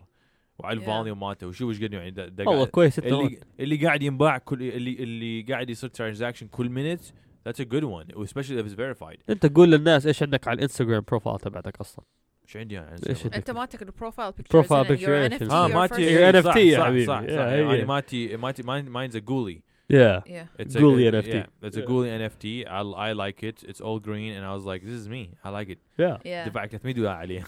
وعلى 0.59 0.77
Yeah. 0.79 0.81
ال 0.83 0.88
volume 0.88 1.19
مالته 1.19 1.47
وشوف 1.47 1.69
إيش 1.69 1.83
قد 1.83 1.93
يعني 1.93 2.11
دا 2.11 2.27
دا 2.27 2.49
والله 2.49 2.65
كويس 2.65 2.99
اللي 2.99 3.37
اللي 3.59 3.75
قاعد 3.85 4.03
ينباع 4.03 4.37
كل 4.37 4.61
اللي 4.63 4.91
اللي 5.03 5.41
قاعد 5.41 5.69
يصير 5.69 5.89
transaction 5.89 6.47
كل 6.47 6.69
mint 6.69 7.01
that's 7.49 7.61
a 7.61 7.65
good 7.65 7.83
one. 7.83 8.15
especially 8.15 8.57
if 8.61 8.65
it's 8.67 8.75
verified. 8.75 9.17
إنت 9.29 9.45
قول 9.55 9.71
للناس 9.71 10.05
إيش 10.07 10.23
عندك 10.23 10.47
على 10.47 10.55
الإنستغرام 10.57 11.03
profile 11.07 11.39
تبعتك 11.39 11.79
أصلا. 11.79 12.05
إيش 12.47 12.57
عندي 12.57 12.79
إيش 13.09 13.25
أنت 13.25 13.51
مالتك 13.51 13.81
ال 13.81 13.87
profile 13.87 14.31
picture 14.31 14.83
picture 14.83 15.39
is- 15.47 15.51
آه 15.51 15.67
ماتي. 15.67 15.95
Your 15.95 15.99
إيه، 15.99 16.31
NFT 16.31 16.43
صح، 16.45 16.57
يا 16.57 16.83
حبيبي. 16.83 17.05
صح 17.05 17.21
صح. 17.21 17.27
يعني 17.29 17.85
ماتي 17.85 18.37
ماتي 18.37 18.63
mine's 18.63 19.13
a 19.15 19.21
ghoulie. 19.29 19.72
yeah 19.93 20.21
yeah 20.27 20.61
It's 20.65 20.75
Ghoulie 20.75 21.07
a, 21.07 21.11
NFT. 21.11 21.27
Yeah, 21.27 21.67
it's 21.67 21.77
a 21.77 21.79
Yeah. 21.79 21.87
Ghoulie 21.89 22.11
NFT. 22.19 22.67
I 22.67 22.81
I 23.07 23.13
like 23.23 23.43
it. 23.49 23.57
It's 23.69 23.81
all 23.81 23.99
green, 24.07 24.31
and 24.37 24.43
I 24.45 24.53
was 24.57 24.65
like, 24.71 24.81
this 24.89 24.97
is 25.03 25.07
me. 25.09 25.23
I 25.45 25.49
like 25.49 25.69
it. 25.75 25.79
yeah 25.99 26.17
yeah 26.25 26.49
دفع 26.49 26.65
300 26.65 26.93
دولار 26.95 27.15
عليه. 27.15 27.43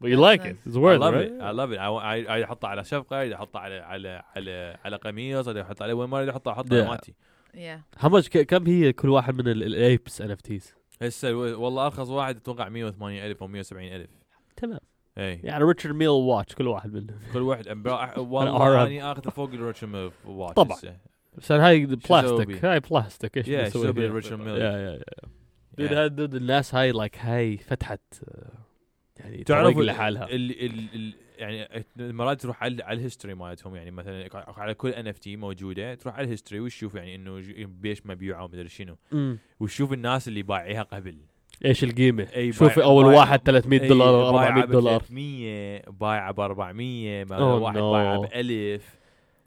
but 0.00 0.08
you 0.08 0.16
like 0.16 0.44
it 0.44 0.56
it's 0.66 0.76
I 0.76 0.78
worth 0.78 0.96
it 0.96 1.00
love 1.00 1.14
right 1.14 1.30
it. 1.30 1.40
I 1.40 1.50
love 1.60 1.72
it. 1.72 1.78
I 1.78 1.88
I 1.88 2.40
I 2.40 2.44
احطه 2.44 2.68
على 2.68 2.84
شفقه، 2.84 3.22
إذا 3.22 3.34
احطه 3.34 3.58
على 3.58 3.74
على 3.78 4.22
على 4.36 4.76
على 4.84 4.96
قميص، 4.96 5.48
إذا 5.48 5.62
احطه 5.62 5.82
على 5.82 5.92
وين 5.92 6.08
ما 6.08 6.18
اريد 6.18 6.28
احطه 6.28 6.50
احطه 6.52 6.74
على 6.74 6.84
Yeah. 6.84 6.88
ماتي. 6.90 7.14
yeah 7.54 8.00
how 8.04 8.08
much 8.08 8.28
ك- 8.28 8.38
كم 8.46 8.66
هي 8.66 8.92
كل 8.92 9.08
واحد 9.08 9.34
من 9.34 9.48
ال 9.48 9.62
apes 9.62 10.20
NFTs 10.20 10.74
هسه 11.02 11.34
والله 11.34 11.86
ارخص 11.86 12.08
واحد 12.08 12.36
أتوقع 12.36 12.68
180000 12.68 13.42
أو 13.42 13.48
170000. 13.48 14.08
تمام 14.56 14.78
اي 15.18 15.40
يعني 15.44 15.64
Richard 15.64 15.94
Mille 15.94 16.08
watch 16.08 16.54
كل 16.54 16.66
واحد 16.68 16.92
منهم 16.92 17.18
كل 17.32 17.42
واحد 17.42 17.68
امبارح 17.68 18.02
أنا 18.12 18.18
والله 18.18 18.56
أعرف. 18.60 18.86
اني 18.86 19.12
اخذ 19.12 19.30
فوق 19.30 19.50
ال 19.52 19.57
Richard 19.57 19.88
Mille 19.88 20.10
watch 20.26 20.54
طبعاً. 20.54 20.78
عشان 21.42 21.60
هاي 21.60 21.86
بلاستيك؟ 21.86 22.64
هاي 22.64 22.80
بلاستيك 22.80 23.36
إيش 23.36 23.46
Yeah, 23.46 23.50
بيسوي 23.50 24.22
Richard 24.22 24.26
Mille. 24.26 24.60
yeah 24.60 25.00
yeah 25.78 25.88
yeah 25.92 26.06
dude 26.06 26.34
الناس 26.34 26.74
هاي 26.74 26.92
like 26.92 27.18
هاي 27.18 27.56
فتحت 27.56 28.00
آه، 28.28 28.52
يعني 29.20 29.44
تعرف 29.44 29.78
لحالها. 29.78 30.24
ال 30.30 30.64
ال 30.64 30.94
ال 30.94 31.14
يعني 31.38 31.84
مرات 31.98 32.40
تروح 32.40 32.62
على 32.62 32.82
على 32.82 32.98
ال 32.98 33.03
history 33.03 33.34
مالتهم 33.34 33.76
يعني 33.76 33.90
مثلا 33.90 34.28
على 34.32 34.74
كل 34.74 34.88
NFT 34.88 35.36
موجودة 35.36 35.94
تروح 35.94 36.14
على 36.14 36.24
ال 36.24 36.29
history 36.29 36.60
وتشوف 36.60 36.94
يعني 36.94 37.14
إنه 37.14 37.42
بيش 37.66 38.06
مبيوعة 38.06 38.44
ومدري 38.44 38.68
شنو. 38.68 38.96
وتشوف 39.60 39.92
الناس 39.92 40.28
اللي 40.28 40.42
بايعيها 40.42 40.82
قبل. 40.82 41.16
إيش 41.64 41.84
القيمة؟ 41.84 42.28
أي 42.36 42.50
بايع- 42.50 42.84
أول 42.84 43.04
واحد 43.04 43.38
300 43.40 43.88
دولار 43.88 44.14
و 44.14 44.28
400 44.38 44.64
دولار. 44.64 44.98
300 45.00 45.82
بايعه 45.90 46.32
ب 46.32 46.40
400 46.40 47.24
Oh 47.26 47.30
واحد. 47.32 47.78
بايعه 47.78 48.18
ب 48.18 48.24
1000 48.34 48.97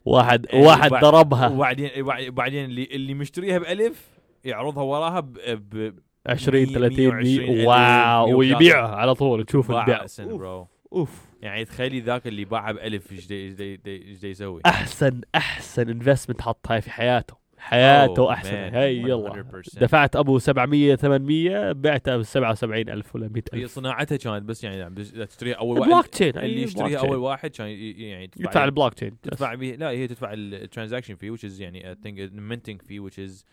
واحد 0.06 0.46
إيه، 0.46 0.62
واحد 0.66 0.90
ضربها. 0.92 1.48
وبعدين 1.48 1.90
وبعدين 2.00 2.66
اللي 2.66 2.84
اللي 2.92 3.14
مشتريها 3.14 3.58
ب 3.60 3.64
1000 3.64 4.10
يعرضها 4.44 4.84
وراها 4.84 5.20
ب 5.20 5.34
ب 5.72 5.94
20 6.28 6.66
مية- 6.66 6.74
30 6.74 7.08
120 7.08 7.48
100 7.48 7.60
ألف 7.62 7.68
واو 7.68 8.38
ويبيعها 8.38 8.96
على 8.96 9.14
طول 9.16 9.46
تشوف 9.46 9.72
البيع. 9.72 10.02
أحسن 10.02 10.30
أوف. 10.30 10.68
أوف. 10.94 11.26
يعني 11.42 11.66
تخيلي 11.66 12.00
ذاك 12.00 12.28
اللي 12.28 12.46
باعها 12.46 12.72
ب 12.72 12.78
1000 12.78 13.12
إيش 13.12 13.28
إيش 13.32 14.24
يسوي؟ 14.24 14.62
احسن 14.66 15.22
أحسن 15.36 15.90
انفستمنت 15.90 16.42
حطها 16.42 16.80
في 16.80 16.92
حياته. 16.92 17.41
حياته 17.62 18.28
Oh, 18.28 18.30
أحسن. 18.32 18.50
man, 18.72 18.74
هي 18.74 18.98
يلا. 18.98 19.44
100%. 19.44 19.80
دفعت 19.80 20.16
أبو 20.16 20.40
700 20.40 20.96
800 20.96 21.72
بعتها 21.72 22.18
ب 22.18 22.24
77000 22.24 23.16
ولا 23.16 23.26
هي 23.26 23.30
100000 23.30 23.72
صناعتها 23.72 24.16
كانت 24.18 24.44
بس 24.44 24.64
يعني 24.64 24.90
بس 24.90 25.12
تشتريها 25.12 25.56
أول 25.56 25.80
واحد 25.80 25.90
البلوك 25.90 26.08
تشين 26.08 26.38
اللي 26.38 26.62
يشتريها. 26.62 27.00
أول 27.00 27.18
واحد 27.18 27.50
كان 27.52 27.68
يعني 27.70 28.28
تدفع 28.28 28.44
يدفع 28.50 28.64
البلوك 28.64 28.94
تشين 28.94 29.22
تدفع 29.22 29.54
لا 29.54 29.90
هي 29.90 30.08
تدفع 30.08 30.34
الترانزاكشن 30.34 31.16
في 31.16 31.38
which 31.38 31.42
is 31.42 31.62
يعني 31.62 31.94
I 31.94 31.98
think 31.98 32.32
minting 32.34 32.78
fee 32.88 33.00
which 33.10 33.18
is 33.30 33.46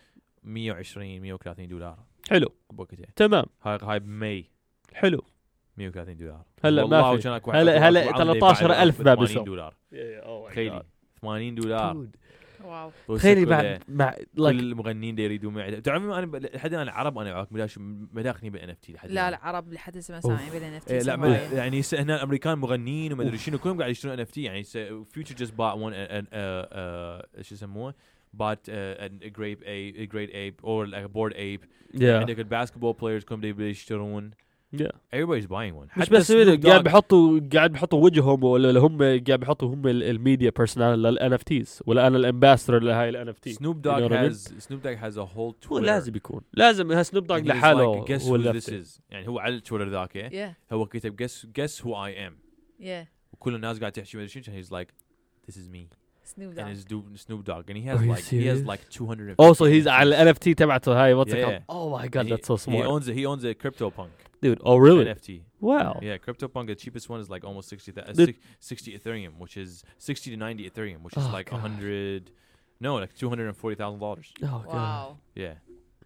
120 0.43 1.21
130 1.21 1.67
دولار. 1.67 1.97
حلو. 2.29 2.47
بوقتها 2.73 3.05
تمام. 3.15 3.45
هاي 3.63 3.77
هاي 3.83 3.99
بماي 3.99 4.45
حلو. 4.93 5.23
130 5.77 6.17
دولار. 6.17 6.43
هلا 6.63 6.85
ما 6.85 7.17
في. 7.17 7.27
هلا- 7.27 7.87
هلا 7.89 8.05
واحد 8.05 8.19
عنده 8.21 8.33
يباع 8.35 8.53
13,000 8.53 9.01
ب 9.01 9.03
باب 9.03 9.15
80 9.17 9.31
يسوى. 9.31 9.43
دولار. 9.45 9.73
Oh 10.21 10.51
تخيلي. 10.51 10.83
80 11.21 11.55
دولار. 11.55 12.07
واو. 12.63 12.91
تخيلي 13.17 13.45
مع 13.89 14.11
كل 14.11 14.17
like 14.37 14.45
المغنيين 14.47 15.15
دي 15.15 15.23
يريدوا 15.23 15.51
معي. 15.51 15.81
تعرفي 15.81 16.05
أنا 16.05 16.25
ب- 16.25 16.35
لحد 16.35 16.73
الآن 16.73 16.87
العرب 16.87 17.17
أنا 17.17 17.47
بلاش 17.51 17.77
مداخني 18.13 18.49
بالان 18.49 18.69
اف 18.69 18.79
تي 18.79 18.93
لحد 18.93 19.11
لا. 19.11 19.29
العرب 19.29 19.73
لحد 19.73 19.97
هسه 19.97 20.11
ما 20.11 20.15
أوف. 20.17 20.25
سامعين 20.25 20.51
بين 20.51 20.63
ان 20.63 20.79
إيه 20.89 21.01
لا 21.01 21.13
اف 21.13 21.19
ما 21.19 21.37
يعني 21.37 21.81
س- 21.81 21.93
هنا 21.95 22.15
الأمريكان 22.15 22.57
مغنيين 22.57 23.13
وما 23.13 23.23
أدري. 23.23 23.37
شنو 23.37 23.57
كلهم 23.57 23.77
قاعد 23.79 23.91
يشترون 23.91 24.13
ان 24.13 24.19
اف 24.19 24.31
تي 24.31 24.43
يعني 24.43 24.63
فيوتشر 24.63 25.35
جست 25.35 25.53
بات 25.53 25.73
ون 25.77 25.93
شو 27.41 27.55
يسموه؟ 27.55 27.93
بات 28.33 28.69
جريب 29.23 29.63
اي 29.63 29.91
جريد 30.05 30.29
ايب 30.29 30.59
اور 30.63 31.07
بورد 31.07 31.33
ايب 31.33 31.63
yeah. 31.93 32.03
عندك 32.03 32.39
الباسكتبول 32.39 32.93
بلايرز 32.93 33.23
كلهم 33.23 33.41
دي 33.41 33.69
يشترون. 33.69 34.31
Yeah. 34.73 34.91
Everybody's 35.13 35.47
buying 35.47 35.73
one. 35.75 35.87
مش 35.97 36.05
حتى 36.05 36.11
بس 36.15 36.31
Snoop 36.31 36.35
هذا، 36.35 36.55
قاعد 36.69 36.79
Dogg- 36.79 36.83
بيحطوا 36.83 37.39
قاعد 37.53 37.71
بيحطوا 37.71 38.03
وجههم 38.03 38.43
ولا 38.43 38.79
هم 38.79 38.97
قاعد 39.01 39.39
بيحطوا 39.39 39.73
هم 39.75 39.87
الميديا 39.87 40.49
بيرسونال 40.57 41.01
للان 41.01 41.33
اف 41.33 41.43
تيز 41.43 41.83
ولا 41.85 42.07
أنا 42.07 42.17
الامباستر 42.17 42.79
لهاي 42.83 43.09
الان 43.09 43.29
اف 43.29 43.39
تي 43.39 43.53
Snoop 43.53 43.57
You 43.57 43.81
Dogg 43.81 43.99
know 43.99 44.09
what 44.09 44.11
I 44.11 44.15
mean? 44.15 44.29
has 44.31 44.63
Snoop 44.63 44.83
Dogg 44.83 44.97
has 44.97 45.17
a 45.17 45.25
whole 45.25 45.37
هو 45.37 45.53
Twitter. 45.79 45.85
لازم 45.85 46.15
يكون. 46.15 46.41
لازم 46.53 46.91
ها 46.91 47.03
سنوب 47.03 47.27
دوغ 47.27 47.39
and 47.39 47.41
he's 47.43 47.47
لحاله 47.47 48.01
like, 48.05 48.07
guess 48.07 48.23
هو 48.23 48.29
who 48.29 48.33
اللي 48.33 48.61
this 48.61 48.65
is. 48.65 49.01
يعني 49.09 49.27
هو 49.27 49.39
على 49.39 49.55
التويتر 49.55 49.89
ذاك 49.89 50.15
يا 50.15 50.55
هو 50.71 50.85
كتب 50.85 51.23
guess 51.23 51.31
guess 51.59 51.81
who 51.81 51.87
I 51.89 52.29
am. 52.29 52.33
يا 52.79 53.07
وكل 53.33 53.55
الناس 53.55 53.79
قاعد 53.79 53.91
تحكي 53.91 54.17
ما 54.17 54.23
ادري 54.23 54.43
شنو 54.43 54.61
he's 54.61 54.67
like 54.67 54.89
this 55.51 55.55
is 55.55 55.67
me. 55.75 55.98
سنوب 56.28 56.54
and 56.54 56.58
دوغ 56.58 56.72
it's 56.74 56.84
Do- 56.84 57.16
Snoop 57.16 57.44
Dogg 57.44 57.70
and 57.70 57.78
he 57.78 57.88
Are 57.88 57.96
has 57.96 58.02
you 58.02 58.12
like 58.12 58.24
he 58.24 58.46
has 58.46 58.58
serious? 58.58 58.66
like 58.66 58.88
200 58.90 59.34
also 59.38 59.64
he's 59.64 59.86
على 59.86 60.08
الان 60.08 60.28
اف 60.28 60.38
تي 60.38 60.54
تبعته 60.54 61.04
هاي 61.04 61.14
واتس 61.14 61.32
Yeah. 61.34 61.60
اوه 61.70 61.98
ماي 61.98 62.08
جاد 62.08 62.24
And 62.24 62.28
he- 62.28 62.30
ذاتس 62.30 62.46
سو 62.48 62.56
he 62.56 62.60
سمارت 62.60 62.86
owns 62.88 63.06
a, 63.08 63.12
he 63.12 63.24
owns 63.26 63.44
a 63.44 63.54
CryptoPunk 63.64 64.10
dude 64.44 64.58
oh 64.64 64.76
really 64.76 65.04
NFT 65.14 65.32
wow 65.60 65.92
Yeah, 66.08 66.16
CryptoPunk, 66.26 66.66
the 66.72 66.78
cheapest 66.84 67.06
one 67.12 67.20
is 67.24 67.28
like 67.34 67.44
almost 67.48 67.66
60, 67.68 67.92
th- 67.92 68.06
uh, 68.06 68.12
The- 68.20 68.26
six- 68.26 68.38
60 68.60 68.98
Ethereum, 68.98 69.32
which 69.44 69.56
is 69.64 69.70
60 69.98 70.30
to 70.32 70.36
90 70.36 70.70
Ethereum, 70.70 71.00
which 71.06 71.16
is 71.20 71.24
Oh, 71.28 71.32
like 71.38 71.48
God. 71.50 71.62
100, 71.62 72.30
no, 72.86 72.90
like 73.04 73.14
$240,000. 73.22 74.32
oh 74.42 74.62
god 74.66 74.74
واو 74.74 75.16
Yeah. 75.44 75.54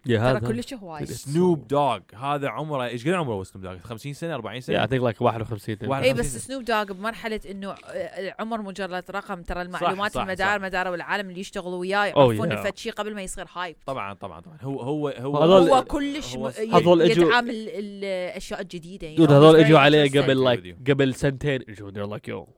yeah 0.08 0.12
ترى 0.12 0.40
كلش 0.40 0.74
هواي. 0.74 1.06
سنوب 1.06 1.68
دوغ 1.68 1.98
هذا 2.16 2.48
عمره 2.48 2.84
إيش 2.86 3.08
قد 3.08 3.12
عمره 3.12 3.42
سنوب 3.42 3.64
دوغ 3.64 3.78
50 3.78 4.12
سنة 4.12 4.34
40 4.34 4.60
yeah 4.60 4.64
I 4.64 4.66
سنة؟ 4.66 4.86
think 4.86 5.12
like 5.14 5.20
51 5.22 5.88
واحد- 5.88 6.02
اي 6.02 6.10
51 6.10 6.14
بس. 6.18 6.36
سنوب 6.46 6.64
دوغ 6.64 6.82
بمرحلة 6.84 7.40
إنه 7.50 7.70
آه، 7.70 7.74
العمر 7.94 8.62
مجرد 8.62 9.04
رقم. 9.10 9.42
ترى 9.42 9.62
المعلومات 9.62 10.12
صح، 10.12 10.20
المدار 10.22 10.58
صح. 10.58 10.64
مدار 10.64 10.88
والعالم 10.88 11.28
اللي 11.28 11.40
يشتغلوا 11.40 11.78
وياه 11.78 12.12
Oh, 12.12 12.16
يعرفون 12.16 12.56
yeah. 12.56 12.64
فد 12.66 12.76
شيء 12.78 12.92
قبل 12.92 13.14
ما 13.14 13.22
يصير 13.22 13.46
هايب 13.54 13.76
طبعا 13.86 14.14
طبعا 14.14 14.40
طبعا. 14.40 14.56
هو 14.62 14.80
هو 14.80 15.08
هو 15.08 15.36
هذول- 15.38 15.68
هو 15.70 15.84
كلش 15.84 16.36
هو 16.36 16.46
م- 16.48 16.50
س- 16.50 16.58
ي- 16.58 16.70
هذول 16.72 17.08
إجوا- 17.08 17.18
يدعم 17.18 17.50
ال- 17.50 17.68
الأشياء 17.68 18.60
الجديدة 18.60 19.14
دود 19.14 19.28
know, 19.28 19.32
هذول 19.32 19.56
إجوا 19.56 19.78
عليه. 19.78 20.20
قبل 20.22 20.44
لايك. 20.44 20.90
قبل 20.90 21.14
سنتين. 21.14 21.60
إجوا 21.68 21.90
they're 21.90 22.10
like 22.18 22.28
yo. 22.30 22.48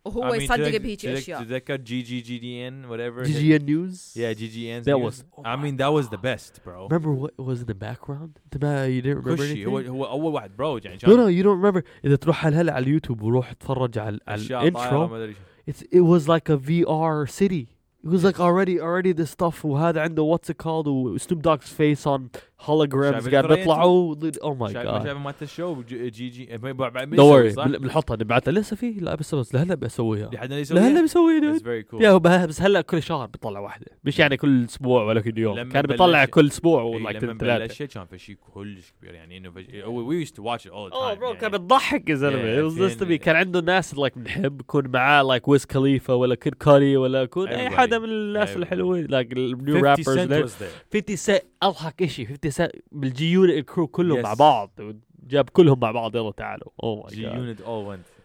Yeah. 0.00 0.16
وهو 0.16 0.34
يصدق 0.34 0.76
بهيك 0.76 1.06
اشياء 1.06 1.44
تذكر 1.44 1.76
جي 1.76 2.02
جي 2.02 2.20
جي 2.20 2.38
دي 2.38 2.68
ان 2.68 2.84
whatever 2.88 3.22
جي 3.26 3.32
جي 3.32 3.56
ان 3.56 3.64
نيوز 3.64 4.12
yeah 4.16 4.20
جي 4.38 4.46
جي 4.46 4.78
ان 4.78 4.82
That 4.82 5.10
was- 5.10 5.22
I 5.44 5.56
mean 5.56 5.76
that 5.76 5.92
was 6.00 6.08
the 6.16 6.20
best 6.22 6.64
bro 6.64 6.88
remember 6.88 7.12
what 7.22 7.46
was 7.46 7.60
in 7.62 7.66
the 7.66 7.74
background 7.86 8.30
انت 8.44 8.64
ما 8.64 8.86
you 8.88 9.02
didn't 9.02 9.24
remember 9.24 9.36
كل 9.38 9.46
شيء 9.48 9.68
هو 9.68 9.82
anything 9.82 9.88
هو 9.88 10.04
اول 10.04 10.34
واحد 10.34 10.56
برو 10.56 10.78
يعني 10.78 10.98
no 10.98 11.02
no 11.02 11.30
you 11.40 11.44
don't 11.46 11.60
remember 11.64 11.82
اذا 12.04 12.16
تروح 12.16 12.46
هلا 12.46 12.60
هلا 12.60 12.72
على 12.72 12.82
اليوتيوب 12.82 13.22
وروح 13.22 13.52
تتفرج 13.52 13.98
على 13.98 14.18
على 14.28 14.40
أشياء 14.42 14.60
طايرة 14.60 14.78
الانترو 14.78 15.06
ما 15.08 15.16
أدري 15.16 15.34
شو. 15.34 15.72
it's 15.72 15.82
it 15.82 16.02
was 16.02 16.28
like 16.28 16.48
a 16.52 16.56
VR 16.68 17.30
city 17.40 17.66
it 18.04 18.08
was 18.14 18.22
like 18.24 18.38
already 18.40 18.80
already 18.80 19.12
the 19.22 19.26
stuff 19.26 19.64
وهذا 19.64 20.00
عنده 20.00 20.36
what's 20.36 20.50
it 20.50 20.56
called 20.64 20.86
و 20.86 21.18
Snoop 21.18 21.42
Dogg's 21.42 21.68
face 21.80 22.06
on 22.06 22.20
شايف 23.11 23.29
قاعد 23.29 23.45
بيطلعوا 23.47 24.15
my 24.59 24.73
شايف 24.73 24.87
god. 24.89 25.03
شايف 25.03 25.17
مالت 25.17 25.43
ال 25.43 25.51
show 25.51 25.81
GG؟ 25.83 26.55
بن- 27.55 27.77
بنحطها 27.77 28.15
نبعثها 28.15 28.51
لسه 28.51 28.75
في 28.75 28.91
لا 28.91 29.15
بس 29.15 29.35
بس 29.35 29.55
لهلا 29.55 29.75
بسويها. 29.75 30.29
لحد 30.33 30.53
لهلا 30.53 31.03
بسويها 31.03 31.53
يا 32.01 32.11
بس 32.17 32.61
هلا 32.61 32.81
كل 32.81 33.03
شهر 33.03 33.25
بيطلع 33.27 33.59
واحدة. 33.59 33.85
مش 34.03 34.19
يعني 34.19 34.37
كل 34.37 34.63
أسبوع 34.65 35.03
ولا 35.03 35.21
كل 35.21 35.37
يوم. 35.37 35.69
كان 35.69 35.81
بيطلع 35.81 36.25
كل 36.25 36.47
أسبوع 36.47 36.81
إيه، 36.81 36.87
ولا 36.87 36.97
لما 36.99 37.11
كان 37.11 37.19
في 38.05 38.17
شيء 38.17 38.35
كلش 38.53 38.93
كبير 39.01 39.13
يعني 39.13 39.37
إنه 39.37 39.49
watch 40.39 40.61
it 40.61 40.71
all 40.71 40.89
the 40.89 40.93
time 40.93 40.95
اوه 40.95 41.13
برو. 41.13 41.33
كان 41.33 41.51
بتضحك 41.51 42.09
يا 42.09 42.15
زلمة. 42.15 42.39
كان- 42.39 43.35
عنده 43.35 43.61
ناس 43.61 43.95
لايك 43.97 44.17
بنحب 44.17 44.59
يكون 44.61 44.87
معاه 44.87 45.23
لايك 45.23 45.47
ويز 45.47 45.65
خليفه 45.71 46.15
ولا 46.15 46.35
كيد 46.35 46.53
كاري 46.55 46.97
ولا 46.97 47.21
يكون 47.21 47.47
أي. 47.47 47.69
حدا 47.69 47.99
من 47.99 48.05
الناس. 48.09 48.55
الحلوين 48.57 49.05
لايك 49.05 49.31
النيو 49.33 49.75
50 49.95 50.17
رابرز 50.17 50.53
cent 50.53 50.55
was 50.55 50.61
there. 50.61 50.93
50 50.97 51.15
سنت 51.15 51.41
أضحك 51.63 52.05
شيء 52.05 52.25
50 52.27 52.50
بالجي 52.91 53.31
يونت 53.31 53.51
الكرو 53.51 53.87
كلهم 53.87 54.21
Yes. 54.21 54.23
مع 54.25 54.33
بعض 54.33 54.79
جاب 55.27 55.49
كلهم 55.49 55.79
مع 55.79 55.91
بعض 55.91 56.15
يلا 56.15 56.31
تعالوا 56.31 56.67
اوه 56.83 57.07
G 57.09 57.13
ماي 57.17 57.21
جاد 57.21 57.57
unit 57.57 57.59
all 57.61 57.93
went 57.97 58.21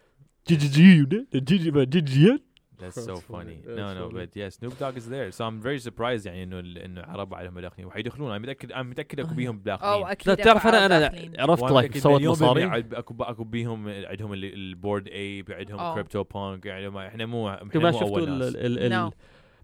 جي 0.48 0.56
جي 0.56 0.68
جي 0.68 0.82
يونت 0.96 1.36
جي 1.36 1.58
جي 1.58 1.84
جي 1.86 2.00
جي 2.00 2.42
That's 2.82 3.00
so 3.10 3.16
funny. 3.32 3.56
No, 3.80 3.86
no, 3.98 4.04
but 4.16 4.30
yeah, 4.40 4.50
Snoop 4.56 4.74
Dogg 4.80 4.94
is 5.00 5.06
there. 5.14 5.28
So 5.36 5.40
I'm 5.48 5.58
very 5.68 5.80
surprised 5.88 6.26
يعني 6.26 6.42
إنه 6.42 6.58
إنه 6.60 7.02
عرب 7.02 7.34
عليهم 7.34 7.54
مداخلين 7.54 7.86
وحيدخلون 7.86 8.30
أنا 8.30 8.38
متاكد 8.38 8.72
أنا 8.72 8.82
متأكد 8.82 9.20
أكو. 9.20 9.34
بيهم 9.34 9.56
أو 9.56 9.62
داخلين 9.62 10.06
أكيد 10.06 10.28
لا 10.28 10.34
أكو 10.34 10.42
تعرف 10.42 10.66
أنا 10.66 10.86
أنا. 10.86 11.12
عرفت 11.38 11.62
like 11.72 12.04
بالمية 12.06 12.30
مصاري 12.30 12.64
اكو 12.92 13.14
أكو 13.20 13.44
بيهم 13.44 13.88
عندهم 13.88 14.32
ال- 14.32 14.54
ال 14.54 14.63
Bored 14.63 15.08
Ape 15.08 15.52
عندهم. 15.52 15.94
CryptoPunk 15.94 16.66
يعني 16.66 17.06
إحنا 17.08 17.26
مو 17.26 17.48
إحنا 17.50 17.90
مو 17.90 17.98
أول 18.00 18.30
ناس. 18.38 19.12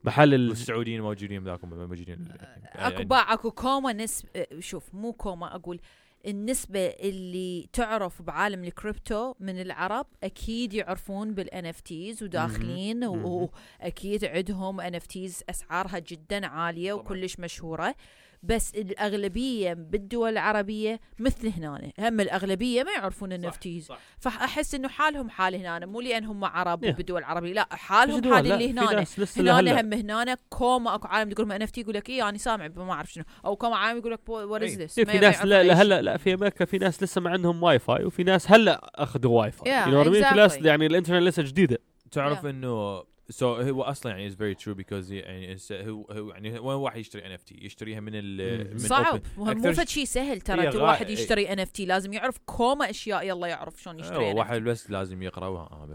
محل 0.05 0.35
ال 0.35 0.49
والسعوديين 0.49 1.01
موجودين 1.01 1.45
ذاكم 1.45 1.71
موجودين 1.71 2.29
أكو 2.65 3.05
باع 3.05 3.33
أكو 3.33 3.51
كوما 3.51 3.93
نسبة 3.93 4.47
شوف 4.59 4.95
مو 4.95 5.13
كوما 5.13 5.55
أقول 5.55 5.81
النسبة 6.27 6.87
اللي 6.87 7.69
تعرف 7.73 8.23
بعالم 8.23 8.65
الكريبتو 8.65 9.35
من 9.41 9.61
العرب 9.61 10.07
أكيد 10.25 10.75
يعرفون 10.75 11.35
بال 11.35 11.67
NFTs 11.67 12.23
وداخلين. 12.23 13.05
وأكيد 13.05 14.25
عندهم 14.25 14.81
NFTs 14.81 15.43
أسعارها 15.51 15.99
جدا 15.99 16.47
عالية. 16.47 16.93
وكلش 16.93 17.41
مشهورة 17.41 17.95
بس 18.43 18.75
الأغلبية 18.75 19.73
بالدول 19.73 20.31
العربية 20.33 21.01
مثل 21.19 21.49
هنا 21.49 21.93
هم 21.99 22.21
الأغلبية 22.21 22.83
ما 22.83 22.91
يعرفون 22.93 23.33
NFTs 23.33 23.87
صح. 23.87 23.99
فاحس 24.19 24.75
إنه 24.75 24.89
حالهم 24.89 25.31
حال 25.31 25.55
هنا 25.55 25.87
مو 25.87 26.01
لأن 26.01 26.25
هم 26.25 26.45
عرب 26.45 26.85
Yeah. 26.87 26.91
بالدول 26.97 27.19
العربية 27.19 27.53
لا 27.53 27.69
حالهم 27.71 28.35
حال 28.35 28.49
لا، 28.49 28.55
اللي 28.55 28.71
هنا 28.71 29.81
هنا. 29.81 29.81
هم 29.81 29.93
هنا 29.93 30.37
كوما 30.51 30.95
أكو 30.95 31.09
عالم 31.09 31.31
يقول 31.31 31.53
NFT 31.53 31.81
يقول 31.81 31.95
لك 31.95 32.09
إيه 32.11 32.29
أنا 32.29 32.39
سامع 32.39 32.69
ما 32.77 32.93
أعرف 32.93 33.13
شنو 33.13 33.25
أو 33.45 33.57
كوما 33.57 33.77
عالم 33.77 33.99
يقول 33.99 34.13
لك 34.13 34.29
what 34.29 34.63
is. 34.63 34.81
this 34.83 35.01
في 35.01 35.19
ناس 35.19 35.45
لا 35.45 35.63
لا 35.63 35.75
هلا 35.75 36.03
لا 36.03 36.17
في 36.17 36.35
أمريكا 36.35 36.65
في 36.65 36.79
ناس 36.79 37.03
لسه 37.03 37.21
ما 37.21 37.31
عندهم 37.31 37.63
واي 37.63 37.79
فاي 37.79 38.05
وفي 38.05 38.25
ناس 38.25 38.51
هلا 38.53 39.03
أخذوا 39.03 39.41
Wi-Fi 39.41 39.73
Yeah, 39.73 39.87
you 39.87 39.91
know 39.91 40.09
mean؟ 40.11 40.29
في 40.29 40.35
ناس 40.37 40.57
exactly. 40.59 40.65
يعني 40.67 40.87
الانترنت 40.87 41.23
لسه 41.23 41.43
جديدة 41.43 41.79
تعرف 42.13 42.43
Yeah. 42.43 42.45
إنه 42.45 43.03
so 43.31 43.55
هو 43.55 43.83
أصلا 43.83 44.13
يعني 44.13 44.27
is 44.27 44.35
very 44.35 44.55
true 44.55 44.75
because 44.75 45.13
يعني 45.13 45.57
it's- 45.59 45.73
هو 45.73 46.03
هو 46.11 46.31
يعني 46.31 46.59
وين 46.59 46.77
واحد 46.77 46.99
يشتري 47.01 47.27
NFT 47.27 47.59
يشتريها 47.63 48.01
من 48.01 48.13
ال. 48.15 48.71
من 48.73 48.79
صعب. 48.79 49.21
مو 49.37 49.73
فد 49.73 49.89
شيء 49.89 50.05
سهل 50.05 50.41
ترى. 50.41 50.71
غا- 50.71 50.75
واحد 50.77 51.07
إيه. 51.07 51.13
يشتري 51.13 51.53
NFT 51.53 51.87
لازم 51.87 52.13
يعرف 52.13 52.37
كوما 52.47 52.91
أشياء 52.91 53.27
يلا 53.29 53.47
يعرف 53.47 53.83
شلون 53.83 53.99
يشتري 54.01 54.19
أيوة، 54.19 54.33
NFT. 54.35 54.37
واحد 54.39 54.63
بس 54.63 54.91
لازم 54.91 55.23
يقراها 55.23 55.69
آه، 55.73 55.87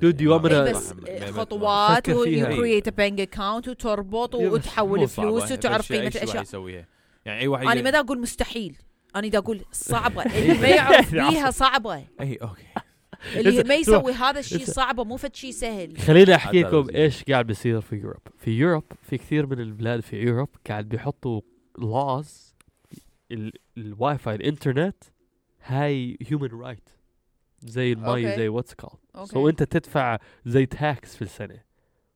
بس 0.72 0.94
يعني 1.08 1.26
بس 1.26 1.32
خطوات. 1.32 2.10
و 2.10 2.21
create 2.21 2.90
bank 2.90 3.20
account 3.40 3.68
وتربط 3.68 4.36
وتحول 4.36 5.08
فلوس 5.08 5.52
وتعرف 5.52 5.92
قيمة 5.94 6.08
الاشياء 6.08 6.42
يسويها؟ 6.42 6.88
يعني 7.26 7.40
أي 7.42 7.48
واحد 7.48 7.68
أنا 7.68 7.92
ما 7.92 8.00
أقول 8.00 8.22
مستحيل. 8.22 8.76
أنا 9.16 9.28
دا 9.28 9.38
أقول 9.38 9.62
صعبة. 9.72 10.26
اللي 10.26 10.54
ما 10.54 10.68
يعرف 10.68 11.12
بيها 11.12 11.52
صعبة. 11.52 11.96
اي 12.22 12.36
okay. 12.42 12.64
اللي 13.36 13.64
ما 13.64 13.76
يسوي 13.76 14.12
هذا 14.12 14.40
الشيء 14.40 14.66
صعبه 14.66 15.04
مو 15.04 15.18
فد 15.18 15.36
شيء 15.36 15.52
سهل. 15.52 15.98
خليني 15.98 16.36
احكي 16.36 16.62
لكم. 16.62 16.88
إيش 16.96 17.24
قاعد 17.24 17.48
بيصير 17.48 17.82
في 17.82 17.96
Europe 17.96 18.22
في 18.38 18.52
Europe 18.52 18.84
في 19.02 19.18
كثير 19.18 19.46
من 19.46 19.60
البلاد 19.60 20.00
في 20.00 20.16
Europe 20.18 20.50
قاعد 20.68 20.90
بيحطوا 20.90 21.42
ال- 23.32 23.54
الواي 23.78 24.18
فاي 24.18 24.36
الإنترنت 24.36 25.04
هاي 25.64 26.18
human 26.28 26.48
right 26.52 26.90
زي 27.62 27.94
المي. 27.94 28.36
زي 28.36 28.48
what's 28.48 28.74
cool 28.74 29.00
okay. 29.16 29.32
so 29.32 29.50
أنت 29.50 29.64
تدفع 29.64 30.18
زي 30.46 30.66
tax 30.66 31.16
في 31.16 31.22
السنة. 31.22 31.60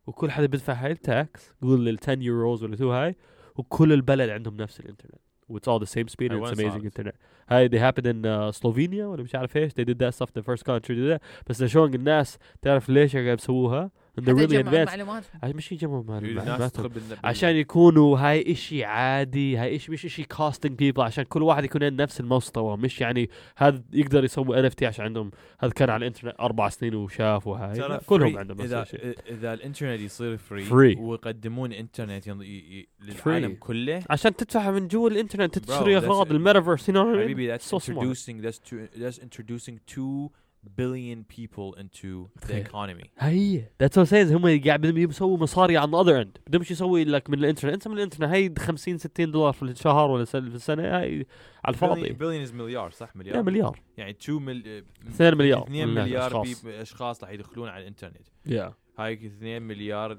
وكل 0.07 0.31
حدا 0.31 0.45
بيدفع 0.45 0.73
هاي 0.73 0.91
ال 0.91 1.06
tax 1.06 1.51
قول 1.61 1.89
ال 1.89 1.97
10 2.03 2.19
يوروز 2.23 2.63
ولا 2.63 2.75
two 2.75 2.91
هاي 2.91 3.15
وكل 3.55 3.93
البلد 3.93 4.29
عندهم 4.29 4.57
نفس 4.57 4.79
الإنترنت. 4.79 5.21
It's 5.50 5.68
all 5.68 5.78
the 5.78 5.86
same 5.86 6.08
speed 6.08 6.32
هاي 6.32 6.38
and 6.40 6.46
it's 6.46 6.58
وين 6.58 6.70
amazing 6.70 6.82
صارت؟ 6.82 6.98
internet 6.98 7.14
هاي 7.48 7.68
they 7.68 7.78
happened 7.78 8.06
in 8.06 8.24
uh, 8.24 8.52
Slovenia 8.60 9.04
ولا 9.04 9.22
مش 9.22 9.34
عارف 9.34 9.56
ايش 9.56 9.72
they 9.72 9.84
did 9.84 9.98
that 9.98 10.14
stuff 10.14 10.30
the 10.38 10.42
first 10.42 10.64
country 10.64 10.88
to 10.88 10.94
do 10.94 11.16
that 11.16 11.20
بس 11.46 11.64
شلون 11.64 11.94
الناس 11.94 12.38
تعرف 12.62 12.88
ليش 12.88 13.16
قاعد 13.16 13.36
بيسووها 13.36 13.90
they're 14.19 14.23
حتى 14.29 14.47
really 14.47 14.63
advanced. 14.65 14.89
معلومات. 14.91 15.23
عشان 15.43 15.55
مش 15.55 15.71
يجمعوا 15.71 16.03
مع- 16.07 16.17
الناس 16.17 16.47
معلوماتهم 16.47 16.87
تدخل 16.87 16.89
بال- 16.89 17.17
عشان 17.23 17.55
يكونوا 17.55 18.17
هاي 18.19 18.51
إشي 18.51 18.83
عادي 18.85 19.57
هاي 19.57 19.75
إشي 19.75 19.91
مش 19.91 20.05
إشي 20.05 20.23
costing 20.23 20.71
people 20.81 20.99
عشان 20.99 21.23
كل 21.23 21.43
واحد 21.43 21.63
يكون 21.63 21.83
عنده 21.83 22.03
نفس 22.03 22.19
المستوى. 22.19 22.77
مش 22.77 23.01
يعني 23.01 23.29
هذا 23.57 23.83
يقدر 23.93 24.23
يسوي 24.23 24.59
NFT 24.59 24.85
عشان 24.85 25.05
عندهم 25.05 25.31
هذا 25.59 25.71
كان 25.71 25.89
على 25.89 26.01
الإنترنت 26.05 26.35
أربع 26.39 26.69
سنين 26.69 26.95
وشاف 26.95 27.47
وهاي. 27.47 27.73
ترى 27.75 27.87
لا، 27.89 28.01
كلهم. 28.05 28.37
عندهم 28.37 28.57
نفس 28.57 28.65
إذا 28.71 28.81
الشيء. 28.83 29.15
إذا 29.29 29.53
الإنترنت 29.53 30.01
يصير 30.01 30.37
free 30.37 30.65
Free. 30.65 30.97
ويقدمون 30.99 31.71
إنترنت 31.73 32.27
للعالم. 32.27 33.55
كله. 33.59 34.03
عشان 34.09 34.35
تدفع 34.35 34.71
من 34.71 34.87
جوا 34.87 35.09
الإنترنت 35.09 35.59
تشتري 35.59 35.97
اغراض 35.97 36.31
الميتافيرس? 36.31 36.91
حبيبي 36.91 37.57
that's 37.57 37.61
introducing 37.61 38.43
that's 38.43 38.59
to, 38.69 38.75
that's 38.99 39.19
introducing 39.23 39.73
2 39.95 40.29
billion 40.67 41.23
people 41.23 41.75
into 41.81 42.29
the 42.47 42.53
economy. 42.53 43.09
هي. 43.19 43.63
ذاتس 43.81 43.97
وات 43.97 44.07
سيز 44.07 44.33
هم 44.33 44.61
قاعد 44.65 44.81
بدهم 44.81 44.97
يسووا 44.97 45.37
مصاري 45.37 45.77
على 45.77 45.89
الاذر 45.89 46.21
اند 46.21 46.37
بدهم 46.47 46.61
يسوي 46.61 47.03
لك 47.03 47.29
من 47.29 47.39
الإنترنت. 47.39 47.73
أنت 47.73 47.87
من 47.87 47.97
الإنترنت. 47.97 48.33
هي 48.33 48.53
50 48.59 48.97
60 48.97 49.31
دولار 49.31 49.53
في 49.53 49.63
الشهر 49.63 50.11
ولا 50.11 50.25
في 50.25 50.37
السنة. 50.37 50.83
هاي 50.83 51.27
على 51.65 51.73
الفاضي. 51.73 52.09
billion 52.09 52.49
is 52.49 52.53
مليار 52.53 52.91
صح؟ 52.91 53.15
مليار؟ 53.15 53.35
يا 53.35 53.41
مليار. 53.41 53.79
يعني 53.97 54.11
2 54.11 54.41
مل 54.41 54.83
2 55.07 55.37
مليار. 55.37 55.63
2 55.63 55.87
من 55.87 55.93
مليار 55.93 56.43
أشخاص. 56.65 57.23
راح 57.23 57.31
يدخلون 57.31 57.69
على 57.69 57.81
الإنترنت. 57.81 58.27
يا 58.45 58.73
هاي 59.05 59.13
2 59.13 59.61
مليار 59.61 60.17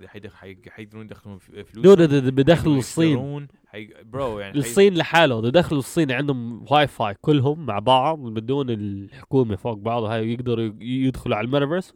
حيقدرون 0.68 1.04
يدخلون 1.04 1.38
فلوس. 1.38 1.68
دول 1.84 2.30
بدخلوا 2.30 2.78
الصين. 2.78 3.46
bro 4.04 4.38
يعني 4.38 4.52
حي- 4.52 4.58
الصين 4.58 4.94
لحاله. 4.94 5.40
اذا 5.40 5.48
دخلوا 5.48 5.78
الصين 5.80 6.12
عندهم 6.12 6.64
واي 6.70 6.86
فاي 6.86 7.14
كلهم 7.20 7.66
مع 7.66 7.78
بعض 7.78 8.18
بدون 8.18 8.70
الحكومة 8.70 9.56
فوق 9.56 9.74
بعض 9.78 10.02
هاي 10.02 10.32
يقدروا 10.32 10.72
يدخلوا 10.80 11.36
على 11.36 11.44
الميتافيرس. 11.44 11.94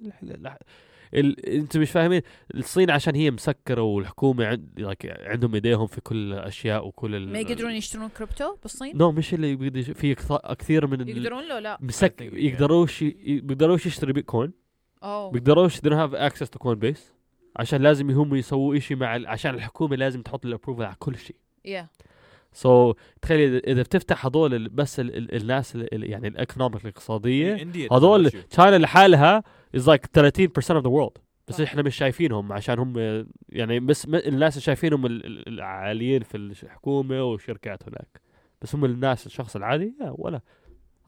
ال... 1.14 1.46
أنتم 1.46 1.80
مش 1.80 1.90
فاهمين. 1.90 2.22
الصين 2.54 2.90
عشان 2.90 3.14
هي 3.14 3.30
مسكرة 3.30 3.80
والحكومة 3.82 4.46
عند... 4.46 4.68
like 4.80 5.06
عندهم 5.26 5.54
ايديهم 5.54 5.86
في 5.86 6.00
كل 6.00 6.32
الاشياء 6.32 6.86
وكل 6.86 7.14
ال... 7.14 7.32
ما 7.32 7.38
يقدرون 7.38 7.72
يشترون 7.72 8.08
كريبتو 8.08 8.56
بالصين؟ 8.62 8.96
no 8.96 9.12
مش 9.12 9.34
اللي 9.34 9.70
في 9.80 10.14
كث- 10.14 10.52
كثير 10.58 10.86
من 10.86 11.00
ال... 11.00 11.08
يقدرون 11.08 11.48
لو 11.48 11.58
لا. 11.58 11.78
مسك. 11.80 12.20
يقدروش 12.20 13.02
ي... 13.02 13.40
بيقدروش 13.44 13.86
يشتري 13.86 14.12
بيتكوين. 14.12 14.65
أوه 15.02 15.30
بيقدروش 15.32 15.76
they 15.78 15.80
don't 15.90 16.10
have 16.10 16.14
access 16.32 16.46
to 16.46 16.66
Coinbase 16.68 17.00
عشان 17.56 17.82
لازم 17.82 18.10
هم 18.10 18.34
يسووا 18.34 18.78
شيء 18.78 18.96
مع. 18.96 19.20
عشان 19.30 19.54
الحكومة 19.54 19.96
لازم 19.96 20.22
تحط 20.22 20.46
ال 20.46 20.50
approval 20.50 20.82
على 20.82 20.96
كل 20.98 21.16
شيء 21.16 21.36
يا 21.64 21.88
سو 22.52 22.92
so, 22.92 22.96
تخيل 23.22 23.60
إذا- 23.60 23.68
إذا 23.68 23.82
بتفتح 23.82 24.26
هذول 24.26 24.68
بس 24.68 25.00
ال 25.00 25.16
ال 25.16 25.36
الناس 25.42 25.76
ال 25.76 25.94
ال 25.94 26.10
يعني 26.10 26.28
ال 26.28 26.34
economic 26.34 26.82
الاقتصادية 26.84 27.56
India 27.56 27.92
هذول. 27.92 28.30
China 28.30 28.76
لحالها 28.78 29.42
is 29.76 29.80
like 29.80 30.06
30% 30.18 30.76
of 30.76 30.82
the 30.82 30.90
world 30.90 31.20
بس. 31.48 31.60
إحنا 31.60 31.82
مش 31.82 31.96
شايفينهم 31.96 32.52
عشان 32.52 32.78
هم 32.78 33.24
يعني 33.48 33.80
بس 33.80 34.04
الناس 34.04 34.26
اللي 34.54 34.60
شايفينهم 34.64 35.06
ال- 35.06 35.26
ال- 35.26 35.48
العاليين 35.48 36.22
في 36.22 36.36
الحكومة 36.36 37.22
والشركات 37.22 37.82
هناك 37.88 38.20
بس 38.62 38.74
هم 38.74 38.84
الناس 38.84 39.26
الشخص 39.26 39.56
العادي 39.56 39.94
لا 40.00 40.14
ولا 40.18 40.40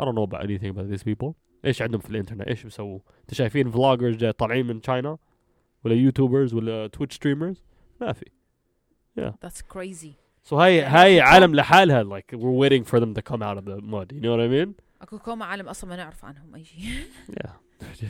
I 0.02 0.04
don't 0.04 0.14
know 0.14 0.26
about 0.30 0.40
anything 0.42 0.70
about 0.76 0.96
these 0.98 1.04
people 1.04 1.32
إيش 1.64 1.82
عندهم 1.82 2.00
في 2.00 2.10
الإنترنت؟ 2.10 2.48
إيش 2.48 2.62
بيسووا؟ 2.64 2.98
أنت 3.20 3.34
شايفين 3.34 3.70
vloggers 3.70 4.24
طالعين 4.24 4.66
من 4.66 4.80
China 4.80 5.18
ولا 5.84 5.94
YouTubers 5.94 6.54
ولا 6.54 6.86
Twitch 6.86 7.14
streamers 7.14 7.64
ما 8.00 8.12
في. 8.12 8.24
crazy 9.68 10.12
so 10.44 10.56
هاي 10.60 10.76
يعني 10.76 10.96
هاي 10.98 11.18
كم- 11.20 11.26
عالم 11.26 11.54
لحالها 11.54 12.04
like 12.04 12.34
we're 12.36 12.68
waiting 12.68 12.84
for 12.84 13.00
them 13.00 13.14
to 13.14 13.22
come 13.32 13.42
out 13.42 13.58
of 13.58 13.64
the 13.64 13.80
mud. 13.82 14.12
You 14.12 14.20
know 14.20 14.32
what 14.36 14.40
I 14.40 14.48
mean? 14.48 14.72
أكو 15.02 15.18
كوما 15.18 15.44
عالم 15.44 15.68
أصلا 15.68 15.90
ما 15.90 15.96
نعرف 15.96 16.24
عنهم 16.24 16.54
أي 16.54 16.64
شيء. 16.64 16.80
Yeah. 17.42 18.04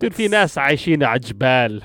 دول 0.00 0.10
في 0.12 0.28
ناس 0.28 0.58
عايشين 0.58 1.02
على 1.04 1.20
جبال. 1.20 1.82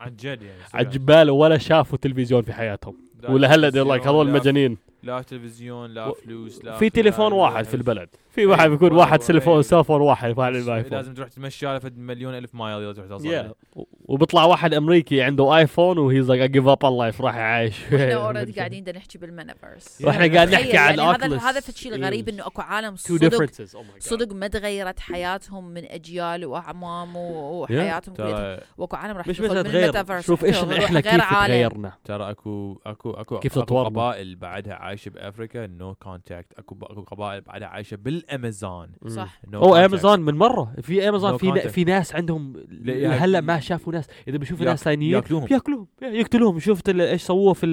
عن 0.00 0.16
جد 0.16 0.42
يعني 0.42 0.62
على 0.74 0.88
جبال 0.88 1.30
ولا 1.30 1.58
شافوا 1.58 1.98
تلفزيون 1.98 2.42
في 2.42 2.52
حياتهم. 2.52 2.96
لا 3.22 3.30
ولا 3.30 3.48
هلا 3.48 3.68
they're 3.68 3.72
تلفزيون، 3.72 3.98
like 4.00 4.06
هذول 4.06 4.30
مجانين 4.30 4.76
لا 5.02 5.22
تلفزيون 5.22 5.90
لا 5.90 6.06
و- 6.06 6.12
فلوس 6.14 6.64
لا 6.64 6.76
في 6.76 6.90
تليفون 6.90 7.30
لا- 7.30 7.36
واحد 7.36 7.56
لا- 7.64 7.70
في 7.70 7.74
البلد. 7.74 8.08
في 8.30 8.46
واحد 8.46 8.70
بيكون 8.70 8.92
واحد 8.92 9.12
أيوة. 9.12 9.26
تليفون 9.26 9.62
cellphone 9.62 10.00
واحد 10.00 10.38
واحد 10.38 10.54
ال 10.54 10.59
iPhone 10.59 10.92
لازم 10.98 11.14
تروح 11.14 11.28
تمشي 11.28 11.66
على 11.66 11.80
فد 11.80 11.98
مليون 11.98 12.34
ألف 12.34 12.54
مايل 12.54 12.82
إذا 12.82 12.92
تروح 12.92 13.06
توصل 13.08 13.28
yeah. 13.44 13.80
وبيطلع 14.04 14.44
واحد 14.44 14.74
أمريكي 14.74 15.22
عنده 15.22 15.56
iPhone 15.56 15.98
و 15.98 16.04
he's 16.04 16.30
like 16.30 16.56
up 16.62 16.76
on 16.84 17.14
life 17.14 17.20
راح 17.20 17.36
يعيش. 17.36 17.84
إحنا 17.84 18.14
already 18.14 18.52
قاعدين 18.58 18.82
بدنا 18.84 18.98
نحكي 18.98 19.18
بالميتافيرس 19.18 20.02
وإحنا 20.04 20.34
قاعد 20.34 20.48
نحكي 20.54 20.76
عن 20.76 20.98
يعني 20.98 21.02
هذا 21.24 21.38
هذا 21.38 21.58
الشيء 21.68 21.94
الغريب 21.94 22.28
إنه 22.28 22.46
أكو 22.46 22.62
عالم 22.62 22.96
two 22.96 23.00
صدق 23.00 23.28
differences. 23.36 23.70
Oh 23.70 23.78
my 23.78 23.98
god. 23.98 24.08
صدق 24.08 24.32
ما 24.34 24.46
تغيرت 24.48 25.00
حياتهم 25.00 25.68
من 25.70 25.84
أجيال 25.84 26.46
وأعمام 26.46 27.16
و- 27.16 27.62
وحياتهم 27.62 28.14
كلها. 28.14 28.60
وأكو 28.78 28.96
عالم 28.96 29.16
راح 29.16 29.26
مش 29.26 29.40
من 29.40 29.48
تغير 29.48 30.20
شوف 30.20 30.44
إيش 30.44 30.56
إحنا 30.56 31.00
غير 31.00 31.12
كيف 31.12 31.20
عالم. 31.22 31.46
تغيرنا. 31.54 31.92
ترى 32.04 32.30
اكو 32.30 32.80
اكو 32.86 33.10
اكو 33.10 33.38
كيف 33.38 33.52
أكو 33.52 33.60
تطورنا؟ 33.64 33.88
قبائل 33.88 34.36
بعدها 34.36 34.74
عايشة 34.90 35.08
بأفريكا 35.08 35.66
no 35.66 35.94
contact 35.94 36.58
أكو 36.58 36.78
أكو 36.82 37.02
قبائل 37.02 37.40
بعدها 37.40 37.68
عايشة 37.68 37.96
بالأمازون. 37.96 38.92
صح. 39.06 39.40
No 39.46 39.54
أو 39.54 39.74
contact. 39.74 39.76
أمازون 39.76 40.20
من 40.20 40.34
مرة. 40.34 40.74
في 40.82 41.08
أمازون 41.08 41.32
No 41.32 41.36
في 41.36 41.52
contact. 41.52 41.66
في 41.68 41.84
ناس 41.84 42.14
عندهم 42.14 42.56
لا، 42.68 43.08
هلا 43.08 43.40
ما 43.40 43.60
شافوا 43.60 43.92
ناس. 43.92 44.08
إذا 44.28 44.36
بيشوفوا 44.36 44.64
ناس 44.64 44.84
ثانيين 44.84 45.14
ياكلوهم. 45.14 45.44
بياكلوهم 45.44 45.86
يقتلوهم. 46.02 46.58
شفت 46.58 46.88
إيش 46.88 47.22
سووه 47.22 47.52
في 47.52 47.66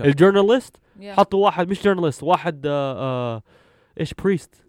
ال 0.00 0.06
journalist؟ 0.06 0.76
Yeah. 0.76 1.04
حطوا 1.04 1.44
واحد 1.44 1.70
مش 1.70 1.84
journalist 1.84 2.22
واحد 2.22 2.66
آه 2.66 3.36
آه 3.36 3.42
إيش 4.00 4.14
priest. 4.14 4.66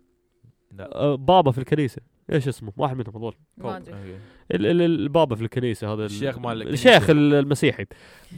آه 0.80 1.16
بابا 1.16 1.52
في 1.52 1.58
الكنيسة. 1.58 2.02
إيش 2.32 2.48
اسمه؟ 2.48 2.72
واحد 2.78 2.98
منهم 2.98 3.16
هذول. 3.18 3.36
ما 3.58 3.78
أدري. 3.78 3.94
okay. 3.94 4.18
ال- 4.52 4.66
ال- 4.66 4.82
البابا 4.82 5.36
في 5.36 5.42
الكنيسة 5.42 5.88
هذا 5.94 6.02
ال- 6.02 6.06
الشيخ 6.06 6.38
مال 6.40 6.62
الكنيسة. 6.62 6.90
الشيخ 6.90 7.10
ال- 7.10 7.34
المسيحي. 7.34 7.86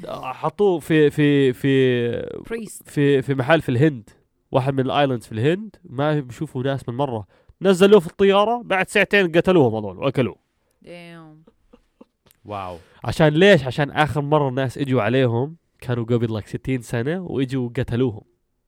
حطوه 0.07 0.79
في 0.79 1.09
في 1.09 1.53
في 1.53 2.41
priest 2.49 2.89
في 2.89 3.21
في 3.21 3.33
محل 3.35 3.61
في 3.61 3.69
الهند. 3.69 4.09
واحد 4.51 4.73
من 4.73 4.79
ال 4.79 4.85
islands 4.85 5.25
في 5.25 5.31
الهند. 5.31 5.75
ما 5.83 6.19
بيشوفوا 6.19 6.63
ناس 6.63 6.89
من 6.89 6.95
مرة. 6.95 7.27
نزلوه 7.61 7.99
في 7.99 8.07
الطيارة. 8.07 8.61
بعد 8.65 8.89
ساعتين 8.89 9.31
قتلوهم 9.31 9.75
هذول 9.75 9.97
وأكلوه. 9.97 10.35
wow. 12.45 12.77
عشان 13.03 13.27
ليش؟ 13.27 13.63
عشان 13.63 13.91
آخر 13.91 14.21
مرة 14.21 14.49
الناس 14.49 14.77
إجوا 14.77 15.01
عليهم 15.01 15.55
كانوا 15.81 16.03
قبل 16.05 16.33
لك 16.35 16.47
60 16.47 16.81
سنة 16.81 17.21
وإجوا 17.21 17.69
قتلوهم. 17.69 18.21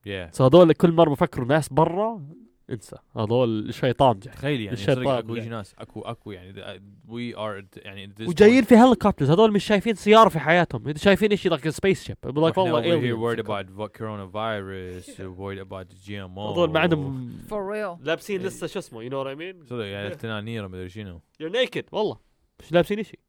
yeah 0.06 0.30
so 0.34 0.46
هذول 0.46 0.74
كل 0.74 0.92
مرة 0.92 1.10
بفكروا 1.10 1.48
ناس 1.48 1.70
برا 1.70 2.22
انسى. 2.70 2.96
هذول 3.18 3.70
الشيطان 3.70 4.20
جاي. 4.20 4.34
تخيل 4.34 4.62
يعني 4.62 4.74
الشيطان 4.74 5.08
أكو 5.18 5.36
يعني. 5.36 5.50
ناس 5.50 5.76
اكو 5.80 6.02
أكو 6.02 6.32
يعني 6.32 6.82
we 7.08 7.38
are 7.38 7.66
يعني 7.76 8.14
وجايين 8.28 8.64
point. 8.64 8.68
في 8.68 8.76
helicopters 8.76 9.30
هذول 9.32 9.52
مش 9.52 9.66
شايفين 9.66 9.96
سيارة 9.96 10.30
في 10.30 10.40
حياتهم. 10.40 10.94
شايفين 10.96 11.36
شيء 11.36 11.56
like 11.58 11.62
a 11.62 11.72
spaceship 11.72 12.30
like 12.32 12.38
وإحنا 12.38 12.64
والله 12.64 12.82
aliens. 12.82 13.20
worried 13.20 13.44
about 13.46 13.66
vo- 13.78 13.98
coronavirus 14.00 15.20
worried 15.20 15.62
about 15.68 16.08
GMO 16.08 16.40
هذول 16.40 16.70
ما 16.72 16.80
عندهم 16.80 17.38
for 17.50 17.72
real 17.72 17.96
لابسين 18.04 18.42
لسه 18.42 18.68
شو 18.68 18.80
اسمه 18.80 19.10
you 19.10 19.12
know 19.12 19.16
what 19.24 19.38
I 19.38 19.40
mean 19.40 19.70
صدق 19.70 19.86
يعني 19.86 20.16
تنانير 20.16 20.68
ما 20.68 20.78
أدري 20.78 20.90
شنو. 20.90 21.22
You're 21.44 21.52
naked. 21.52 21.84
والله. 21.92 22.18
مش 22.60 22.72
لابسين 22.72 23.04
شيء 23.04 23.20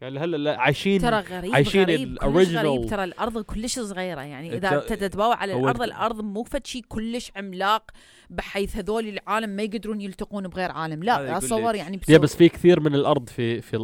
يعني 0.00 0.18
هلا 0.18 0.36
لا 0.36 0.60
عايشين 0.60 1.00
ترى 1.00 1.16
غريب 1.20 1.54
عايشين 1.54 1.82
غريب. 1.82 2.00
ال 2.08 2.18
كلش 2.18 2.48
original- 2.48 2.56
غريب 2.56 2.86
ترى 2.90 3.04
الأرض 3.04 3.38
كلش 3.38 3.78
صغيرة. 3.78 4.20
يعني 4.20 4.56
إذا 4.56 4.78
تتباوع 4.80 5.36
على 5.36 5.52
الأرض 5.60 5.82
الأرض 5.82 6.20
مو 6.20 6.42
فد 6.42 6.66
شيء 6.66 6.82
كلش 6.88 7.32
عملاق. 7.36 7.90
بحيث 8.30 8.76
هذول 8.76 9.08
العالم 9.08 9.50
ما 9.50 9.62
يقدرون 9.62 10.00
يلتقون 10.00 10.48
بغير 10.48 10.70
عالم 10.70 11.02
لا 11.02 11.36
اتصور 11.36 11.74
يعني 11.74 12.00
يا 12.08 12.18
بس 12.18 12.36
في 12.36 12.48
كثير 12.48 12.80
من 12.80 12.94
الأرض 12.94 13.28
في 13.28 13.60
في 13.60 13.74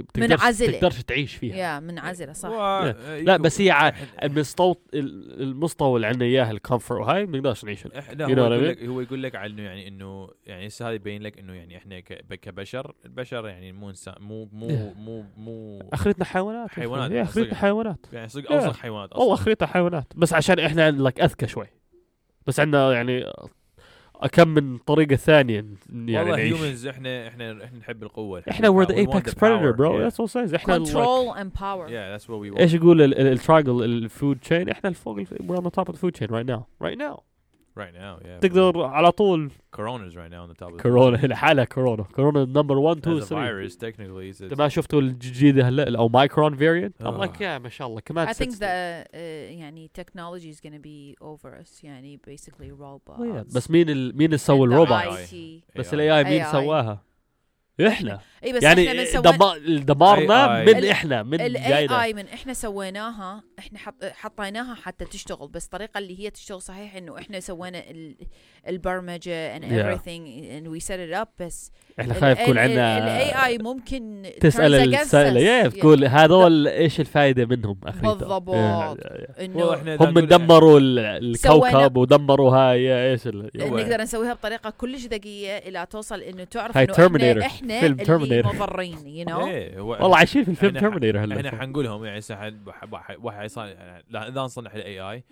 بتقدرش 0.00 0.30
منعزلة. 0.40 0.72
تقدرش 0.72 1.02
تعيش 1.02 1.34
فيها 1.34 1.56
يا 1.56 1.80
منعزلة 1.80 2.32
صح 2.32 2.48
و- 2.48 2.94
لا 3.22 3.36
بس 3.36 3.60
هي 3.60 3.70
ع- 3.70 3.90
إحنا- 3.90 3.94
المستوى 4.94 5.96
اللي 5.96 6.06
عندنا 6.06 6.24
اياه 6.24 6.50
الكمفورت 6.50 7.00
وهاي 7.00 7.26
ما 7.26 7.38
نقدرش 7.38 7.64
نعيش 7.64 7.86
لا 7.86 8.26
هو 8.26 8.52
يقول? 8.52 8.68
لك 8.68 8.82
هو 8.84 9.00
يقول 9.00 9.22
لك 9.22 9.34
على 9.34 9.52
إنه 9.52 9.62
يعني 9.62 9.88
إنه 9.88 10.28
يعني 10.46 10.66
هسه 10.66 10.86
هذا 10.86 10.94
يبين 10.94 11.22
لك 11.22 11.38
إنه 11.38 11.52
يعني 11.54 11.76
إحنا 11.76 12.00
كبشر 12.00 12.94
البشر 13.04 13.48
يعني 13.48 13.72
مو 13.72 13.90
انسان 13.90 14.14
مو 14.20 14.48
مو. 14.52 14.92
مو 14.96 15.24
مو 15.36 15.80
أخرتنا 15.92 16.24
حيوانات 16.24 16.70
حيوانات، 16.70 17.12
أخرتنا. 17.28 17.54
حيوانات 17.54 18.06
يعني 18.12 18.28
صدق. 18.28 18.52
اوسخ 18.52 18.76
حيوانات 18.76 19.12
والله 19.16 19.32
أصلا 19.34 19.42
اخرتها 19.42 19.66
حيوانات 19.66 20.06
بس 20.16 20.32
عشان 20.34 20.58
إحنا 20.58 20.90
لك 20.90 21.20
أذكى 21.20 21.46
شوي 21.46 21.66
بس 22.46 22.60
عندنا 22.60 22.92
يعني 22.92 23.24
كم 24.28 24.48
من 24.48 24.78
طريقة 24.78 25.16
ثانية 25.16 25.54
يعني 25.54 26.18
والله 26.18 26.36
نعيش. 26.36 26.54
humans 26.54 26.86
إحنا 26.86 27.28
إحنا 27.28 27.64
إحنا 27.64 27.78
نحب 27.78 28.02
القوة 28.02 28.42
إحنا 28.50 28.68
we're 28.68 28.88
the 28.88 28.94
apex 28.94 29.34
predator 29.34 29.70
bro 29.70 30.00
that's 30.00 30.20
all 30.20 30.28
size 30.28 30.54
إحنا 30.54 30.78
control 30.78 31.36
and 31.36 31.52
power 31.60 31.90
yeah 31.90 32.10
that's 32.10 32.30
what 32.30 32.40
we 32.40 32.60
إيش 32.60 32.74
يقول 32.74 33.02
الترايجل 33.02 33.84
ال 33.84 33.95
food 33.95 34.38
chain 34.38 34.68
إحنا 34.68 34.92
فوق 34.92 35.16
we're 35.16 35.26
on 35.58 35.70
top 35.70 35.86
of 35.86 35.96
the 35.96 36.00
food 36.00 36.12
chain 36.12 36.28
right 36.28 36.46
now 36.46 36.62
right 36.82 36.98
now 36.98 37.22
Right 37.74 37.94
now, 37.94 38.18
yeah. 38.22 38.40
تقدر 38.40 38.84
على 38.84 39.12
طول 39.12 39.50
Corona's 39.76 40.14
right 40.14 40.30
now 40.30 40.42
on 40.42 40.48
the 40.48 40.54
top 40.54 40.68
of 40.68 40.76
the 40.76 40.82
كورونا 40.82 41.16
لحالها 41.16 41.64
كورونا 41.64 42.02
كورونا 42.02 42.44
number 42.44 42.78
1 42.78 42.98
2 42.98 43.20
As 43.20 43.22
a 43.22 43.26
3 43.26 43.36
virus, 43.36 43.76
technically, 43.76 44.30
it's, 44.30 44.42
انت 44.42 44.54
ما 44.54 44.68
شفتوا 44.68 45.00
الجديدة 45.00 45.68
هلا 45.68 45.98
Omicron 45.98 46.56
variant 46.56 47.02
I'm 47.02 47.20
like 47.20 47.36
yeah 47.38 47.42
ما 47.42 47.68
شاء 47.68 47.88
الله 47.88 48.00
كمان 48.00 48.28
I 48.28 48.32
think 48.32 48.50
the 48.50 49.06
uh, 49.12 49.16
يعني 49.58 49.90
technology 49.98 50.50
is 50.50 50.60
going 50.60 50.74
to 50.74 50.82
be 50.82 51.16
over 51.20 51.62
us 51.62 51.84
يعني 51.84 52.20
basically 52.30 52.70
robots 52.70 53.16
سنين. 53.16 53.44
بس 53.54 53.70
مين 53.70 53.90
ال... 53.90 54.16
مين 54.16 54.26
اللي 54.26 54.38
سوى 54.38 54.66
الروبوت. 54.66 55.34
بس. 55.76 55.94
ال 55.94 56.18
AI 56.18 56.24
مين. 56.24 56.44
سواها 56.44 57.11
إحنا 57.88 58.18
اي 58.44 58.52
بس 58.52 58.62
يعني 58.62 58.88
إحنا 58.88 59.00
من 59.00 59.06
سوينا 59.06 59.30
دما- 59.30 59.78
دمارنا 59.84 60.64
AI. 60.64 60.68
من 60.68 60.84
إحنا 60.84 61.22
من 61.22 61.40
ال 61.40 61.49
AI 61.49 61.68
جاينا 61.70 62.02
AI 62.02 62.12
من 62.14 62.28
إحنا 62.28 62.52
سويناها 62.52 63.42
إحنا 63.58 63.78
حط 63.78 63.94
حطيناها 64.04 64.74
حتى 64.74 65.04
تشتغل 65.04 65.48
بس 65.48 65.64
الطريقة 65.64 65.98
اللي 65.98 66.20
هي 66.20 66.30
تشتغل 66.30 66.62
صحيح 66.62 66.96
إنه 66.96 67.18
إحنا 67.18 67.40
سوينا 67.40 67.90
ال- 67.90 68.16
البرمجة 68.68 69.58
and 69.58 69.62
Yeah. 69.62 69.66
everything 69.66 70.22
and 70.52 70.66
we 70.74 70.80
set 70.86 70.98
it 71.10 71.22
up 71.22 71.28
بس 71.44 71.70
إحنا 72.00 72.14
خايف 72.14 72.40
يكون 72.40 72.58
عندنا 72.58 72.98
ال 72.98 73.46
AI 73.46 73.58
ممكن 73.58 74.22
تسأل 74.40 74.74
السائلة. 74.94 75.40
yeah 75.40 75.68
Yeah. 75.68 75.72
تقول 75.72 76.04
هذول 76.04 76.68
إيش 76.68 77.00
الفائده 77.00 77.46
منهم 77.46 77.78
اخريتها 77.84 78.12
بالضبط. 78.38 78.54
إنه 79.40 79.96
هم 80.00 80.18
دمروا 80.18 80.78
ال- 80.80 81.36
سوينا- 81.36 81.66
الكوكب 81.68 81.96
ودمروا 81.96 82.50
هاي 82.56 83.10
إيش 83.12 83.26
نقدر 83.26 84.00
نسويها 84.00 84.34
بطريقة 84.34 84.70
كلش 84.70 85.06
ذكية 85.06 85.58
إلى 85.58 85.86
توصل 85.90 86.20
إنه 86.20 86.44
تعرف 86.44 86.78
إنه 86.78 87.46
إحنا 87.46 87.71
فيلم 87.80 88.20
اللي 88.20 88.42
Terminator. 88.42 88.54
مضرين 88.62 89.26
know 89.28 89.38
إيه، 89.38 89.80
هو 89.80 89.90
والله 89.90 90.16
عايشين 90.16 90.44
في 90.44 90.50
الفيلم 90.50 90.78
Terminator 90.78 91.24
هلا 91.24 91.36
إحنا 91.36 91.60
حنقول 91.60 91.84
لهم 91.84 92.04
يعني 92.04 92.18
هسه 92.18 92.36
حد- 92.36 92.68
واحد 93.18 93.50
اذا 94.14 94.40
نصنع 94.40 94.72
ال 94.74 95.00
AI 95.00 95.24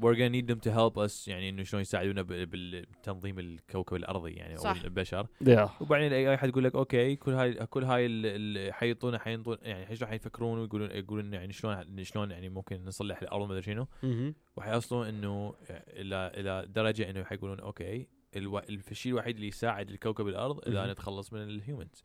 we're 0.00 0.14
gonna 0.16 0.32
need 0.32 0.46
them 0.54 0.60
to 0.68 0.74
help 0.74 0.94
us 1.08 1.28
يعني 1.28 1.48
إنه 1.48 1.62
شلون 1.62 1.80
يساعدونا 1.82 2.22
ب- 2.22 2.26
بتنظيم 2.32 3.38
الكوكب 3.38 3.96
الأرضي 3.96 4.32
يعني 4.32 4.52
أو 4.56 4.58
صح. 4.60 4.80
البشر 4.84 5.26
Yeah. 5.44 5.68
وبعدين 5.80 6.06
ال 6.06 6.30
AI 6.30 6.36
حتقول 6.36 6.64
لك 6.64 6.74
okay 6.74 7.16
كل 7.16 7.32
هاي 7.32 7.54
كل 7.54 7.84
هاي 7.84 8.06
ال- 8.06 8.22
ال- 8.26 8.74
حيعطونا 8.74 9.18
حينطون 9.18 9.56
يعني 9.62 9.90
إيش 9.90 10.02
راح 10.02 10.12
يفكرون 10.12 10.58
ويقولون 10.58 10.90
يقولون 10.90 11.32
يعني 11.34 11.52
شلون 11.52 12.04
شلون 12.04 12.30
يعني 12.30 12.48
ممكن 12.48 12.84
نصلح 12.84 13.22
الأرض 13.22 13.46
ما 13.46 13.52
أدري 13.52 13.62
شنو 13.62 13.86
مهم. 14.02 14.34
وحيوصلون 14.56 15.06
إنه 15.06 15.54
إلى 15.70 16.32
إلى 16.36 16.66
درجة 16.74 17.10
إنه 17.10 17.24
حيقولون 17.24 17.60
okay 17.60 18.06
الشيء 18.36 19.12
الوحيد 19.12 19.34
اللي 19.34 19.48
يساعد 19.48 19.90
الكوكب 19.90 20.28
الأرض 20.28 20.68
إذا 20.68 20.92
نتخلص 20.92 21.32
من 21.32 21.42
ال 21.42 21.51
humans 21.51 22.04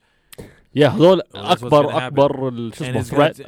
yeah 0.75 0.87
هذول 0.87 1.21
أكبر 1.35 1.97
أكبر 1.97 2.49
شو 2.73 2.83
اسمه 2.83 3.01
threat 3.01 3.41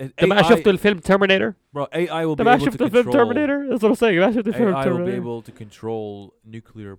انت 0.00 0.24
ما 0.24 0.42
شفت 0.42 0.68
الفيلم 0.68 0.98
ترمينيتور؟ 0.98 1.52
برو 1.72 1.84
اي 1.84 2.18
اي 2.18 2.26
ما 2.26 2.58
شفت 2.58 2.82
الفيلم 2.82 3.10
ترمينيتور؟ 3.10 3.56
ما 4.20 4.32
شفت 4.32 4.48
الفيلم 4.48 4.82
Terminator؟ 4.82 4.82
AI 4.82 4.84
will 4.84 5.04
be 5.04 5.12
able 5.12 5.42
to 5.42 5.52
control 5.52 6.30
nuclear 6.44 6.94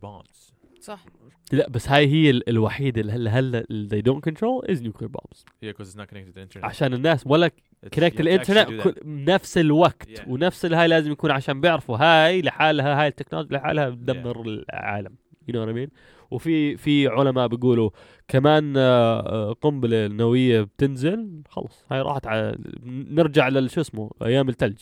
صح. 0.81 1.05
لا 1.51 1.69
بس 1.69 1.89
هاي 1.89 2.07
هي 2.07 2.29
ال- 2.29 2.49
الوحيدة 2.49 3.01
اللي 3.01 3.11
هلا 3.13 3.31
هلا 3.39 3.65
اللي 3.71 4.01
they 4.01 4.05
don't 4.05 4.21
control 4.31 4.71
is 4.75 4.79
nuclear 4.81 5.07
bombs. 5.09 5.37
yeah 5.39 5.67
because 5.71 5.87
it's 5.87 5.97
not 5.97 6.07
connected 6.09 6.33
to 6.33 6.39
the 6.39 6.41
internet. 6.41 6.63
عشان 6.65 6.93
الناس 6.93 7.23
ولا 7.27 7.51
connect 7.93 8.19
الانترنت 8.21 8.67
do 8.67 8.83
that. 8.83 8.87
كل- 8.87 8.95
نفس 9.05 9.57
الوقت. 9.57 10.19
Yeah. 10.19 10.27
ونفس 10.27 10.65
الهاي 10.65 10.87
لازم 10.87 11.11
يكون 11.11 11.31
عشان 11.31 11.61
بيعرفوا 11.61 11.97
هاي 11.97 12.41
لحالها 12.41 13.01
هاي 13.01 13.07
التكنولوجيا 13.07 13.57
لحالها 13.57 13.89
بتدمر 13.89 14.41
العالم. 14.45 15.15
You 15.49 15.53
know 15.53 15.57
what 15.65 15.69
I 15.69 15.75
mean 15.87 15.89
وفي 16.31 16.77
في 16.77 17.07
علماء 17.07 17.47
بيقولوا 17.47 17.89
كمان 18.27 18.73
آه، 18.77 19.19
آه، 19.19 19.53
قنبلة 19.53 20.07
نووية 20.07 20.61
بتنزل 20.61 21.41
خلص 21.49 21.85
هاي 21.91 22.01
راحت 22.01 22.27
على 22.27 22.57
نرجع 22.85 23.47
لل 23.47 23.69
شو 23.71 23.81
اسمه 23.81 24.11
أيام 24.21 24.49
الثلج 24.49 24.77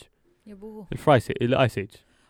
يبوه 0.48 0.88
ال 0.92 0.97
freeze 0.97 1.32
ال 1.32 1.43
ice 1.43 1.78
age 1.78 1.90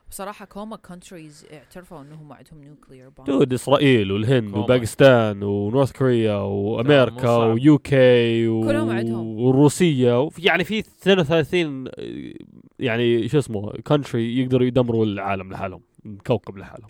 بصراحة 0.09 0.45
كم 0.45 0.75
countries 0.75 1.45
اعترفوا 1.53 2.01
إنهم 2.01 2.33
عندهم 2.33 2.61
nuclear 2.63 3.09
bomb 3.09 3.27
dude 3.27 3.53
إسرائيل 3.53 4.11
والهند 4.11 4.51
كوما. 4.51 4.63
وباكستان 4.63 5.43
ونورث 5.43 5.91
كوريا 5.91 6.35
وأمريكا. 6.35 7.37
ويو 7.37 7.77
كي 7.77 8.47
و... 8.47 8.61
كلهم 8.61 8.89
عندهم. 8.89 9.39
وروسيا 9.39 10.13
وفي 10.13 10.41
يعني 10.41 10.63
في 10.63 10.79
32 10.79 11.87
آه، 11.87 12.33
يعني 12.79 13.27
شو 13.27 13.39
اسمه 13.39 13.71
country 13.71 14.39
يقدروا 14.39 14.67
يدمروا 14.67 15.05
العالم 15.05 15.51
لحالهم 15.51 15.81
الكوكب 16.05 16.57
لحالهم. 16.57 16.89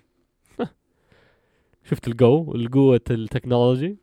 شفت 1.89 2.07
القو 2.07 2.55
القوة 2.55 3.01
ال 3.11 3.19
technology؟ 3.19 3.97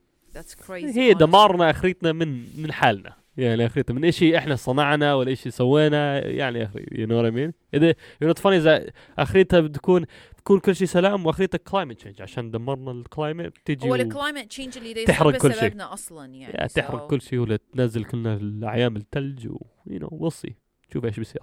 هي 0.70 1.14
دمارنا 1.14 1.70
أخرتنا 1.70 2.12
من 2.12 2.44
من 2.62 2.72
حالنا. 2.72 3.25
يعني 3.36 3.66
اخرتنا 3.66 3.96
من 3.96 4.04
اشي 4.04 4.38
إحنا 4.38 4.56
صنعنا 4.56 5.14
ولا 5.14 5.32
اشي 5.32 5.50
سوينا؟ 5.50 6.26
يعني 6.26 6.64
اخري 6.64 6.86
you 6.92 7.06
know 7.06 7.30
what 7.30 7.40
I 7.40 7.43
mean 7.43 7.52
إذا 7.74 7.86
you 7.88 7.94
know 8.22 8.30
it's 8.30 8.38
funny 8.38 8.56
اذا 8.56 8.86
اخرتها 9.18 9.60
بتكون 9.60 10.04
بتكون 10.36 10.58
كل 10.60 10.76
شيء 10.76 10.86
سلام 10.86 11.26
واخرتها 11.26 11.58
climate 11.58 11.96
change 11.98 12.22
عشان 12.22 12.50
دمرنا 12.50 12.90
ال 12.90 12.98
climate 12.98 13.52
change 13.64 13.88
هو 13.88 13.94
ال 13.94 14.01
climate 14.01 14.48
change 14.50 14.78
اللي 14.78 15.04
تحرق 15.04 15.36
كل 15.36 15.52
شيء. 15.52 15.60
بسببنا 15.62 15.92
أصلا 15.92 16.34
يعني 16.34 16.54
يا 16.60 16.66
تحرق 16.66 17.06
so- 17.06 17.10
كل 17.10 17.20
شيء 17.20 17.38
ولا 17.38 17.58
تنزل 17.72 18.04
كلنا 18.04 18.34
الأيام 18.34 18.96
الثلج 18.96 19.48
و 19.48 19.58
you 19.86 19.98
know 19.98 20.08
we'll 20.12 20.32
see 20.32 20.56
شوف 20.92 21.04
إيش 21.04 21.16
بيصير. 21.18 21.42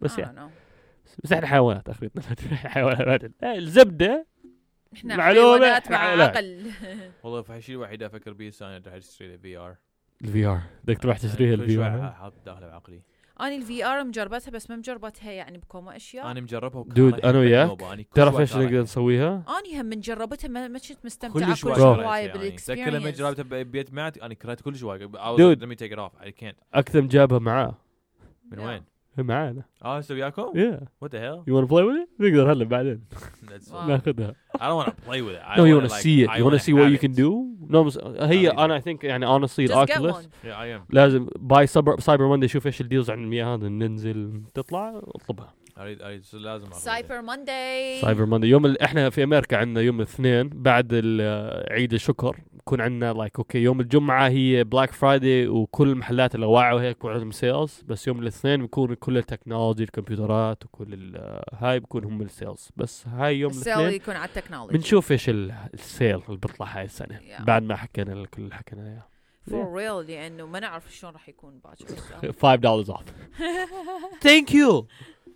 بس 0.00 0.16
I 0.16 0.18
يعني. 0.18 0.50
بس 1.24 1.32
إحنا 1.32 1.46
حيوانات 1.46 1.88
اخرتنا 1.88 2.22
حيوانات. 2.54 3.24
آه، 3.42 3.54
الزبدة. 3.56 4.26
إحنا 4.94 5.22
حيوانات 5.22 5.90
مع. 5.90 5.98
عقل. 5.98 6.66
والله 7.22 7.42
في 7.42 7.56
الشيء 7.56 7.74
الوحيد 7.76 8.02
أفكر 8.02 8.32
به 8.32 8.48
السنة 8.48 8.82
راح 8.86 8.94
اشتري 8.94 9.38
VR 9.38 9.56
ال 9.56 9.76
VR 10.22 10.60
بدك 10.84 10.98
تروح 10.98 11.18
تشتريها 11.18 11.54
ال 11.54 11.78
VR 11.78 12.12
حاط 12.12 12.32
داخله 12.46 12.66
بعقلي. 12.66 13.02
أني 13.40 13.56
ال 13.56 13.84
VR 13.84 14.04
مجربتها 14.04 14.50
بس 14.50 14.70
ما 14.70 14.76
مجربتها 14.76 15.30
يعني 15.30 15.58
بكوما 15.58 15.96
أشياء. 15.96 16.30
أنا 16.30 16.40
مجربها 16.40 16.84
dude، 16.86 17.18
يحبني 17.18 17.38
وياك. 17.38 18.06
تعرف 18.14 18.40
إيش 18.40 18.56
نقدر 18.56 18.82
نسويها؟ 18.82 19.44
أني 19.58 19.80
هم 19.80 19.86
من 19.86 20.00
جربتها 20.00 20.48
ما 20.48 20.68
ما 20.68 20.78
كنت 20.78 21.04
مستمتعة. 21.04 21.32
كل 21.32 21.50
كل 21.50 21.56
شوي 21.56 21.74
شوي 21.74 21.94
شوي 21.94 21.94
يعني. 21.94 22.02
تذكر 22.02 22.30
لما 22.30 22.38
بال 22.38 22.51
experience 22.51 23.18
جربتها 23.18 23.42
ببيت 23.42 23.94
مات 23.94 24.18
أنا 24.18 24.34
كرهت 24.34 24.60
كل 24.60 24.76
شوي. 24.76 24.98
I 24.98 25.02
was 25.02 25.38
Dude. 25.38 25.58
like, 25.58 25.62
let 25.62 25.68
me 25.68 25.76
take 25.76 25.92
it 25.92 25.98
off. 25.98 26.26
I 26.26 26.30
can't. 26.42 26.56
اكثم 26.74 27.08
جابها 27.08 27.38
معاه. 27.38 27.78
من. 28.52 28.58
وين؟ 28.58 28.91
معانا 29.17 29.63
اه 29.85 29.97
هسه 29.97 30.15
وياكم؟ 30.15 30.51
يا 30.55 30.79
What 31.05 31.07
the 31.07 31.11
hell? 31.17 31.43
يو 31.47 31.57
ونت 31.57 31.69
بلاي 31.71 31.83
وذ 31.83 31.95
نقدر 32.19 32.51
هلا 32.51 32.65
بعدين 32.65 33.03
That's 33.47 33.71
Wow. 33.71 33.75
ناخذها 33.87 34.35
I 34.55 34.59
don't 34.59 34.85
want 34.85 34.87
to 34.89 35.09
play 35.09 35.21
with 35.21 35.35
it. 35.35 35.41
I 35.47 35.57
No, 35.57 35.63
you 35.65 35.75
wanna, 35.75 35.75
want 35.75 35.89
to 35.89 35.93
like, 35.95 36.03
see 36.03 36.23
it. 36.23 36.29
I 36.29 36.37
You 36.37 36.43
want 36.45 36.53
to 36.53 36.57
wanna 36.57 36.59
see 36.59 36.73
what 36.73 36.83
have 36.83 36.93
you 36.95 36.99
can 37.07 37.11
it. 37.11 37.17
do. 37.23 37.31
No, 37.73 37.77
بس 37.77 37.97
هي 38.19 38.51
Amazing. 38.51 38.59
انا 38.59 38.79
I 38.79 38.83
think 38.83 39.03
يعني 39.03 39.25
honestly 39.39 39.67
just 39.67 39.71
get 39.71 39.71
الاوكيوليس 39.71 40.15
one 40.15 40.19
Yeah, 40.45 40.47
I 40.47 40.79
am. 40.81 40.85
لازم 40.89 41.27
باي 41.39 41.67
سايبر 41.67 41.99
سايبر 41.99 42.27
ماندي 42.27 42.47
شوف 42.47 42.65
ايش 42.65 42.81
الديلز 42.81 43.09
عن 43.11 43.23
المياه 43.23 43.55
هذا 43.55 43.69
ننزل 43.69 44.41
تطلع 44.53 45.01
اطلبها 45.03 45.53
اريد 45.78 46.02
اريد 46.02 46.22
لازم. 46.32 46.70
cyber 46.72 47.22
Monday 47.22 48.00
cyber 48.00 48.26
Monday 48.26 48.46
يوم 48.46 48.66
ال... 48.66 48.82
إحنا 48.82 49.10
في 49.10 49.24
أمريكا 49.24 49.56
عندنا 49.56 49.80
يوم 49.80 49.96
الاثنين 50.00 50.48
بعد 50.48 50.94
عيد 51.70 51.92
الشكر. 51.92 52.40
بكون 52.52 52.80
عندنا 52.80 53.12
like 53.12 53.38
okay 53.38 53.58
يوم 53.58 53.80
الجمعة 53.80 54.28
هي 54.28 54.64
Black 54.64 54.92
Friday 54.92 55.48
وكل 55.48 55.88
المحلات 55.88 56.34
اللي 56.34 56.46
واعوا 56.46 56.80
هيك 56.80 56.96
بكون 56.96 57.12
عندهم 57.12 57.30
sales 57.30 57.82
بس 57.86 58.08
يوم 58.08 58.18
الاثنين 58.22 58.60
بيكون 58.60 58.94
كل 58.94 59.18
ال 59.18 59.24
technology 59.24 59.82
الكمبيوترات 59.82 60.64
وكل 60.64 60.86
ال- 60.94 61.42
هاي 61.54 61.80
بكون 61.80 62.04
هم 62.04 62.22
ال 62.22 62.30
sales 62.30 62.68
بس 62.76 63.06
هاي 63.08 63.38
يوم 63.38 63.50
ال 63.50 63.54
sale 63.54 63.72
الاثنين 63.72 63.94
يكون 64.00 64.14
على 64.16 64.28
ال 64.28 64.32
technology. 64.32 64.72
بنشوف 64.78 65.12
إيش 65.12 65.28
ال- 65.28 65.54
ال 65.74 65.82
sale 65.82 66.14
اللي 66.14 66.36
بيطلع 66.36 66.66
هاي 66.66 66.84
السنة. 66.84 67.18
Yeah. 67.18 67.42
بعد 67.42 67.62
ما 67.62 67.76
حكينا 67.76 68.12
ال- 68.12 68.30
كل 68.30 68.42
اللي 68.42 68.54
حكينا 68.54 68.82
إياه. 68.88 69.06
for 69.50 69.74
real 69.76 70.06
لأنه 70.06 70.46
ما 70.46 70.60
نعرف 70.60 70.94
شلون 70.94 71.12
راح 71.12 71.28
يكون 71.28 71.60
باكر. 71.64 72.32
5 72.32 72.54
دولار 72.54 72.96
off 72.98 73.00
thank 74.22 74.54
you 74.54 74.86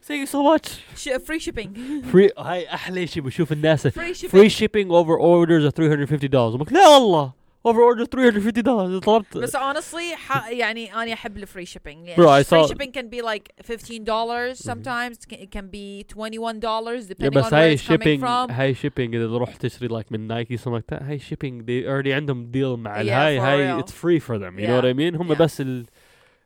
thank 0.07 0.20
you 0.20 0.26
so 0.26 0.42
much 0.42 0.80
free 1.26 1.40
shipping 1.40 1.78
free 2.12 2.30
هاي 2.38 2.74
أحلى 2.74 3.07
شيء 3.07 3.22
بشوف 3.22 3.52
الناس. 3.52 3.82
free 3.86 3.92
free 3.92 4.14
shipping 4.14 4.46
shipping 4.50 4.90
over 4.92 5.12
orders 5.14 5.66
350 5.68 6.28
دولار 6.30 6.57
بقول 6.57 6.74
لا 6.78 6.88
والله. 6.88 7.32
over 7.66 7.78
order 7.78 8.04
350 8.04 8.62
دولار 8.62 8.98
طلبت 8.98 9.36
بس 9.38 9.57
honestly 9.57 10.14
ح- 10.14 10.48
يعني 10.50 10.94
أنا 10.94 11.12
أحب 11.12 11.36
ال 11.36 11.42
free 11.42 11.66
shipping 11.66 12.09
Bro, 12.09 12.18
I 12.18 12.18
يعني 12.20 12.44
free 12.44 12.46
saw- 12.46 12.70
shipping 12.70 12.90
can 12.92 13.09
be 13.11 13.22
like 13.26 13.66
15 13.66 14.04
dollars 14.04 14.59
sometimes. 14.70 15.16
It 15.32 15.50
can 15.57 15.66
be 15.72 16.04
21 16.14 16.61
dollars 16.61 17.11
يا 17.11 17.14
depending 17.14 17.28
بس 17.36 17.44
on 17.44 17.48
where 17.50 17.54
هاي 17.54 17.76
it's 17.76 17.80
coming 17.80 17.84
shipping 17.88 18.20
from. 18.24 18.50
هاي 18.52 18.74
شيبينج 18.74 19.14
إذا 19.14 19.26
تروح 19.26 19.57
تشتري 19.57 19.88
لايك 19.88 20.12
من 20.12 20.26
نايكي 20.26 20.57
something 20.59 20.61
like 20.80 20.94
that 20.96 21.02
هاي 21.02 21.18
شيبينج 21.18 21.62
they 21.62 21.86
already 21.86 22.09
عندهم 22.12 22.50
ديل 22.50 22.76
مع 22.76 22.94
Yeah, 22.96 22.98
الهاي 23.00 23.38
for 23.38 23.42
هاي 23.42 23.80
real. 23.80 23.84
it's 23.84 23.90
free 23.92 24.22
for 24.28 24.38
them 24.38 24.59
you 24.59 24.66
know 24.66 24.70
Yeah. 24.70 24.82
what 24.82 24.84
I 24.84 24.98
mean 24.98 25.20
هم 25.20 25.34
Yeah. 25.34 25.38
بس 25.38 25.61
ال 25.61 25.86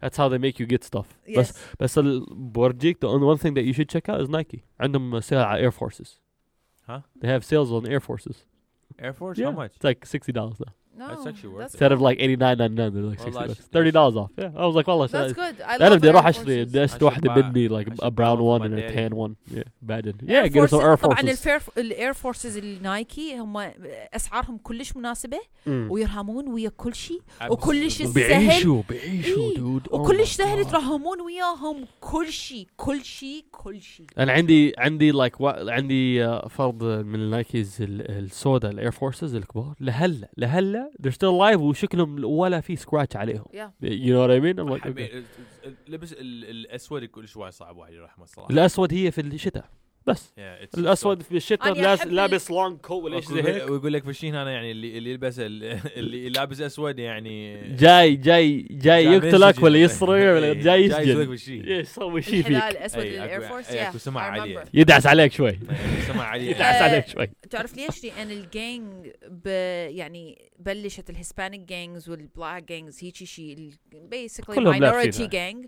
that's 0.02 0.18
how 0.18 0.28
they 0.30 0.38
make 0.38 0.60
you 0.60 0.66
get 0.78 0.84
stuff 0.84 1.08
بس 1.38 1.52
yes 1.52 1.56
بس 1.80 1.98
ال- 1.98 2.26
بورجيك 2.30 3.06
the 3.06 3.10
only 3.10 3.26
one 3.36 3.38
thing 3.44 3.54
that 3.56 3.66
you 3.66 3.74
should 3.74 3.90
check 3.90 4.10
out 4.10 4.22
is 4.22 4.30
Nike 4.30 4.60
عندهم 4.80 5.20
سيل 5.20 5.38
على 5.38 5.62
Air 5.70 5.72
Forces 5.72 6.08
Huh? 6.90 7.00
they 7.22 7.28
have 7.28 7.44
sales 7.44 7.72
on 7.72 7.88
Air 7.92 8.00
Forces 8.00 8.36
Air 9.00 9.14
Force 9.14 9.38
Yeah. 9.40 9.46
how 9.46 9.52
much 9.52 9.72
it's 9.76 9.84
like 9.84 10.06
60 10.06 10.32
dollars 10.32 10.60
now 10.60 10.74
No 10.99 11.07
That's 11.09 11.27
actually 11.27 11.53
worth 11.55 11.61
that's 11.63 11.75
it. 11.75 11.83
instead 11.83 11.93
of 11.93 12.01
like 12.01 12.19
89.99 12.19 12.93
they're 12.95 13.11
like 13.11 13.21
60 13.21 13.25
والله 13.25 13.47
bucks 13.47 13.59
ش- 13.59 13.71
30 13.73 13.91
dollars 13.91 14.17
off 14.17 14.31
yeah 14.39 14.51
I 14.57 14.67
was 14.69 14.75
like 14.77 14.89
والله 14.89 15.07
that's 15.07 15.33
good 15.33 15.61
I 15.63 15.81
أنا 15.81 15.91
love 15.91 15.99
بدي 15.99 16.11
أروح 16.11 16.25
Air 16.25 16.29
اشتري 16.29 16.65
Forces. 16.65 16.69
بدي 16.69 16.85
اشتري 16.85 16.85
أشوف 16.85 17.03
واحدة 17.03 17.35
بقى- 17.35 17.45
مني 17.45 17.69
like 17.69 17.87
a 17.89 17.93
أشوف 17.93 18.05
brown 18.05 18.11
بقى 18.21 18.59
one 18.59 18.63
and 18.63 18.75
a 18.75 18.93
في 18.93 19.09
tan 19.09 19.13
one 19.13 19.55
yeah 19.55 19.91
Air 19.91 20.13
yeah 20.27 20.49
get 20.49 20.63
us 20.65 20.71
some 20.71 20.81
Forces- 20.81 20.85
Air 20.85 20.95
طبعا 21.03 21.17
Forces 21.17 21.29
ال 21.29 21.61
Air 21.79 21.93
ال 21.93 21.98
Air 21.98 22.13
Forces 22.13 22.57
ال 22.57 22.73
Nike 22.73 23.39
هم 23.39 23.57
أسعارهم 24.15 24.59
كلش 24.59 24.97
مناسبة 24.97 25.39
مم. 25.67 25.89
ويرهمون 25.91 26.49
ويا 26.49 26.69
كل 26.77 26.95
شيء 26.95 27.21
Absolutely. 27.41 27.51
وكلش 27.51 28.03
سهل 28.03 28.13
بيعيشوا 28.15 28.83
بيعيشوا 28.89 29.43
إيه. 29.51 29.57
dude 29.57 29.87
Oh 29.89 29.95
وكلش 29.95 30.35
my 30.35 30.37
سهل 30.37 30.65
God. 30.65 30.71
ترهمون 30.71 31.21
وياهم 31.21 31.85
كل 32.01 32.27
شيء 32.33 32.67
كل 32.77 33.05
شيء 33.05 33.45
كل 33.53 33.81
شيء 33.81 34.07
أنا 34.19 34.33
عندي 34.33 34.75
عندي 34.79 35.11
like 35.11 35.35
عندي 35.69 36.25
آه، 36.25 36.49
فرد 36.49 36.83
من 36.85 37.15
ال 37.15 37.25
Nikes 37.25 37.77
ال- 37.83 38.11
السودا 38.11 38.71
ال 38.71 38.76
Air 38.76 38.91
Forces 38.91 39.35
الكبار 39.35 39.75
لهلا 39.81 40.29
لهلا 40.37 40.80
they're 41.03 41.13
still 41.13 41.33
alive 41.41 41.61
وشكلهم 41.61 42.25
ولا 42.25 42.61
في 42.61 42.77
scratch 42.77 43.17
عليهم 43.17 43.45
Yeah. 43.53 43.85
you 43.85 44.13
know 44.13 44.27
what 44.27 44.31
I 44.31 44.41
mean 44.41 44.59
I'm 44.59 44.71
like, 44.79 44.83
حبي- 44.85 45.07
okay. 45.09 45.15
ال- 45.15 45.25
ال- 45.65 45.75
لبس 45.89 46.13
ال- 46.13 46.45
الأسود 46.51 47.05
كل 47.05 47.29
شوي 47.29 47.51
صعب 47.51 47.77
واحد 47.77 47.93
يرهمه 47.93 48.25
الصراحة 48.25 48.51
الأسود 48.51 48.95
هي 48.95 49.11
في 49.11 49.21
الشتاء 49.21 49.65
بس. 50.07 50.27
Yeah, 50.29 50.65
it's 50.65 50.79
الأسود 50.79 51.23
في 51.23 51.37
الشتاء 51.37 51.73
ال- 52.03 52.15
لابس 52.15 52.51
long 52.51 52.79
coat 52.79 53.03
ولا 53.05 53.21
شيء 53.21 53.29
زي 53.31 53.35
ويقول 53.43 53.55
هيك. 53.61 53.71
ويقول 53.71 53.93
لك 53.93 54.05
في 54.05 54.11
الشين 54.11 54.35
هنا 54.35 54.51
يعني 54.51 54.71
اللي 54.71 54.99
اللي 54.99 55.11
يلبس 55.11 55.39
ال- 55.39 55.81
اللي 55.97 56.29
لابس 56.29 56.61
أسود 56.61 56.99
يعني 56.99 57.63
جاي 57.77 58.17
جاي 58.17 58.67
جاي 58.71 59.05
يقتلك 59.05 59.63
ولا 59.63 59.79
يسرق 59.79 60.09
ولا 60.11 60.47
إيه، 60.47 60.53
جاي 60.53 60.85
يسجن. 60.85 61.33
يسوي 61.71 62.23
شيء 62.23 62.41
الحذاء 62.41 62.69
فيك. 62.71 62.79
الاسود 62.79 63.03
إيه، 63.03 63.25
لل 63.25 63.31
Air 63.31 63.41
Force 63.41 63.71
إيه، 63.71 63.89
أكو 63.89 63.99
سمع. 63.99 64.47
يدعس 64.75 65.07
عليك 65.07 65.33
شوي. 65.33 65.59
سمع 66.07 66.25
عليه 66.25 66.51
يدعس 66.51 66.75
آه، 66.75 66.83
عليك 66.83 67.09
شوي. 67.09 67.31
تعرف 67.51 67.77
ليش؟ 67.77 68.05
لأن 68.05 68.31
الجانج 68.31 69.09
ب 69.29 69.47
يعني 69.91 70.51
بلشت 70.59 71.11
ال 71.11 71.16
Hispanic 71.16 71.61
gangs 71.61 72.09
وال 72.11 72.26
black 72.26 72.63
gangs 72.65 73.05
هيجي 73.05 73.27
شيء 73.27 73.71
basically 74.11 74.61
minority. 74.61 75.27
gang 75.27 75.67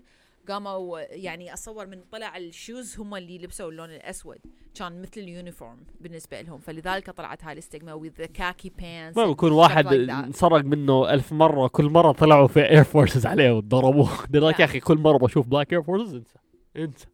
قاموا 0.49 0.99
يعني 0.99 1.53
أصور 1.53 1.87
من 1.87 2.01
طلع 2.11 2.37
ال 2.37 2.47
shoes 2.47 2.99
هم 2.99 3.15
اللي 3.15 3.37
لبسوا 3.37 3.69
اللون 3.69 3.89
الأسود. 3.89 4.37
كان 4.75 5.01
مثل 5.01 5.21
ال 5.21 5.28
uniform 5.28 5.77
بالنسبة 6.01 6.41
لهم. 6.41 6.59
فلذلك 6.59 7.09
طلعت 7.09 7.43
هاي 7.43 7.53
ال 7.53 7.60
stigma 7.60 7.99
with 7.99 8.21
the 8.23 8.27
khaki 8.27 8.69
pants 8.69 9.17
ما 9.17 9.25
بيكون 9.27 9.51
واحد 9.51 9.87
like. 9.87 10.09
انسرق 10.11 10.65
منه 10.65 11.13
ألف 11.13 11.33
مرة 11.33 11.67
كل 11.67 11.85
مرة 11.85 12.11
طلعوا 12.11 12.47
في 12.47 12.69
Air 12.69 12.83
Forces 12.83 13.25
عليه 13.25 13.51
وضربوه 13.51 14.09
لك 14.33 14.59
يا 14.59 14.65
أخي 14.65 14.79
كل 14.79 14.97
مرة 14.97 15.17
بشوف 15.17 15.47
black 15.47 15.73
Air 15.73 15.83
Forces 15.83 16.15
انسى. 16.15 16.39
انسى. 16.77 17.05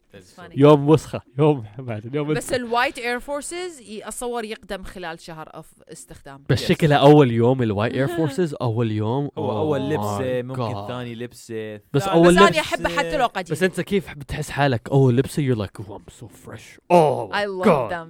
يوم 0.56 0.88
وسخة 0.88 1.20
يوم 1.38 1.64
بعد 1.78 2.14
يوم 2.14 2.34
بس. 2.34 2.52
ال 2.52 2.60
white 2.60 2.98
Air 2.98 3.20
Forces 3.20 3.82
اتصور 4.02 4.44
يقدم 4.44 4.82
خلال 4.82 5.20
شهر 5.20 5.48
of 5.54 5.66
استخدام 5.92 6.44
بس. 6.48 6.64
شكلها 6.68 6.96
أول 6.98 7.30
يوم 7.30 7.62
ال 7.62 7.67
white 7.67 7.94
Air 7.94 8.06
Forces 8.16 8.54
أول 8.54 8.92
يوم 8.92 9.24
هو 9.38 9.50
Oh 9.50 9.56
اول 9.56 9.80
my 9.80 9.92
لبسه 9.92 10.42
ممكن. 10.42 10.88
ثاني 10.88 11.14
لبسه 11.14 11.74
بس 11.76 11.82
ثالث 12.02 12.08
أول 12.08 12.28
بس 12.28 12.34
لبس- 12.42 12.48
أنا 12.48 12.60
احبه 12.60 12.88
حتى 12.88 13.16
لو 13.16 13.26
قديم 13.26 13.52
بس 13.52 13.62
أنت 13.62 13.80
كيف 13.80 14.14
بتحس 14.14 14.50
حالك 14.50 14.88
أول 14.92 15.16
لبسه 15.16 15.42
you're 15.54 15.58
like 15.58 15.82
oh 15.84 15.88
I'm 15.88 16.12
so 16.22 16.26
fresh 16.26 16.78
oh 16.92 17.28
my 17.30 17.36
I 17.36 17.46
love 17.46 17.66
God. 17.66 17.90
them 17.92 18.08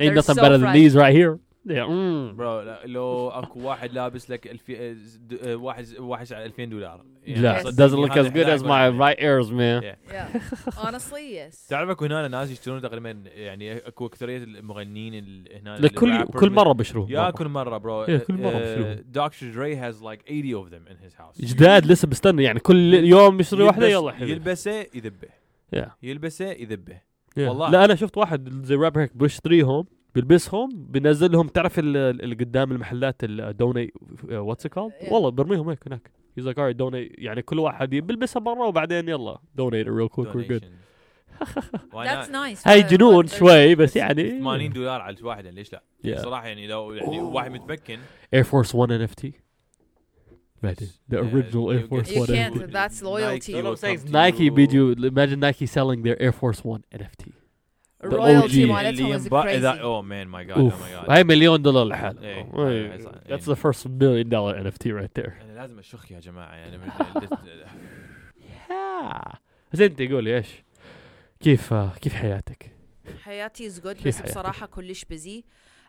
ain't 0.00 0.14
nothing 0.14 0.34
so 0.36 0.42
better 0.42 0.58
than 0.58 0.72
these 0.72 0.94
right 0.96 1.14
here. 1.20 1.38
bro 2.36 2.60
لا- 2.60 2.86
لو 2.86 3.28
اكو 3.28 3.60
واحد 3.60 3.92
لابس 3.92 4.30
لك 4.30 4.46
الفي... 4.46 4.94
د- 5.28 5.46
واحد 5.48 5.86
واحد 5.98 6.32
على 6.32 6.44
2000 6.46 6.64
دولار 6.64 7.04
يعني 7.24 7.40
لا 7.42 7.62
it 7.62 7.66
doesn't 7.74 8.08
look 8.08 8.12
as 8.12 8.26
good 8.30 8.48
as 8.58 8.62
my 8.62 9.00
right 9.00 9.18
ears 9.20 9.50
man 9.50 9.82
Yeah. 9.82 10.12
yeah 10.12 10.38
honestly 10.86 11.36
yes 11.38 11.68
تعرف 11.68 11.90
اكو 11.90 12.04
هنا 12.04 12.28
ناس 12.28 12.50
يشترون 12.50 12.82
تقريبا 12.82 13.22
يعني 13.26 13.76
اكو 13.76 14.06
اكثرية 14.06 14.36
المغنيين 14.44 15.14
ال- 15.14 15.48
هنا 15.60 15.88
كل 15.88 16.24
كل 16.24 16.50
مرة 16.50 16.72
بشروه 16.72 17.10
يا 17.10 17.20
مرة. 17.22 17.30
كل 17.30 17.48
مرة 17.48 17.78
bro 17.78 18.04
إيه، 18.04 18.18
كل 18.18 18.34
مرة 18.34 18.58
بشتروه. 18.58 18.94
Dr. 18.94 19.50
Dre 19.50 19.76
has 19.76 20.02
like 20.02 20.22
80 20.28 20.54
of 20.54 20.68
them 20.68 20.86
in 20.90 20.96
his 21.02 21.14
house 21.18 21.40
جداد 21.40 21.86
لسه 21.86 22.08
بستنى 22.08 22.42
يعني 22.44 22.60
كل 22.60 22.94
يوم 22.94 23.40
يشتري 23.40 23.62
واحدة 23.62 23.86
يلا 23.88 24.12
حبيبي 24.12 24.32
يلبسه 24.32 24.86
يذبه. 24.94 25.28
يلبسه 26.02 26.44
يذبه. 26.50 27.00
والله. 27.38 27.70
لا 27.70 27.84
أنا 27.84 27.94
شفت 27.94 28.16
واحد 28.18 28.64
زي 28.64 28.74
رابر 28.74 29.00
هيك 29.02 29.16
بيشتريهم 29.16 29.86
بيلبسهم 30.22 30.68
بينزل 30.88 31.32
لهم 31.32 31.48
تعرف 31.48 31.78
ال- 31.78 31.96
اللي 31.96 32.34
قدام 32.34 32.72
المحلات 32.72 33.16
ال 33.22 33.32
donate 33.32 33.92
what's 34.30 34.66
called. 34.66 34.92
والله 35.10 35.30
برميهم 35.30 35.68
هيك 35.68 35.78
هناك. 35.86 36.10
he's 36.38 36.46
like 36.46 36.56
alright 36.58 36.76
donate. 36.76 37.14
يعني 37.18 37.42
كل 37.42 37.58
واحد 37.58 37.90
بيلبسها 37.90 38.40
مره 38.40 38.66
وبعدين 38.66 39.08
يلا 39.08 39.38
donate 39.54 39.88
real 39.88 40.08
quick 40.08 40.34
we're 40.34 40.48
good 40.48 40.64
that's 41.92 42.28
nice. 42.28 42.68
هاي 42.68 42.82
جنون 42.82 43.26
شوي 43.26 43.74
بس 43.74 43.96
يعني 43.96 44.38
80 44.40 44.72
دولار 44.72 45.00
على 45.00 45.16
الواحدة 45.16 45.50
ليش 45.50 45.72
لا؟ 45.72 45.82
Yeah. 46.06 46.18
صراحة 46.20 46.46
يعني 46.46 46.66
لو 46.66 46.92
يعني 46.92 47.20
واحد 47.20 47.50
متمكن. 47.50 47.98
Air 48.34 48.42
Force 48.44 48.74
1 48.74 48.92
NFT 48.92 49.32
بعدين 50.62 50.88
the 51.12 51.14
Yeah, 51.14 51.18
original 51.18 51.72
Air 51.72 51.88
Force 51.90 52.08
get- 52.08 52.16
You 52.16 52.20
One 52.20 52.26
can't, 52.26 52.54
NFT. 52.54 52.72
that's 52.72 53.02
loyalty. 53.02 53.52
Nike 53.52 54.12
Nike 54.12 54.38
you. 54.50 54.52
بيجوا 54.52 54.94
imagine 54.94 55.38
Nike 55.40 55.66
selling 55.66 56.02
their 56.02 56.18
Air 56.22 56.32
Force 56.40 56.64
1 56.64 56.80
NFT 56.96 57.26
royalty 58.04 58.50
OG. 58.50 58.56
مالتهم 58.56 59.18
oh 59.78 60.02
man 60.04 60.28
my 60.34 60.44
god 60.50 60.56
oh 60.56 60.58
of 60.58 60.74
my 60.74 61.06
god. 61.06 61.10
هاي 61.10 61.24
مليون 61.24 61.62
دولار 61.62 61.84
لحالها. 61.84 62.22
إيه، 62.22 62.42
هاي- 62.42 62.98
yeah. 62.98 63.06
هاي- 63.06 63.38
that's 63.38 63.44
the 63.44 63.56
first 63.56 63.84
million 63.86 64.28
dollar 64.28 64.54
NFT 64.64 64.86
right 64.92 65.22
there. 65.22 65.32
أنا 65.42 65.52
لازم 65.56 65.78
أشخ 65.78 66.12
يا 66.12 66.20
جماعة 66.20 66.54
يعني. 66.54 66.78
بس 69.72 69.80
أنت 69.80 70.02
قولي 70.02 70.36
إيش؟ 70.36 70.48
كيف 71.40 71.74
كيف 71.74 72.14
حياتك؟ 72.14 72.70
حياتي 73.24 73.66
is 73.66 73.80
good 73.80 73.96
بس؟ 74.06 74.20
بصراحة 74.22 74.66
كلش 74.66 75.04
بزي 75.04 75.44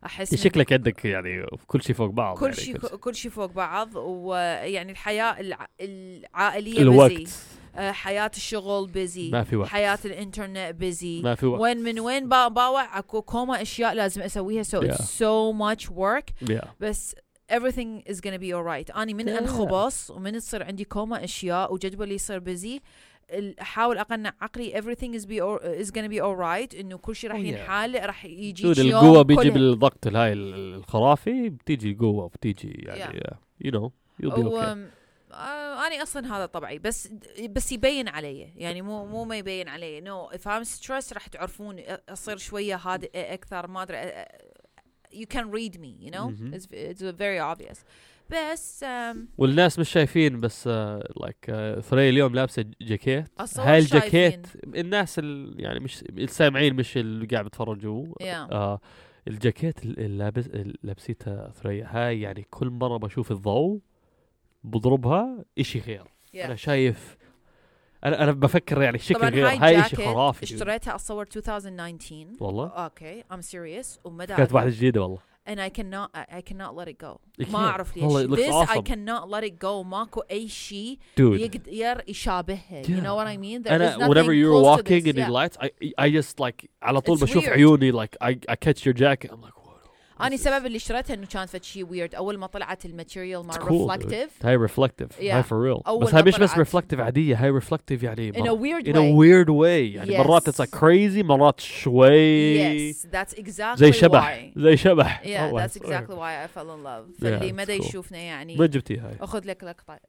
أحس 0.06 0.34
من- 0.34 0.40
شكلك 0.40 0.74
عندك 0.74 1.06
يعني 1.06 1.46
كل 1.68 1.82
شيء 1.82 1.96
فوق 1.96 2.10
بعض 2.10 2.38
كل 2.38 2.46
يعني 2.46 2.56
شيء 2.58 2.78
كل 2.78 2.88
كل 2.98 3.16
شيء 3.16 3.32
فوق 3.32 3.52
بعض 3.52 3.96
ويعني 3.96 4.92
الحياة 4.92 5.40
الع... 5.40 5.68
العائلية 5.82 6.74
busy 6.74 6.82
الوقت 6.82 7.30
آه، 7.76 7.92
حياة 7.92 8.32
الشغل 8.36 8.88
busy 8.88 9.30
ما 9.32 9.44
في 9.44 9.56
وقت. 9.56 9.70
حياة 9.70 10.00
الإنترنت 10.06 10.76
busy 10.80 11.22
ما 11.22 11.36
في 11.36 11.46
وقت. 11.46 11.62
وين 11.62 11.78
من 11.78 12.00
وين 12.00 12.30
با- 12.30 12.48
باوع؟ 12.48 13.00
أكو 13.00 13.22
كوما 13.22 13.62
أشياء 13.62 13.94
لازم 13.94 14.22
أسويها. 14.22 14.64
So 14.64 14.68
Yeah. 14.68 14.94
it's 14.94 15.04
so 15.04 15.54
much 15.54 15.90
work. 15.90 16.50
Yeah. 16.50 16.68
بس 16.80 17.16
everything 17.52 18.04
is 18.12 18.16
gonna 18.22 18.40
be 18.42 18.52
alright. 18.54 18.98
أني 18.98 19.14
من 19.14 19.26
Yeah. 19.26 19.42
انخبص 19.42 20.12
ومن 20.12 20.38
تصير 20.38 20.64
عندي 20.64 20.84
كوما 20.84 21.24
أشياء 21.24 21.74
وجدولي 21.74 22.16
يصير 22.16 22.40
busy 22.40 22.80
أحاول 23.62 23.98
أقنع 23.98 24.34
عقلي 24.42 24.82
everything 24.82 25.20
is 25.20 25.26
be 25.26 25.40
or, 25.42 25.84
is 25.86 25.92
gonna 25.92 26.10
be 26.10 26.20
alright. 26.22 26.80
إنه 26.80 26.98
كل 26.98 27.16
شيء 27.16 27.30
راح 27.30 27.38
Oh, 27.38 27.42
yeah. 27.42 27.46
ينحل 27.46 28.06
راح 28.06 28.26
يجي 28.26 28.64
يوم 28.64 28.74
القوة 28.80 29.22
بيجي 29.22 29.50
بالضغط 29.50 30.08
الهاي 30.08 30.34
ال- 30.34 30.76
الخرافي 30.76 31.50
بتيجي 31.50 31.92
القوة 31.92 32.28
بتيجي 32.28 32.70
يعني 32.86 33.20
uh, 33.20 33.34
you 33.68 33.72
know 33.72 33.90
you'll 34.24 34.32
be 34.36 34.44
okay. 34.44 34.78
آه، 35.40 35.88
أنا 35.88 36.04
أصلا 36.04 36.38
هذا 36.38 36.46
طبعي 36.46 36.80
بس 36.80 37.10
بس 37.50 37.72
يبين 37.72 38.08
علي 38.08 38.40
يعني 38.56 38.82
مو 38.82 39.06
مو 39.06 39.26
ما 39.26 39.38
يبين 39.38 39.68
علي 39.68 40.02
no 40.02 40.30
if 40.30 40.42
I'm 40.48 40.64
stressed 40.80 41.14
راح 41.14 41.28
تعرفون 41.28 41.80
أصير 42.10 42.38
شوية 42.38 42.76
هادئ 42.76 43.34
أكثر 43.34 43.68
ما 43.68 43.86
can 45.34 45.46
read 45.52 45.76
me 45.78 45.92
you 46.06 46.12
know 46.12 46.28
Mhm. 46.30 46.54
it's, 46.56 46.66
it's 46.66 47.02
very 47.02 47.40
obvious 47.54 47.78
بس 48.30 48.86
والناس 49.38 49.80
مش 49.80 49.90
شايفين 49.90 50.40
بس 50.40 50.68
like 50.68 51.46
ثريا 51.82 52.10
اليوم 52.10 52.36
لابسة 52.36 52.66
جاكيت 52.82 53.26
هاي. 53.58 53.80
الجاكيت 53.80 54.48
الناس 54.66 55.20
ال 55.20 55.56
يعني 55.60 55.80
مش 55.80 56.02
السامعين 56.10 56.76
مش 56.76 56.98
اللي 56.98 57.26
قاعد 57.28 57.44
بيتفرجوا 57.44 58.06
Yeah. 58.06 58.26
آه 58.26 58.80
الجاكيت 59.28 59.84
اللي 59.86 60.08
لابس 60.18 60.48
اللي 60.48 60.78
لابسيتها 60.84 61.52
ثريا 61.52 61.88
هاي 61.90 62.22
يعني 62.22 62.46
كل 62.50 62.70
مرة 62.70 62.98
بشوف 62.98 63.32
الضوء 63.32 63.80
بضربها 64.64 65.46
اشي 65.60 65.80
غير 65.80 66.04
yeah. 66.04 66.46
أنا 66.46 66.56
شايف 66.56 67.18
أنا 68.04 68.24
أنا 68.24 68.32
بفكر 68.32 68.82
يعني 68.82 68.98
شكل 69.00 69.30
غير 69.30 69.48
هاي 69.48 69.76
جاكيت 69.76 70.02
خرافي 70.02 70.44
اشتريتها 70.44 70.96
أصور 70.96 71.22
2019 71.36 72.28
والله 72.40 72.68
okay 72.68 73.24
I'm 73.34 73.42
serious 73.42 74.00
ومدى 74.04 74.36
كانت 74.36 74.54
واحدة 74.54 74.70
جديدة 74.70 75.02
والله 75.02 75.30
and 75.50 75.60
I 75.60 75.70
cannot 75.70 76.10
I 76.14 76.38
I 76.40 76.42
cannot 76.42 76.76
let 76.76 76.88
it 76.88 76.98
go 77.06 77.18
ما. 77.52 77.58
أعرف 77.60 77.98
ليش 77.98 78.40
this 78.40 78.54
I 78.54 78.66
awesome. 78.68 78.84
cannot 78.84 79.30
let 79.30 79.44
it 79.44 79.60
go 79.66 79.86
ماكو 79.86 80.20
أي 80.32 80.48
شيء 80.48 80.98
يقدر 81.20 82.04
يشابهها 82.08 82.84
you 82.84 83.02
know 83.02 83.16
what 83.16 83.28
I 83.28 83.38
mean 83.38 83.64
There 83.64 83.80
nothing 83.80 84.10
whenever 84.10 84.34
you're 84.34 84.62
walking 84.64 85.08
in 85.08 85.16
the 85.16 85.22
Yeah. 85.22 85.30
lights 85.40 85.58
I 85.62 85.70
I 86.06 86.10
just 86.22 86.40
like 86.40 86.66
على 86.84 87.02
طول 87.02 87.18
It's 87.18 87.22
بشوف 87.22 87.44
weird. 87.46 87.50
عيوني 87.50 87.92
like 87.92 88.16
I 88.24 88.30
I 88.50 88.56
catch 88.56 88.86
your 88.86 88.94
jacket 88.94 89.32
I'm 89.32 89.42
like 89.42 89.59
اني 90.22 90.36
السبب 90.36 90.66
اللي 90.66 90.76
اشتريتها 90.78 91.14
إنه 91.14 91.26
كانت 91.26 91.50
فد 91.50 91.64
شيء 91.64 91.86
ويرد 91.86 92.16
أول 92.16 92.38
ما 92.38 92.48
طلعت 92.48 92.86
ال 92.86 92.92
material 92.92 93.46
مال. 93.46 93.64
reflective 93.72 94.46
هاي 94.46 94.56
reflective 94.56 95.22
هاي. 95.22 95.44
for 95.44 95.62
real 95.62 96.00
بس 96.02 96.14
هاي 96.16 96.24
مش 96.24 96.40
بس. 96.40 96.58
reflective 96.58 97.00
عادية 97.00 97.44
هاي 97.44 97.50
reflective 97.50 98.04
يعني 98.04 98.34
in 98.34 98.36
a 98.36 98.54
weird 98.56 98.86
in 98.88 98.94
way 98.94 98.98
a 98.98 99.16
weird 99.20 99.50
way 99.50 99.96
يعني 99.96 100.18
مرات 100.18 100.50
Yes. 100.50 100.54
like 100.62 100.80
crazy 100.80 101.26
مرات 101.26 101.60
شوي 101.60 102.94
yes 102.94 102.96
that's 102.96 103.34
exactly 103.40 103.76
زي 103.76 103.92
شبح 103.92 104.40
why. 104.56 104.60
زي 104.60 104.78
شبح 104.78 105.24
yeah 105.24 105.52
that's 105.60 105.82
exactly 105.82 106.16
why 106.16 106.46
I 106.46 106.48
fell 106.58 106.70
in 106.70 106.84
love 106.84 107.18
Yeah, 107.18 107.22
فاللي 107.22 107.52
ما 107.52 107.66
cool. 107.66 107.70
يشوفنا 107.70 108.18
يعني 108.18 108.56
من 108.58 108.68
جبتي 108.68 108.98
هاي 108.98 109.16
أخذ 109.22 109.42
لك 109.46 109.64
لقطة 109.64 110.00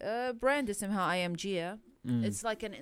brand 0.42 0.70
اسمها 0.70 1.12
I.AM.GIA 1.12 1.74
Mm. 2.06 2.24
it's 2.24 2.42
like 2.50 2.62
an 2.68 2.72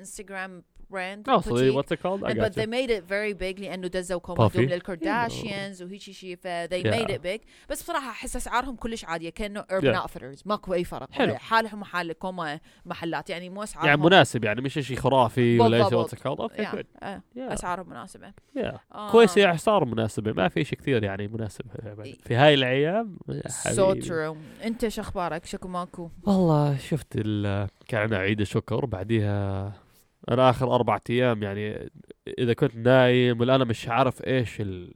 It 1.93 2.01
called? 2.03 2.25
I 2.25 2.31
And 2.31 2.39
got 2.39 2.45
but 2.45 2.55
they 2.55 2.67
made 2.67 2.91
it 2.91 3.05
very 3.09 3.35
big 3.35 3.61
لأنه 3.61 3.87
دزوا 3.89 4.19
Puffy. 4.19 4.23
كومودهم 4.23 4.65
للكارداشيانز 4.65 5.83
شيء 6.11 6.37
ف 6.37 6.47
they 6.47 6.83
Yeah. 6.83 6.95
made 6.95 7.11
it 7.11 7.23
big 7.23 7.41
بس 7.71 7.83
بصراحة 7.83 8.11
أحس 8.11 8.37
أسعارهم 8.37 8.77
كلش 8.77 9.05
عادية 9.05 9.31
كأنه 9.31 9.63
urban 9.63 9.85
Yeah. 9.95 10.03
outfitters 10.07 10.43
ماكو 10.47 10.75
أي 10.75 10.85
فرق 10.85 11.13
حلو. 11.13 11.35
حالهم 11.35 11.85
حال 11.85 12.13
كوما 12.13 12.61
محلات 12.87 13.31
يعني 13.31 13.51
مو 13.51 13.63
أسعارهم 13.63 13.89
يعني 13.89 14.01
مناسب 14.03 14.45
يعني 14.45 14.61
مش 14.61 14.73
شيء 14.75 14.97
خرافي 14.97 15.61
ولا 15.61 15.89
شيء 15.89 16.07
Yeah. 16.07 16.75
good. 16.75 16.85
آه، 17.03 17.23
Yeah. 17.37 17.39
أسعارهم 17.53 17.89
مناسبة 17.91 18.33
Yeah. 18.59 18.75
آه. 18.95 19.11
كويس 19.13 19.37
يعني 19.37 19.59
صار 19.59 19.85
مناسبة 19.85 20.33
ما 20.33 20.49
في 20.49 20.65
شيء 20.65 20.79
كثير 20.79 21.05
يعني 21.05 21.29
مناسب 21.29 21.65
في 22.27 22.35
هاي 22.35 22.55
الأيام 22.55 23.19
يا 23.29 23.49
سو. 23.49 23.93
ترو 23.93 24.37
أنت 24.65 24.89
شو 24.89 25.01
أخبارك 25.01 25.45
شكو 25.45 25.69
ماكو 25.69 26.11
والله 26.23 26.77
شفت 26.79 27.07
ال- 27.17 27.69
كان 27.89 28.01
عندنا 28.01 28.19
عيد 28.19 28.41
الشكر 28.41 28.87
بعديها 28.87 29.73
أنا 30.29 30.51
آخر 30.51 30.75
أربع 30.75 30.99
أيام 31.11 31.43
يعني 31.43 31.91
إذا 32.39 32.53
كنت 32.53 32.77
نايم 32.77 33.41
ولا 33.41 33.55
أنا 33.55 33.65
مش 33.65 33.89
عارف 33.89 34.27
إيش 34.27 34.61
ال... 34.61 34.95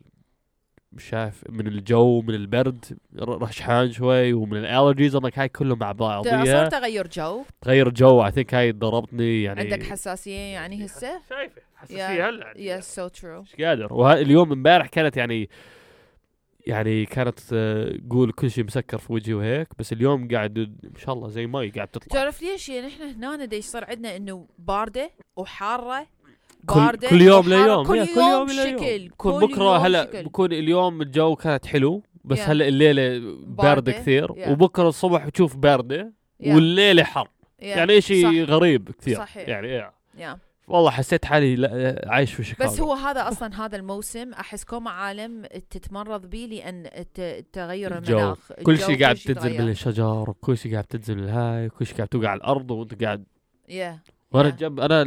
مش 0.93 1.05
شايف 1.05 1.45
من 1.49 1.67
الجو 1.67 2.21
من 2.23 2.35
البرد 2.35 2.85
رشحان 3.19 3.93
شوي 3.93 4.33
ومن 4.33 4.57
ال 4.57 4.63
allergies 4.63 5.17
أنا 5.17 5.31
هاي 5.35 5.49
كله 5.49 5.77
مع 5.77 5.93
صار 5.93 6.23
بعضيها 6.23 6.69
تغير 6.69 7.07
جو. 7.07 7.45
تغير 7.61 7.87
الجو 7.87 8.25
I 8.25 8.31
think 8.31 8.55
هاي 8.55 8.73
ضربتني 8.73 9.43
يعني 9.43 9.61
عندك 9.61 9.83
حساسية 9.83 10.37
يعني 10.37 10.85
هسه؟ 10.85 11.21
شايفة. 11.31 11.63
حساسية 11.75 12.29
هلأ. 12.29 12.53
yes 12.57 12.95
so 12.95 13.09
true 13.09 13.43
مش 13.43 13.55
قادر؟ 13.55 13.93
واليوم 13.93 14.53
امبارح 14.53 14.87
كانت 14.87 15.17
يعني 15.17 15.49
يعني 16.67 17.07
كانت 17.07 17.39
آه، 17.53 17.99
قول 18.11 18.33
كل 18.33 18.51
شيء 18.51 18.65
مسكر 18.65 18.99
في 18.99 19.13
وجهي 19.13 19.35
وهيك 19.35 19.69
بس 19.79 19.93
اليوم 19.93 20.29
قاعد 20.29 20.59
ان 20.59 20.97
شاء 20.99 21.15
الله 21.15 21.29
زي 21.29 21.47
مي 21.47 21.69
قاعد 21.69 21.89
تطلع 21.89 22.07
تعرف 22.21 22.43
ليش 22.43 22.69
يعني 22.69 22.87
إحنا 22.87 23.35
هنا 23.35 23.45
دا 23.45 23.57
يصير 23.57 23.85
عندنا 23.85 24.17
إنه 24.17 24.47
باردة 24.59 25.11
وحارة 25.37 26.07
كل, 26.67 26.75
باردة 26.81 27.09
كل 27.09 27.23
يوم. 27.23 27.49
ليوم 27.49 27.87
كل 27.87 27.97
يا 27.97 28.07
يوم. 28.17 28.49
شكل 28.49 29.09
كل 29.17 29.31
بكرة 29.33 29.65
يوم 29.75 29.85
هلا 29.85 30.05
شكل. 30.05 30.23
بكون 30.25 30.53
اليوم 30.53 31.03
الجو 31.03 31.37
كانت 31.37 31.67
حلو 31.67 32.03
بس 32.25 32.39
Yeah. 32.39 32.49
هلا 32.49 32.69
الليلة 32.69 33.19
باردة 33.19 33.47
باردة. 33.63 33.93
كثير 33.93 34.29
Yeah. 34.29 34.49
وبكرة 34.49 34.89
الصبح 34.89 35.27
بتشوف 35.27 35.57
باردة 35.57 36.13
Yeah. 36.43 36.49
والليلة 36.49 37.05
حر 37.05 37.25
Yeah. 37.27 37.65
يعني 37.65 38.01
شيء. 38.01 38.45
غريب 38.45 38.91
كثير 39.01 39.17
صحيح. 39.17 39.49
يعني 39.49 39.81
yeah. 39.81 39.91
Yeah. 40.19 40.39
والله 40.69 40.91
حسيت 40.91 41.25
حالي 41.25 41.67
عايش 42.07 42.35
في 42.35 42.45
شيكاغو 42.45 42.73
بس 42.73 42.81
هو 42.81 42.93
هذا 42.93 43.29
أصلا 43.29 43.55
هذا 43.65 43.77
الموسم 43.77 44.33
أحس 44.33 44.65
كوما 44.65 44.91
عالم 44.91 45.43
تتمرض 45.71 46.31
به 46.31 46.39
لأن 46.39 46.91
تغير. 47.53 47.99
المناخ 47.99 48.53
كل 48.53 48.79
شيء 48.79 49.03
قاعد 49.03 49.17
تنزل 49.17 49.51
من 49.51 49.57
تغير. 49.57 49.69
الشجر 49.71 50.31
وكل 50.31 50.59
شيء 50.59 50.73
قاعد 50.73 50.85
تنزل 50.85 51.19
الهاي 51.19 51.69
كل 51.69 51.87
شيء 51.87 51.97
قاعد 51.97 52.09
توقع 52.09 52.29
على 52.29 52.39
الأرض 52.39 52.71
وانت 52.71 53.05
قاعد 53.05 53.25
Yeah. 53.69 53.75
وأنا 54.33 54.51
Yeah. 54.51 54.55
جنب 54.55 54.81
أنا 54.81 55.05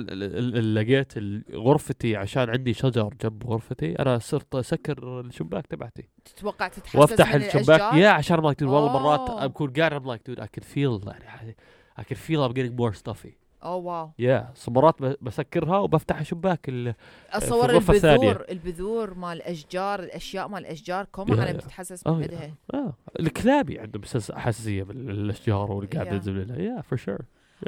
لقيت 0.79 1.13
غرفتي 1.53 2.15
عشان 2.15 2.49
عندي 2.49 2.73
شجر 2.73 3.13
جنب 3.23 3.43
غرفتي 3.47 3.99
أنا 3.99 4.19
صرت 4.19 4.55
أسكر 4.55 5.19
الشباك 5.19 5.67
تبعتي 5.67 6.09
تتوقع 6.25 6.67
تتحسس 6.67 6.95
وأفتح 6.95 7.33
الشباك؟ 7.33 7.93
yeah 7.93 8.09
عشان 8.09 8.37
ما 8.39 8.55
والله 8.61 8.99
مرات 8.99 9.29
أوه. 9.29 9.47
بكون 9.47 9.73
قاعد 9.73 10.03
like 10.17 10.21
dude 10.31 10.41
I 10.43 10.47
can 10.47 10.63
feel 10.63 11.07
يعني 11.07 11.55
I 11.99 12.03
can 12.03 12.15
feel 12.17 12.47
I'm 12.47 12.53
getting 12.53 12.75
more 12.81 12.93
stuffy 12.93 13.44
أوه 13.65 13.75
wow 13.75 14.11
yeah 14.19 14.53
yeah. 14.65 14.69
مرات 14.69 15.01
ب- 15.01 15.17
بسكرها 15.21 15.77
وبفتح 15.77 16.23
شباك. 16.23 16.69
اتصور 17.29 17.69
الغرفة 17.69 17.93
الثانية. 17.93 18.31
البذور 18.31 18.45
البذور 18.49 19.13
مال 19.13 19.37
الاشجار 19.37 19.99
الأشياء 19.99 20.47
مال 20.47 20.61
الاشجار 20.65 21.05
كوما 21.05 21.35
Yeah, 21.35 21.39
عالم 21.39 21.59
yeah. 21.59 21.63
تتحسس 21.63 22.03
Oh, 22.07 22.11
من 22.11 22.27
yeah. 22.27 22.75
آه. 22.75 22.93
الكلابي 23.19 23.79
عندهم 23.79 24.03
حساس- 24.03 24.31
حساسية 24.31 24.83
بالأشجار 24.83 25.87
Yeah. 25.93 26.13
ينزل 26.13 26.33
منها 26.33 26.57
yeah 26.57 26.81
for 26.81 26.97
sure 26.97 27.19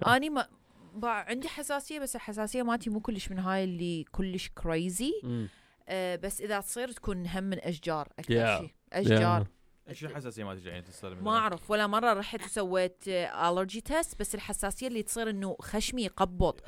أني 0.08 0.30
ما 0.30 0.45
عندي 1.04 1.48
حساسية 1.48 2.00
بس 2.00 2.16
الحساسية 2.16 2.64
مالتي 2.64 2.89
مو 2.89 3.00
كلش 3.00 3.32
من 3.32 3.39
هاي 3.39 3.64
اللي 3.64 4.06
كلش 4.12 4.50
crazy 4.64 5.12
آه 5.89 6.16
بس 6.16 6.41
إذا 6.41 6.60
تصير 6.60 6.91
تكون 6.91 7.28
هم 7.28 7.43
من 7.43 7.60
أشجار 7.60 8.08
أكثر 8.20 8.34
Yeah. 8.34 8.60
شيء 8.60 8.72
أشجار 8.93 9.48
شو 9.92 10.06
الحساسية 10.06 10.44
ما 10.44 10.56
تجي 10.56 10.70
يعني 10.70 10.84
ما 11.22 11.38
أعرف 11.38 11.72
ولا 11.72 11.88
مرة 11.88 12.14
رحت 12.14 12.44
وسويت 12.46 13.04
allergy 13.08 13.82
test 13.82 14.20
بس 14.20 14.36
الحساسية 14.36 14.88
اللي 14.88 15.04
تصير 15.04 15.30
إنه 15.30 15.56
خشمي 15.62 16.04
يقبض 16.04 16.60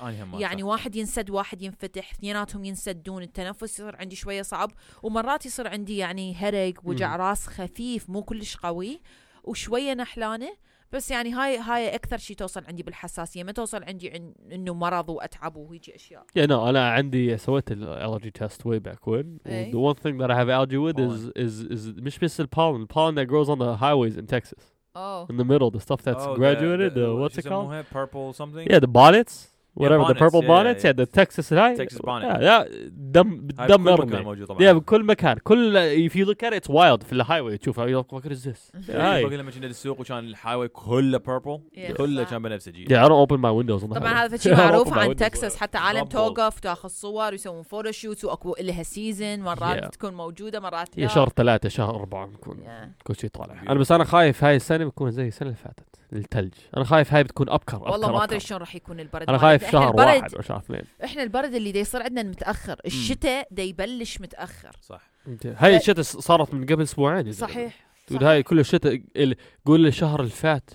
يعني. 0.41 0.63
واحد 0.63 0.95
ينسد 0.95 1.29
واحد 1.29 1.61
ينفتح 1.61 2.11
اثنيناتهم 2.11 2.63
ينسدون 2.65 3.23
التنفس 3.23 3.63
يصير 3.63 3.95
عندي 3.95 4.15
شوية 4.15 4.41
صعب 4.41 4.71
ومرات 5.03 5.45
يصير 5.45 5.67
عندي 5.67 5.97
يعني 5.97 6.35
هرق 6.35 6.73
وجع. 6.83 7.15
راس 7.15 7.47
خفيف 7.47 8.09
مو 8.09 8.23
كلش 8.23 8.57
قوي 8.57 9.01
وشوية 9.43 9.93
نحلانة 9.93 10.51
بس 10.91 11.11
يعني 11.11 11.31
هاي 11.33 11.57
هاي 11.57 11.95
أكثر 11.95 12.17
شيء 12.17 12.35
توصل 12.37 12.63
عندي 12.67 12.83
بالحساسيه 12.83 13.43
ما 13.43 13.51
توصل 13.51 13.83
عندي 13.83 14.09
عن 14.11 14.33
انه 14.51 14.73
مرض 14.73 15.09
واتعب 15.09 15.55
وهيجي 15.55 15.95
اشياء 15.95 16.25
you 16.35 16.45
know 16.45 16.69
أنا 16.69 16.89
عندي 16.91 17.37
سويت 17.37 17.71
ال 17.71 17.79
allergy 17.79 18.31
test 18.31 18.61
way 18.67 18.79
back 18.79 19.07
when 19.11 19.25
the 19.71 19.79
one 19.79 19.95
thing 20.03 20.17
that 20.17 20.31
I 20.31 20.35
have 20.35 20.49
allergy 20.49 20.77
with 20.77 20.99
is 20.99 21.31
is 21.35 21.71
is 21.71 22.03
مش 22.03 22.19
بس 22.19 22.39
البولن 22.41 22.85
pollen 22.87 23.15
that 23.15 23.27
grows 23.29 23.49
on 23.49 23.59
the 23.59 23.75
highways 23.83 24.17
in 24.21 24.25
Texas 24.35 24.63
اوه 24.95 25.27
in 25.27 25.35
the 25.35 25.43
middle 25.45 25.71
the 25.79 25.83
stuff 25.83 26.01
that's 26.01 26.25
Oh, 26.25 26.33
the- 26.33 26.39
graduated 26.39 26.91
the- 26.93 26.99
the, 26.99 27.29
what's 27.29 27.39
شو 27.39 27.41
it 27.41 27.51
called 27.51 27.85
purple 27.93 28.37
something 28.41 28.71
yeah 28.73 28.79
the 28.79 28.87
bonnets 28.87 29.58
whatever 29.79 30.05
the 30.13 30.15
purple 30.15 30.41
bonnets 30.41 30.83
yeah, 30.83 30.87
yeah 30.87 30.93
the 30.93 31.05
Texas 31.19 31.53
هاي 31.53 31.77
Texas 31.77 31.99
bonnet. 32.01 32.25
yeah, 32.25 32.41
yeah 32.41 32.89
دم 32.91 33.37
بكل 33.47 33.81
مكان 33.81 34.23
موجود 34.23 34.39
يا 34.39 34.45
طبعا 34.45 34.71
بكل 34.71 35.03
مكان 35.05 35.37
كل 35.37 36.09
if 36.09 36.11
you 36.13 36.25
look 36.29 36.43
at 36.49 36.53
it 36.53 36.63
it's 36.63 36.71
wild 36.73 37.03
في 37.05 37.13
الهاي 37.13 37.39
واي 37.41 37.57
تشوفها 37.57 37.85
you're 37.87 38.05
like 38.05 38.15
what 38.19 38.31
is 38.31 38.43
this 38.49 38.71
هاي 38.89 39.23
لما 39.23 39.51
كنا 39.51 39.67
بالسوق 39.67 39.99
وكان 39.99 40.19
الحاي 40.19 40.67
كله 40.67 41.17
بيربل 41.17 41.59
Yeah. 41.75 41.91
كله. 41.91 42.23
كان 42.23 42.41
بنفسجي 42.41 42.85
yeah 42.85 43.05
I 43.05 43.09
don't 43.09 43.27
open 43.29 43.37
my 43.39 43.51
windows 43.63 43.85
طبعا. 43.95 44.13
هذا 44.25 44.37
شيء 44.37 44.55
معروف 44.65 44.93
عن. 44.93 45.15
تكساس 45.15 45.55
حتى 45.57 45.77
عالم. 45.77 46.03
توقف 46.05 46.59
تاخذ 46.59 46.89
صور 46.89 47.31
ويسوون 47.31 47.63
photoshoot 47.63 48.23
وأكو 48.25 48.55
لها 48.59 48.83
season 48.83 49.39
مرات. 49.39 49.93
تكون 49.93 50.13
موجودة 50.13 50.59
مرات 50.59 50.99
هي 50.99 51.03
لا 51.03 51.09
شهر 51.09 51.29
ثلاثة 51.29 51.69
شهر 51.69 51.95
أربعة 51.95 52.25
بكون 52.27 52.57
Yeah. 52.57 53.03
كل 53.03 53.15
شيء 53.15 53.29
طالع 53.29 53.61
أنا 53.61 53.79
بس 53.79 53.91
أنا 53.91 54.03
خايف 54.03 54.43
هاي 54.43 54.55
السنة 54.55 54.85
بتكون 54.85 55.11
زي 55.11 55.27
السنة 55.27 55.47
اللي 55.49 55.59
فاتت 55.63 55.98
الثلج 56.13 56.53
أنا 56.77 56.85
خايف 56.85 57.13
هاي 57.13 57.23
بتكون 57.23 57.49
أبكر 57.49 57.77
أبكر 57.77 57.91
والله 57.91 58.11
ما 58.11 58.23
أدري. 58.23 58.39
شلون 58.39 58.59
راح 58.59 58.75
يكون 58.75 58.99
البرد. 58.99 59.21
أنا 59.21 59.31
مالتنا. 59.31 59.47
خايف 59.49 59.63
إحنا 59.63 59.79
شهر 59.79 59.89
البرد 59.89 60.05
واحد 60.05 60.35
أو 60.35 60.41
شهر 60.41 60.57
اثنين. 60.57 60.81
إحنا 61.03 61.23
البرد 61.23 61.53
اللي 61.53 61.71
دا 61.71 61.79
يصير 61.79 62.03
عندنا 62.03 62.23
متأخر. 62.23 62.75
الشتاء 62.85 63.47
دا 63.51 63.63
يبلش 63.63 64.21
متأخر. 64.21 64.75
صح. 64.81 65.09
هاي 65.45 65.77
الشتاء 65.77 66.01
صارت 66.01 66.53
من 66.53 66.65
قبل 66.65 66.85
زلمة. 66.85 67.31
صحيح. 67.31 67.73
dude 68.09 68.19
صح. 68.21 68.27
هاي 68.27 68.43
كل 68.43 68.59
الشتاء 68.59 69.01
ال- 69.15 69.35
قول 69.65 69.87
الشهر 69.87 70.19
اللي 70.19 70.31
فات. 70.31 70.69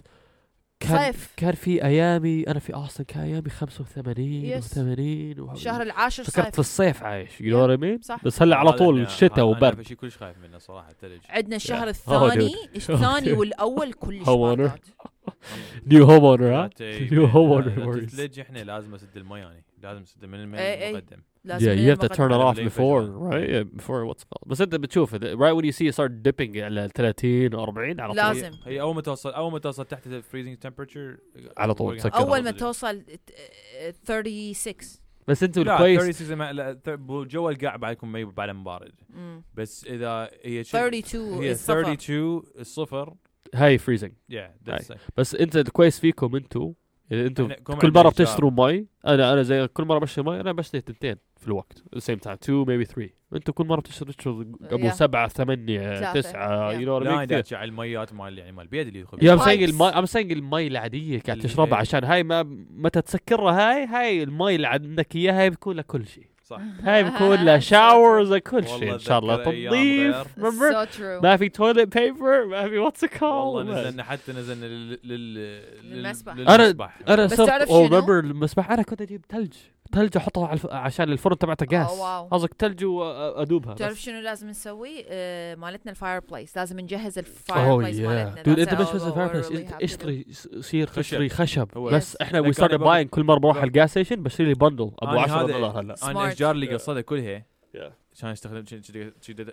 كان 0.89 1.13
صيف. 1.13 1.33
كان 1.37 1.53
في 1.55 1.85
أيامي 1.85 2.43
أنا 2.49 2.59
في 2.59 2.75
اوستن 2.75 3.05
كان 3.05 3.23
أيامي 3.23 3.51
85 3.51 4.61
Yes. 4.61 4.65
و80 4.65 5.39
و... 5.41 5.55
شهر 5.55 5.83
العاشر 5.83 6.25
فكرت 6.25 6.47
في 6.47 6.51
صيف 6.53 6.59
الصيف 6.61 7.03
عايش 7.03 7.31
what 7.31 7.79
I 7.79 7.81
mean 7.81 8.07
صح. 8.07 8.25
بس 8.25 8.43
هلا 8.43 8.57
على 8.57 8.73
طول 8.73 9.07
إحنا- 9.07 9.11
شتاء 9.11 9.35
أنا 9.35 9.43
وبرد 9.43 9.77
في 9.77 9.85
شيء 9.85 9.97
كلش 9.97 10.17
خايف 10.17 10.37
منه 10.39 10.59
صراحة 10.59 10.91
الثلج 10.91 11.21
عندنا 11.29 11.57
الشهر 11.57 11.87
Yeah. 11.87 11.89
الثاني. 11.89 12.55
الثاني 12.77 13.33
والأول 13.39 13.93
كلش. 13.93 14.27
باردات. 14.31 14.81
new 15.87 16.05
homeowner 16.05 16.45
ها 16.55 16.71
لا 16.81 17.09
New 17.09 17.33
homeowner 17.33 17.79
لا 17.79 17.85
worries. 17.87 17.97
الثلج 17.97 18.41
إحنا 18.41 18.59
لازم 18.59 18.95
أسد 18.95 19.17
المي 19.17 19.39
يعني 19.39 19.65
لازم 19.85 20.03
اسد 20.03 20.25
من 20.25 20.35
المي 20.41 20.59
إي 20.59 20.85
إي. 20.85 20.91
المقدم 20.91 21.23
لازم 21.45 21.67
Yeah, 21.67 21.79
you 21.79 21.97
have 21.99 22.03
to 22.09 22.09
turn 22.15 22.31
it 22.31 22.41
off 22.41 22.57
before, 22.57 23.03
right? 23.31 23.49
Yeah, 23.51 23.81
before 23.81 24.07
what's 24.11 24.25
called. 24.25 24.47
بس 24.47 24.61
انت 24.61 24.75
بتشوف 24.75 25.15
it, 25.15 25.19
right 25.19 25.55
when 25.57 25.65
you 25.65 25.73
see 25.73 25.89
it 25.91 25.95
start 25.95 26.13
dipping 26.29 26.57
على 26.57 26.89
30 26.95 27.55
و 27.55 27.61
40 27.65 28.01
على 28.01 28.09
طول 28.15 28.17
لازم. 28.17 28.51
هي 28.65 28.81
أول 28.81 28.95
ما 28.95 29.01
توصل 29.01 29.31
أول 29.31 29.53
ما 29.53 29.59
توصل 29.59 29.85
تحت 29.85 30.07
ال 30.07 30.12
freezing 30.12 30.57
temperature 30.59 31.17
على 31.57 31.75
طول 31.75 31.97
تسكر. 31.97 32.17
أول 32.17 32.43
ما 32.45 32.51
توصل 32.51 33.03
آه، 33.79 33.91
36 34.05 34.75
بس 35.29 35.43
أنتوا 35.43 35.65
لا 35.65 35.73
الكويس 35.73 36.01
36 36.19 36.37
ما- 36.39 36.53
لا، 36.53 36.81
ث- 36.87 37.27
جو 37.29 37.51
القاع 37.51 37.77
بعد 37.77 37.93
يكون 37.93 38.13
مي 38.13 38.25
بعد 38.25 38.51
بارد 38.65 38.93
مم. 39.11 39.43
بس 39.55 39.85
إذا 39.87 40.31
هي 40.43 40.65
شي- 40.65 40.77
32 40.79 41.43
هي 41.43 41.53
الصفر 41.53 41.81
32 41.81 42.43
الصفر 42.59 43.15
هاي 43.55 43.79
freezing 43.79 44.13
yeah. 44.33 44.95
بس 45.17 45.35
انت 45.35 45.57
الكويس 45.57 46.01
فيكم 46.01 46.37
أنتوا 46.37 46.73
يعني 47.11 47.31
كم 47.31 47.75
كل 47.75 47.93
مرة. 47.93 48.09
بتشتروا 48.09 48.51
مي 48.51 48.87
أنا 49.07 49.33
أنا 49.33 49.43
زي 49.43 49.67
كل 49.69 49.85
مرة 49.85 49.99
بشتري 49.99 50.25
مي 50.25 50.41
أنا 50.41 50.53
بشتري 50.53 50.81
تنتين 50.81 51.17
في 51.37 51.47
الوقت 51.47 51.83
same 51.99 52.19
time 52.29 52.37
two 52.47 52.67
maybe 52.67 52.91
three 52.95 53.09
أنتوا 53.35 53.55
كل 53.55 53.67
مرة 53.67 53.81
بتشتروا 53.81 54.13
تشتروا 54.13 54.45
ابو 54.63 54.89
Yeah. 54.89 54.93
سبعة 54.93 55.29
ثمانية. 55.29 56.13
تسعة 56.13 56.73
what 56.73 57.03
I 57.03 57.05
لا 57.07 57.41
كثير. 57.41 57.59
على 57.59 57.69
الميات 57.69 58.13
مال 58.15 58.39
يعني 58.39 58.53
مال 58.53 58.65
البيد 58.65 58.87
اللي 58.87 58.99
يدخل 59.01 59.19
يا 59.25 59.37
Pipes. 59.37 59.49
المي 59.49 59.93
I'm 59.93 60.07
saying 60.11 60.33
المي 60.33 60.67
العادية 60.67 61.21
قاعد 61.21 61.39
تشربها 61.39 61.79
عشان 61.79 62.05
هاي 62.05 62.23
ما 62.23 62.43
متى 62.71 63.01
تسكرها 63.03 63.73
هاي 63.73 63.87
هاي 63.87 64.23
المي 64.23 64.55
اللي 64.55 64.67
عندك 64.67 65.17
إياها 65.17 65.41
هاي 65.41 65.51
بتكون 65.51 65.77
لك 65.77 65.87
كل 65.87 66.07
شيء 66.07 66.27
صح. 66.45 66.61
هاي 66.83 67.05
بكون 67.05 67.45
لها 67.45 67.59
showers 67.59 68.35
كل 68.35 68.65
شيء 68.65 68.73
والله 68.73 68.95
ان 68.95 68.99
شاء 68.99 69.19
الله 69.19 69.45
تنظيف 69.45 70.39
ما 71.23 71.37
في 71.37 71.49
toilet 71.49 71.99
paper 71.99 72.47
ما 72.47 72.69
في 72.69 72.79
what's 72.79 73.05
والله 73.05 73.19
called 73.19 73.75
نزلنا 73.75 74.03
حتى 74.03 74.33
نزلنا 74.33 74.67
لل 74.67 74.99
لل 75.05 75.35
للمسبح. 75.85 76.33
أنا 77.09 77.25
بس 77.25 77.35
صرت 77.35 77.47
تعرف 77.49 77.71
أو 77.71 77.87
شنو؟ 77.87 77.97
remember 77.97 78.19
المسبح. 78.19 78.71
أنا 78.71 78.83
كنت 78.83 79.03
أجيب 79.03 79.25
ثلج 79.29 79.53
ثلج 79.93 80.17
أحطها 80.17 80.47
على 80.47 80.53
الف... 80.55 80.67
عشان 80.67 81.13
الفرن 81.13 81.39
تبعته 81.39 81.67
جاس. 81.67 81.91
قصدك 82.31 82.55
ثلج 82.59 82.85
وادوبها 82.85 83.75
تعرف. 83.75 84.01
شنو 84.01 84.21
لازم 84.21 84.49
نسوي؟ 84.49 85.05
آه 85.09 85.55
مالتنا 85.55 85.91
ال 85.91 85.94
fireplace 85.94 86.21
please 86.21 86.57
لازم 86.57 86.81
نجهز 86.81 87.19
ال 87.19 87.77
fireplace 87.77 87.99
yeah 87.99 88.09
مالتنا 88.09 88.43
dude 88.43 88.59
انت 88.61 88.75
مش 88.75 88.81
بس 88.93 89.03
ال 89.03 89.11
fire 89.11 89.43
we 89.43 89.49
place. 89.49 89.73
اشتري 89.83 90.27
صير 90.61 90.87
خشب. 90.87 91.01
تشتري 91.01 91.29
خشب 91.29 91.69
بس 91.79 92.15
Yes. 92.15 92.17
إحنا 92.23 92.41
we 92.41 92.53
start 92.53 92.75
buying 92.75 93.09
كل 93.09 93.25
مرة 93.25 93.39
بروح 93.39 93.63
ال 93.63 93.70
gas 93.70 93.91
station 93.91 94.23
بشتري 94.23 94.47
لي 94.47 94.55
bundle 94.55 94.91
ابو 94.99 95.13
أنا 95.13 95.21
10 95.21 95.41
هذا- 95.41 95.47
دولار 95.53 95.81
هلا. 95.81 95.95
أنا 96.03 96.25
الاشجار 96.25 96.51
اللي 96.51 96.67
Yeah. 96.67 96.73
قصدها 96.73 97.01
كلها. 97.03 97.47
عشان 98.13 98.29
استخدم 98.31 98.65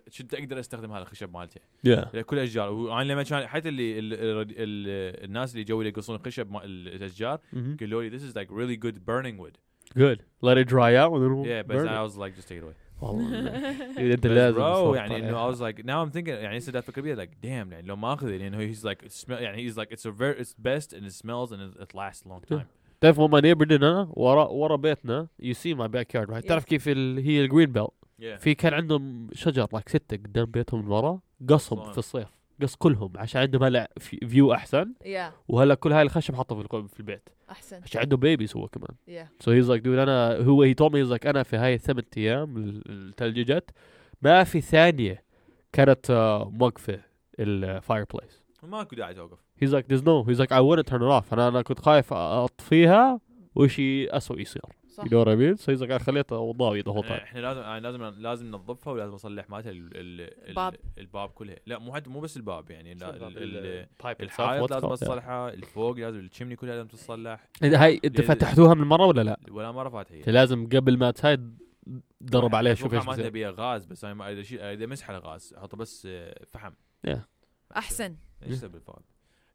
شد 0.09 0.36
أقدر 0.36 0.59
أستخدم 0.59 0.91
هذا 0.91 1.01
الخشب 1.01 1.34
مالته 1.34 1.61
yeah 1.88 2.17
كل 2.19 2.39
أشجار 2.39 2.71
وأنا 2.71 3.11
لما 3.13 3.23
كان 3.23 3.47
حتى 3.47 3.69
اللي 3.69 3.99
ال 3.99 4.13
ال 4.13 4.39
ال 4.41 5.25
الناس 5.25 5.51
اللي 5.53 5.63
جو 5.63 5.82
اللي 5.82 5.89
يقصون 5.89 6.15
الخشب 6.15 6.55
الأشجار. 6.65 7.39
قالوا 7.79 8.03
لي 8.03 8.19
this 8.19 8.21
is 8.21 8.36
like 8.36 8.47
really 8.49 8.86
good 8.86 8.95
burning 8.95 9.43
wood 9.45 9.57
good. 9.96 10.20
Let 10.42 10.58
it 10.58 10.68
dry 10.68 10.96
out 10.96 11.12
and 11.14 11.22
then 11.24 11.32
we'll 11.36 11.46
yeah 11.48 11.64
but 11.68 11.76
burn 11.76 11.88
I 11.88 12.00
it. 12.00 12.04
was 12.08 12.16
like 12.18 12.36
just 12.36 12.48
take 12.50 12.58
it 12.58 12.64
away. 12.64 12.76
والله 13.02 14.14
انت 14.14 14.28
بس 14.28 14.32
لازم 14.34 14.58
bro 14.58 14.74
تصور 14.74 14.96
يعني 14.96 15.18
انه 15.18 15.32
طالع. 15.32 15.52
I 15.52 15.56
was 15.56 15.60
like 15.60 15.84
now 15.86 16.06
I'm 16.06 16.12
thinking 16.18 16.28
يعني 16.30 16.58
هسه 16.58 16.72
دا 16.72 16.80
أفكر 16.80 17.02
بيها 17.02 17.16
like 17.26 17.30
damn 17.44 17.46
يعني 17.46 17.82
لو 17.82 17.96
ما 17.96 18.14
اخذه 18.14 18.38
لأنه 18.38 18.74
he's 18.74 18.78
like 18.78 19.06
it 19.06 19.12
smell 19.12 19.32
يعني 19.32 19.70
he's 19.72 19.76
like 19.76 19.92
it's 19.92 20.06
a 20.06 20.12
very 20.12 20.42
it's 20.42 20.54
best 20.54 20.94
and 20.94 21.06
it 21.06 21.14
smells 21.14 21.52
and 21.52 21.62
it, 21.62 21.82
it 21.84 21.96
lasts 21.96 22.26
a 22.26 22.30
long 22.30 22.42
time. 22.54 22.66
تعرف 23.02 23.20
وين 23.20 23.32
ما 23.32 23.42
neighbor 23.41 23.76
أنا 23.76 24.08
ورا 24.14 24.48
ورا 24.48 24.76
بيتنا 24.76 25.28
you 25.39 25.53
see 25.53 25.74
my 25.74 25.88
backyard 25.88 26.43
Yes. 26.44 26.48
تعرف 26.48 26.66
كيف 26.66 26.88
ال... 26.88 27.20
هي 27.20 27.42
ال 27.41 27.47
green 27.47 27.72
belt 27.72 27.89
yeah. 28.22 28.26
في 28.39 28.56
كان 28.56 28.74
عندهم 28.74 29.28
شجر 29.34 29.68
like 29.74 29.89
ستة 29.89 30.18
قدام 30.18 30.46
بيتهم 30.46 30.86
من 30.86 30.92
ورا 30.92 31.20
قصهم 31.50 31.84
صح. 31.84 31.92
في 31.92 31.98
الصيف. 31.98 32.28
قص 32.62 32.76
كلهم 32.76 33.14
عشان 33.16 33.41
عندهم 33.41 33.64
هلا 33.64 33.91
view 34.28 34.53
أحسن. 34.53 34.93
yeah 35.05 35.32
وهلا 35.47 35.76
كل 35.76 35.91
هاي 35.93 36.01
الخشب 36.01 36.36
حطه 36.36 36.55
في 36.62 36.88
في 36.93 36.99
البيت. 36.99 37.30
أحسن. 37.51 37.82
عشان 37.84 38.01
عنده 38.01 38.18
babies 38.18 38.55
هو 38.55 38.68
كمان. 38.68 38.97
yeah 39.07 39.30
so 39.39 39.51
he's 39.51 39.70
like 39.70 39.82
dude 39.82 39.97
أنا 39.97 40.38
هو 40.38 40.64
هي 40.64 40.74
he's 40.76 41.09
like 41.20 41.26
أنا 41.28 41.43
في 41.43 41.57
هاي 41.57 41.74
الثمان 41.76 42.03
أيام 42.18 42.57
ال- 42.57 42.84
الثلج 42.89 43.39
جت 43.39 43.70
ما 44.22 44.43
في 44.43 44.62
ثانية 44.62 45.24
كانت 45.74 46.12
آه، 46.12 46.49
موقفة 46.49 46.99
ال 47.39 48.05
fireplace 48.14 48.43
ماكو 48.64 48.95
داعي 48.95 49.14
توقف 49.14 49.38
he's 49.64 49.68
like 49.70 49.84
there's 49.93 50.03
no 50.03 50.26
he's 50.30 50.39
like 50.39 50.51
I 50.51 50.62
wouldn't 50.62 50.88
turn 50.91 51.01
it 51.01 51.12
off. 51.22 51.34
أنا 51.34 51.47
أنا 51.47 51.62
كنت 51.62 51.80
خايف 51.80 52.14
أطفيها 52.14 53.20
وشي 53.55 54.09
اسوء 54.09 54.39
يصير. 54.39 54.62
صح. 54.92 55.04
you 55.04 55.08
know 55.08 55.24
what 55.24 55.28
I 55.28 55.36
mean 55.36 55.58
so 55.64 55.66
he's 55.76 55.82
like 55.82 55.89
أنا 55.92 56.00
خليته 56.00 56.52
ضاوي 56.54 56.84
the 56.84 56.86
whole 56.88 57.12
إحنا 57.12 57.39
لازم 57.39 57.62
أنا 57.62 57.80
لازم 57.80 58.04
لازم 58.04 58.46
ننظفها 58.48 58.94
ولازم 58.94 59.14
نصلح 59.14 59.50
مالتها 59.50 59.70
ال- 59.72 59.89
ال- 59.98 60.50
الباب. 60.50 60.74
ال- 60.74 60.80
الباب. 61.00 61.30
كلها 61.30 61.56
لا 61.66 61.80
مو 61.80 61.94
حتى 61.94 62.10
مو 62.10 62.20
بس 62.20 62.38
الباب 62.38 62.72
يعني 62.72 62.92
الحائط 64.22 64.72
لازم. 64.72 64.89
تصلحها 64.89 65.54
الفوق 65.54 65.98
لازم 65.98 66.20
ال 66.20 66.24
chimney 66.24 66.55
كلها 66.56 66.76
لازم 66.76 66.88
تصلح. 66.88 67.48
هاي 67.64 68.02
إنت 68.06 68.22
فتحتوها 68.22 68.74
من 68.74 68.84
مرة 68.88 69.06
ولا 69.06 69.22
لا؟ 69.22 69.39
ولا 69.52 69.72
مرة 69.72 69.89
فات 69.89 70.12
هي 70.12 70.18
أنت 70.20 70.30
لازم 70.30 70.66
قبل 70.70 70.98
ما 70.98 71.12
تهاي 71.12 71.38
تدرب 72.20 72.56
عليها 72.56 72.74
شوف 72.74 72.94
إيش 72.94 73.04
ما 73.06 73.10
بيصير 73.12 73.30
تبيها 73.30 73.54
غاز 73.58 73.86
بس 73.86 74.06
أنا 74.06 74.14
ما- 74.14 74.32
إذا 74.74 74.86
مسح 74.86 75.10
على 75.10 75.18
غاز 75.20 75.54
احطه 75.58 75.78
بس 75.78 76.08
آه، 76.12 76.46
فحم. 76.48 76.72
أحسن. 77.78 78.16
إيش 78.48 78.64
بالفوق؟ 78.66 79.00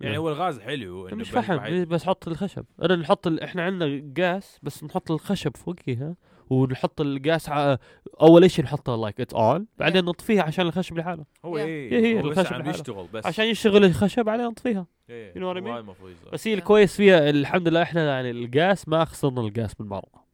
يعني 0.00 0.18
هو 0.18 0.28
الغاز 0.28 0.60
حلو 0.60 1.08
مش 1.12 1.30
فحم 1.30 1.84
بس 1.84 2.04
حط 2.04 2.28
الخشب. 2.28 2.64
أنا 2.82 2.96
نحط 2.96 3.26
ال... 3.26 3.40
إحنا 3.40 3.62
عندنا 3.62 4.00
جاس 4.04 4.58
بس 4.62 4.84
نحط 4.84 5.10
الخشب 5.10 5.56
فوقيها 5.56 6.16
ونحط 6.50 7.00
الجاس 7.00 7.48
ع... 7.48 7.76
أول 8.20 8.50
شيء 8.50 8.64
نحطها 8.64 8.96
like 8.96 9.20
it's 9.20 9.34
on 9.34 9.66
بعدين 9.78 10.04
نطفيها 10.04 10.42
عشان 10.42 10.66
الخشب 10.66 10.98
لحاله. 10.98 11.24
هو 11.44 11.56
Yeah. 11.56 11.60
إيه 11.60 11.92
هي- 11.92 12.06
هي 12.18 12.22
هو 12.22 12.28
بس 12.30 12.38
الخشب 12.38 12.54
عم. 12.54 12.70
يشتغل 12.70 13.06
بس. 13.12 13.26
عشان 13.26 13.44
يشتغل 13.44 13.84
الخشب 13.84 14.24
بعدين 14.24 14.46
نطفيها. 14.46 14.86
إيه، 15.10 15.32
you 15.34 15.36
know 15.36 15.38
what 15.38 15.56
I 15.56 15.62
هو 15.62 15.64
mean؟ 15.64 15.68
هذا 15.70 15.78
المفروض 15.80 16.10
يصير. 16.10 16.30
بس 16.32 16.48
هي 16.48 16.54
Yeah. 16.54 16.58
الكويس 16.58 16.96
فيها 16.96 17.30
الحمد 17.30 17.68
لله 17.68 17.82
إحنا 17.82 18.04
يعني 18.14 18.30
الجاس 18.30 18.88
ما 18.88 19.04
خسرنا 19.04 19.40
الجاس 19.40 19.80
من 19.80 19.88
مرة. 19.88 20.26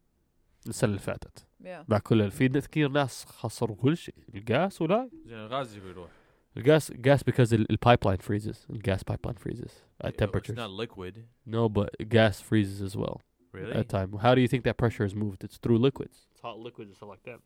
السنة 0.67 0.89
اللي 0.89 0.99
فاتت. 1.01 1.45
مع 1.87 1.97
كل 1.97 2.31
في 2.31 2.49
كثير 2.49 2.89
ناس 2.89 3.25
خسروا 3.25 3.75
كل 3.75 3.97
شيء 3.97 4.15
الجاس 4.35 4.81
ولا. 4.81 5.09
زين 5.25 5.37
الغاز 5.37 5.77
يروح 5.77 6.09
الجاس 6.56 6.92
جاس 6.92 7.20
because 7.24 7.52
ال- 7.52 7.70
البايب 7.70 7.98
line 8.08 8.22
freezes 8.22 8.56
الجاس 8.70 9.04
بايب 9.04 9.18
line 9.28 9.38
freezes 9.38 9.70
at 10.04 10.08
It's 10.10 10.16
temperatures 10.16 10.56
not 10.56 10.70
liquid 10.70 11.14
no 11.46 11.68
but 11.68 11.88
gas 12.08 12.40
freezes 12.40 12.82
as 12.82 12.96
well 12.96 13.20
really 13.54 13.72
at 13.80 13.88
time. 13.88 14.08
How 14.24 14.34
do 14.34 14.40
you 14.44 14.48
think 14.52 14.62
that 14.68 14.76
pressure 14.82 15.04
is 15.10 15.14
moved? 15.24 15.40
It's 15.46 15.58
through 15.64 15.78
liquids. 15.88 16.16
It's 16.32 16.42
hot 16.48 16.58
liquids 16.68 16.88
and 16.90 16.96
stuff 16.98 17.10
like 17.14 17.24
that. 17.30 17.40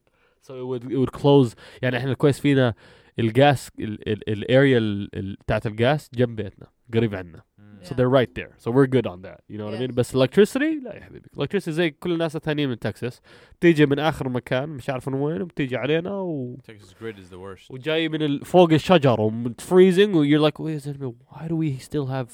So 0.46 0.50
it 0.62 0.66
would 0.70 0.82
it 0.94 0.98
would 1.02 1.12
close 1.22 1.54
يعني 1.82 1.96
احنا 1.96 2.14
كويس 2.14 2.40
فينا 2.40 2.74
الجاس 3.18 3.70
ال 3.78 4.08
ال 4.08 4.28
الاريا 4.32 4.78
ال- 4.78 5.10
ال- 5.18 5.34
بتاعت 5.36 5.66
الجاس 5.66 6.10
جنب 6.14 6.36
بيتنا 6.36 6.66
قريب 6.93 7.15
عنا. 7.15 7.41
مم. 7.57 7.77
So 7.83 7.87
Yeah. 7.89 7.93
they're 7.97 8.09
right 8.19 8.33
there. 8.39 8.51
So 8.63 8.71
we're 8.71 8.87
good 8.95 9.07
on 9.07 9.21
that. 9.27 9.39
You 9.49 9.57
know 9.57 9.65
what 9.67 9.75
I 9.75 9.79
mean? 9.79 9.91
Yes. 9.91 9.95
بس 9.95 10.15
electricity 10.15 10.83
لا 10.83 10.95
يا 10.95 11.01
حبيبي. 11.03 11.29
electricity 11.37 11.69
زي 11.69 11.89
كل 11.91 12.11
الناس 12.11 12.35
الثانيين 12.35 12.69
من 12.69 12.79
تكساس 12.79 13.21
بتيجي 13.59 13.85
من 13.85 13.99
آخر 13.99 14.29
مكان 14.29 14.69
مش 14.69 14.89
عارف 14.89 15.07
من 15.09 15.13
وين 15.13 15.41
وبتيجي 15.41 15.77
علينا 15.77 16.11
و 16.11 16.57
Texas 16.71 16.89
grid 17.03 17.15
is 17.17 17.29
the 17.33 17.37
worst 17.37 17.71
وجاي 17.71 18.09
من 18.09 18.21
ال- 18.21 18.45
فوق 18.45 18.71
الشجر 18.73 19.21
ومن 19.21 19.53
freezing 19.69 20.15
و 20.15 20.23
you're 20.25 20.49
like 20.51 20.59
wait 20.59 20.85
a 20.85 20.93
minute 20.93 21.15
why 21.33 21.47
do 21.47 21.55
we 21.55 21.83
still 21.83 22.07
have 22.07 22.29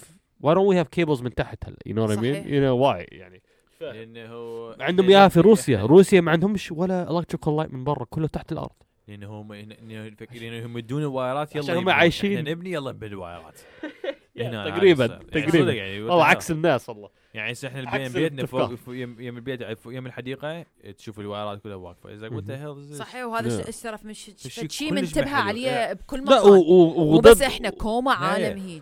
why 0.45 0.53
don't 0.53 0.67
we 0.73 0.75
have 0.83 0.89
cables 0.99 1.21
من 1.23 1.33
تحت 1.35 1.57
هلا 1.67 1.77
you 1.87 1.91
know 1.93 2.07
what 2.07 2.17
I 2.17 2.19
mean 2.21 2.33
صحيح. 2.33 2.45
you 2.45 2.61
know 2.63 2.77
why 2.85 3.05
يعني 3.11 3.41
لأنه 3.81 4.25
هو 4.25 4.75
عندهم 4.79 5.05
لأنه- 5.05 5.09
إياها 5.09 5.27
في 5.27 5.39
روسيا 5.49 5.81
روسيا 5.85 6.21
ما 6.21 6.31
عندهمش 6.31 6.71
ولا 6.71 7.17
electrical 7.19 7.55
light 7.57 7.73
من 7.73 7.83
برا 7.83 8.05
كله 8.09 8.27
تحت 8.27 8.51
الأرض 8.51 8.71
لأنه 9.07 9.27
هم 9.41 9.53
لأنه 9.53 10.07
الفك- 10.07 10.35
لأنه 10.41 10.65
هم 10.65 10.77
يدون 10.77 11.01
الوايرات 11.01 11.55
يلا 11.55 11.63
عشان 11.63 11.75
هم 11.75 11.81
يبنون. 11.81 11.93
عايشين. 11.95 12.37
إحنا 12.37 12.51
نبني 12.51 12.71
يلا 12.71 12.91
نبني 12.91 13.09
الوايرات 13.09 13.59
هنا 14.37 14.69
تقريبا. 14.69 15.05
يعني 15.05 15.23
تقريبا 15.25 15.71
يعني 15.73 16.01
والله 16.01 16.25
عكس 16.25 16.51
الناس 16.51 16.89
والله 16.89 17.09
يعني 17.33 17.51
هسه 17.51 17.67
إحنا 17.67 17.79
البيت 17.79 18.11
بيتنا 18.11 18.45
فوق 18.45 18.71
يم 18.87 19.15
يم 19.19 19.37
البيت 19.37 19.61
يم 19.85 20.05
الحديقة 20.05 20.65
تشوف 20.97 21.19
الوايرات 21.19 21.61
كلها 21.61 21.75
واقفة. 21.75 22.13
إذا 22.13 22.29
هيل 22.49 22.95
صحيح 22.95 23.25
وهذا 23.25 23.61
ترى 23.83 23.97
مش 24.03 24.31
شيء 24.69 24.93
منتبه. 24.93 25.29
عليه 25.31 25.93
بكل 25.93 26.17
لا 26.17 26.23
مكان 26.23 26.51
و- 26.51 26.55
و- 26.55 27.11
مو 27.11 27.19
بس 27.19 27.31
وضد 27.31 27.41
إحنا 27.41 27.69
كوما 27.69 28.11
عالم 28.13 28.59
هيج. 28.59 28.81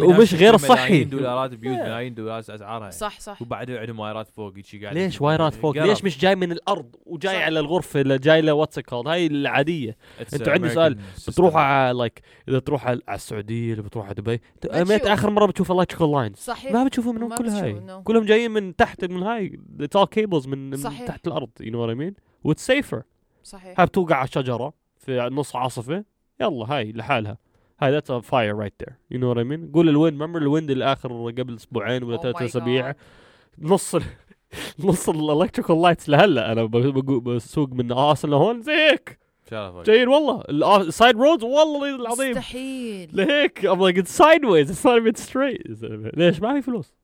ومش 0.00 0.34
غير 0.34 0.56
صحي. 0.56 0.88
ملايين 0.88 1.08
دولارات 1.08 1.50
بيوت 1.50 1.76
Yeah. 1.78 1.82
ملايين 1.82 2.14
دولارات 2.14 2.50
اسعارها 2.50 2.90
صح 2.90 3.20
صح. 3.20 3.42
وبعدين 3.42 3.76
عندهم 3.76 4.00
وايرات 4.00 4.28
فوق 4.28 4.54
شي 4.60 4.82
قاعد 4.82 4.94
ليش 4.94 5.20
وايرات 5.20 5.54
فوق؟ 5.54 5.78
ليش 5.78 6.04
مش 6.04 6.18
جاي 6.18 6.34
من 6.36 6.52
الأرض 6.52 6.96
وجاي. 7.06 7.42
على 7.42 7.60
الغرفة 7.60 8.00
اللي 8.00 8.18
جاي 8.18 8.40
له 8.40 8.52
what's 8.52 8.78
called 8.78 9.08
هاي 9.08 9.26
العادية. 9.26 9.96
أنتوا 10.32 10.52
عندي 10.52 10.68
سؤال. 10.70 10.98
بتروحوا 11.28 11.60
على 11.60 11.98
like 11.98 12.20
إذا 12.48 12.58
تروح 12.58 12.86
على 12.86 13.00
السعودية 13.10 13.72
اللي 13.72 13.82
بتروح 13.82 14.06
على 14.06 14.14
دبي. 14.14 14.40
آخر 15.12 15.30
مرة 15.30 15.46
بتشوف 15.46 15.72
electrical 15.72 16.12
lines 16.12 16.36
صحيح. 16.36 16.72
ما 16.72 16.84
بتشوفوا 16.84 17.12
منهم 17.12 17.28
ما 17.28 17.36
كل 17.36 17.48
هاي. 17.48 17.72
No. 17.88 18.02
كلهم 18.04 18.24
جايين 18.24 18.50
من 18.50 18.76
تحت 18.76 19.04
من 19.04 19.22
هاي 19.22 19.60
it's 19.80 19.96
all 19.96 20.06
cables 20.06 20.48
من, 20.48 20.70
من. 20.70 20.82
تحت 20.82 21.26
الأرض 21.26 21.50
you 21.62 21.66
know 21.66 21.78
what 21.78 21.96
I 21.96 21.98
mean 22.00 22.22
that's 22.44 22.66
safer 22.66 23.02
صحيح. 23.44 23.80
هاي 23.80 23.86
بتوقع 23.86 24.16
على 24.16 24.24
الشجرة 24.24 24.72
في 24.98 25.28
نص 25.32 25.56
عاصفة. 25.56 26.04
يلا 26.40 26.66
هاي 26.72 26.92
لحالها. 26.92 27.38
هاي 27.80 27.90
that's 27.90 28.10
a 28.10 28.20
fire 28.20 28.56
right 28.56 28.74
there 28.82 28.96
you 29.10 29.18
know 29.18 29.28
what 29.28 29.36
I 29.36 29.44
mean 29.44 29.72
قول 29.72 29.88
ال 29.88 29.95
wind 29.95 30.22
ممر 30.22 30.38
ال 30.38 30.44
wind 30.44 30.70
الآخر 30.70 31.30
قبل 31.30 31.54
أسبوعين 31.54 32.02
ولا 32.02 32.18
Oh 32.18 32.20
ثلاث 32.20 32.42
أسابيع. 32.42 32.94
نص 33.58 33.94
ال 33.94 34.02
نص 34.78 35.08
ال 35.08 35.15
electrical 35.15 35.82
lights 35.82 36.08
لهلا. 36.08 36.52
أنا 36.52 36.64
بسوق 36.64 37.68
من 37.72 37.92
اصل 37.92 38.30
لهون. 38.30 38.62
زي 38.62 38.72
هيك. 38.72 39.18
شرفك 39.50 39.86
جايين 39.86 40.08
والله. 40.08 40.42
ال 40.80 40.87
side 40.87 41.16
roads 41.16 41.44
والله 41.44 41.96
العظيم. 41.96 42.30
مستحيل. 42.30 43.10
لهيك. 43.12 43.66
I'm 43.66 43.80
like 43.80 43.96
it's 43.96 44.10
sideways. 44.10 44.70
It's 44.70 44.84
not 44.84 44.98
even 44.98 45.14
straight. 45.14 45.68
يا 45.68 45.74
زلمة. 45.74 46.10
ليش؟ 46.14 46.40
ما 46.40 46.54
في 46.54 46.62
فلوس. 46.62 46.94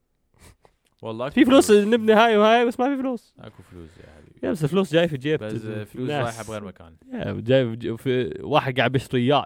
والله 1.05 1.29
في 1.29 1.45
فلوس 1.45 1.71
نبني 1.71 2.13
هاي 2.13 2.37
وهاي 2.37 2.67
بس 2.67 2.81
ما 2.81 2.97
في 2.97 3.03
فلوس. 3.03 3.35
أكو 3.39 3.63
فلوس 3.71 3.91
يا 3.99 4.13
حبيبي. 4.17 4.47
يا 4.47 4.51
بس 4.51 4.65
الفلوس 4.65 4.93
جاي 4.93 5.09
في 5.09 5.17
جيب. 5.17 5.45
بس 5.45 5.53
فلوس. 5.93 6.11
رايحة 6.11 6.45
بغير 6.45 6.65
مكان. 6.65 6.97
يا 7.13 7.33
جاي 7.41 7.77
في 7.77 7.97
في 7.97 8.39
واحد 8.43 8.77
قاعد 8.79 8.93
بيشتري 8.93 9.27
yacht 9.27 9.45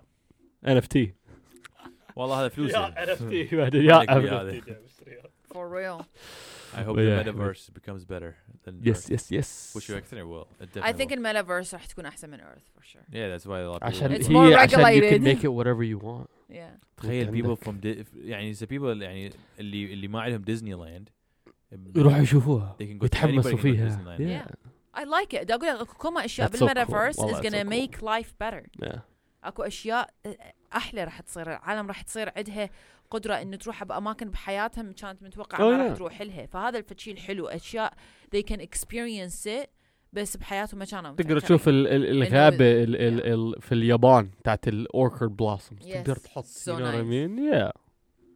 NFT 0.67 1.15
والله 2.17 2.41
هذا 2.41 2.49
فلوس 2.49 2.71
yacht 2.71 2.97
NF. 2.97 3.29
T 3.29 3.45
بهذا. 3.45 4.61
for 5.55 5.69
real. 5.69 6.07
I 6.75 6.83
hope 6.83 6.97
But 6.97 7.03
the 7.03 7.11
yeah. 7.11 7.23
metaverse 7.23 7.65
becomes 7.79 8.05
better 8.05 8.33
than 8.65 8.75
yes 8.83 9.07
Earth. 9.07 9.11
yes 9.11 9.33
yes 9.33 9.75
which 9.79 9.89
you 9.89 9.97
actually 9.97 10.23
will 10.23 10.47
It 10.61 10.83
I 10.83 10.93
think 10.93 11.11
definitely 11.11 11.13
الميتافيرس 11.13 11.75
راح 11.75 11.87
تكون 11.87 12.07
أحسن 12.07 12.31
من 12.31 12.41
earth 12.41 12.63
for 12.79 12.83
sure. 12.85 13.05
Yeah 13.13 13.29
that's 13.39 13.47
why 13.47 13.61
a 13.61 13.73
lot 13.73 13.83
of 13.83 13.83
عشان 13.83 14.09
people 14.17 14.21
It's 14.21 14.29
more 14.29 14.55
عشان 14.59 14.81
you 14.81 14.85
regulated. 14.85 15.21
can 15.21 15.25
make 15.25 15.45
it 15.45 15.53
whatever 15.53 15.83
you 15.83 15.99
want. 16.05 16.29
Yeah. 16.51 16.87
تخيل 16.97 17.43
people 17.43 17.65
from 17.67 17.75
يعني 18.15 18.55
the 18.55 18.67
people 18.67 19.03
يعني 19.03 19.33
اللي 19.61 19.93
اللي 19.93 20.09
ما 20.09 20.21
عندهم 20.21 20.43
ديزني 20.43 20.75
لاند 20.75 21.09
يروحوا 21.97 22.19
يشوفوها 22.23 22.77
يتحمسوا 22.81 23.57
فيها. 23.57 24.17
Yeah. 24.19 24.51
I 24.99 25.01
like 25.01 25.33
it 25.39 25.51
أقول 25.51 25.69
لك 25.69 25.81
اكو 25.81 25.99
كم 25.99 26.19
أشياء. 26.19 26.49
بال 26.51 26.63
metaverse 26.63 27.17
is 27.17 27.25
والله 27.25 27.41
gonna 27.43 27.65
life 28.01 28.29
better 28.45 28.87
Yeah. 28.87 28.99
أكو 29.45 29.63
أشياء 29.63 30.11
أحلى 30.77 31.05
راح 31.05 31.21
تصير 31.21 31.51
العالم 31.53 31.87
راح 31.89 32.03
تصير 32.03 32.33
عندها 32.37 32.71
قدرة 33.11 33.35
إنه 33.35 33.57
تروح 33.57 33.85
بأماكن 33.85 34.31
بحياتها 34.31 34.83
ما 34.83 34.93
كانت 34.93 35.23
متوقعة 35.23 35.59
Oh, 35.59 35.63
ما 35.63 35.87
راح. 35.89 35.97
تروح 35.97 36.23
لها 36.23 36.47
فهذا 36.47 36.85
الشيء 36.93 37.15
الحلو 37.15 37.47
أشياء 37.49 37.93
they 38.37 38.41
can 38.53 38.59
experience 38.61 39.47
it 39.47 39.67
بس 40.13 40.37
بحياتهم 40.37 40.79
ما 40.79 40.85
كانوا 40.85 41.15
تقدر. 41.17 41.41
تشوف 41.41 41.69
ال- 41.69 41.87
ال- 41.87 42.07
الغابة 42.23 42.57
ال 42.83 42.97
ال 42.97 43.27
ال 43.57 43.63
في 43.63 43.73
اليابان 43.73 44.31
بتاعت 44.41 44.69
ال 44.69 44.77
orchard 44.77 45.37
blossoms 45.37 45.89
Yes, 45.89 45.93
تقدر 45.95 46.17
تحط 46.17 46.45
you 46.45 47.88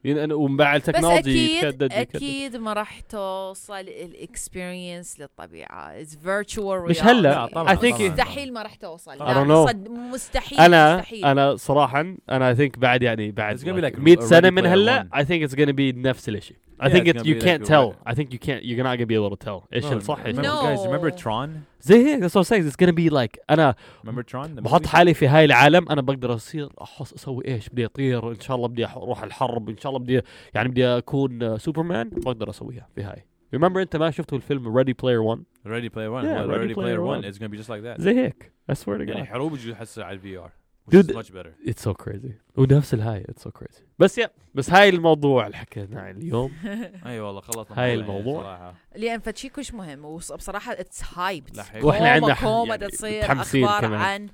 يعني 0.05 0.33
ومع 0.35 0.77
بس 0.77 0.89
ال 0.89 0.92
technology 0.92 1.19
أكيد 1.19 1.65
يتجدد 1.65 1.93
يتجدد. 1.93 2.17
أكيد 2.17 2.57
ما 2.57 2.73
راح 2.73 3.01
توصل 3.01 3.75
ال 3.81 3.94
experience 3.94 5.21
للطبيعة 5.21 6.01
it's 6.01 6.17
virtual 6.17 6.83
مش 6.91 7.03
هلا. 7.05 7.47
I 7.47 7.51
think 7.51 7.53
طبعاً. 7.55 7.75
مستحيل 7.75 8.53
ما 8.53 8.63
راح 8.63 8.75
توصل 8.75 9.13
I 9.19 9.23
لا، 9.23 9.35
don't 9.35 9.47
know. 9.49 9.69
صد 9.71 9.89
مستحيل 9.89 10.59
أنا 10.61 10.97
مستحيل 10.97 11.25
أنا 11.25 11.57
صراحة 11.57 12.01
أنا 12.31 12.55
I 12.55 12.59
think 12.59 12.79
بعد 12.79 13.03
يعني 13.03 13.31
بعد 13.31 13.59
It's 13.59 13.63
gonna 13.63 13.67
be 13.81 13.95
like 13.95 13.99
100 14.01 14.17
Ready 14.17 14.21
سنة 14.21 14.51
من 14.51 14.67
هلا. 14.67 15.09
I 15.15 15.19
think 15.25 15.49
it's 15.51 15.55
gonna 15.55 15.73
be 15.73 15.97
نفس 15.97 16.29
الشيء 16.29 16.57
I 16.82 16.88
Yeah, 16.88 16.94
think 16.94 17.06
it's 17.08 17.10
it 17.10 17.16
gonna 17.18 17.30
you 17.30 17.36
be 17.36 17.42
can't 17.48 17.62
like 17.62 17.72
tell 17.74 17.88
Ready- 17.90 18.12
I 18.12 18.14
think 18.18 18.28
you 18.36 18.40
can't 18.48 18.62
you're 18.68 18.84
not 18.90 18.96
gonna 19.00 19.12
be 19.14 19.18
able 19.22 19.36
to 19.38 19.46
tell 19.48 19.68
ايش 19.74 19.86
No, 19.86 19.92
الصح 19.94 20.20
ايش 20.26 20.36
remember, 20.36 20.40
الغلط. 20.40 20.80
No. 20.80 20.84
guys 20.84 20.88
remember 20.88 21.24
Tron 21.24 21.50
زي 21.82 21.96
هيك 22.06 22.24
that's 22.24 22.34
what 22.34 22.42
I'm 22.46 22.50
saying 22.50 22.68
it's 22.72 22.86
gonna 22.86 22.98
be 22.98 23.10
like 23.10 23.40
انا 23.50 23.76
remember 24.06 24.24
Tron 24.32 24.48
the 24.58 24.62
بحط 24.62 24.82
movie? 24.86 24.88
حالي 24.90 25.14
في 25.14 25.28
هاي 25.28 25.46
العالم 25.46 25.90
انا 25.90 26.02
بقدر 26.02 26.34
اصير 26.34 26.70
أحس 26.82 27.14
اسوي 27.14 27.48
ايش 27.48 27.70
بدي 27.70 27.86
اطير 27.86 28.32
ان 28.32 28.40
شاء 28.40 28.56
الله 28.58 28.68
بدي 28.68 28.88
أح- 28.88 28.98
اروح 28.98 29.24
الحرب 29.24 29.70
ان 29.70 29.78
شاء 29.78 29.90
الله 29.90 30.00
بدي 30.04 30.22
يعني 30.54 30.70
بدي 30.70 30.86
اكون 30.88 31.44
آه، 31.44 31.58
سوبرمان 31.58 32.10
بقدر 32.10 32.50
اسويها 32.50 32.88
في 32.96 33.04
هاي 33.04 33.26
remember 33.56 33.78
انت 33.78 33.96
ما 33.96 34.12
شفتوا 34.12 34.38
الفيلم 34.38 34.84
Ready 34.84 34.94
Player 35.04 35.36
One 35.36 35.40
Ready 35.70 35.90
Player 35.90 36.12
One 36.12 36.24
Yeah, 36.24 36.42
well, 36.42 36.50
Ready 36.50 36.68
Ready 36.68 36.74
Player 36.74 36.98
Player 36.98 37.02
One. 37.02 37.22
One 37.24 37.32
it's 37.32 37.38
gonna 37.40 37.54
be 37.56 37.58
just 37.64 37.70
like 37.70 37.84
that 37.98 38.02
زي 38.02 38.16
هيك 38.26 38.52
I 38.72 38.76
swear 38.76 38.98
to 38.98 39.02
يعني 39.10 39.24
God 39.24 39.28
حروب 39.28 39.54
يجي 39.54 39.72
يحسها 39.72 40.04
على 40.06 40.14
الفي 40.16 40.38
ار 40.38 40.48
which 40.50 40.61
Dude, 40.91 41.11
is 41.11 41.15
much 41.15 41.33
better. 41.33 41.55
it's 41.65 41.83
so 41.83 41.95
crazy. 41.95 42.33
ونفس 42.57 42.95
الهاي 42.95 43.25
it's 43.25 43.43
so 43.43 43.51
crazy. 43.51 43.83
بس 43.99 44.19
يا 44.19 44.31
بس 44.55 44.71
هاي 44.71 44.89
الموضوع 44.89 45.47
اللي 45.47 45.57
حكينا 45.57 46.01
عنه 46.01 46.19
اليوم. 46.19 46.53
اي 47.07 47.21
والله 47.21 47.41
خلصنا 47.41 47.83
هاي 47.83 47.95
الموضوع 47.95 48.15
يعني 48.15 48.21
الموضوع. 48.21 48.43
صراحة. 48.43 48.75
لأن 48.97 49.21
فشي 49.21 49.49
كلش 49.49 49.73
مهم 49.73 50.05
وبصراحة 50.05 50.73
it's 50.73 51.03
hyped 51.15 51.57
الحق. 51.57 51.85
وإحنا 51.85 52.09
عندنا 52.09 52.35
كوما 52.35 52.75
يعني 52.75 52.89
تصير 52.89 53.33
أخبار 53.33 53.81
كمان. 53.81 54.01
عن 54.01 54.29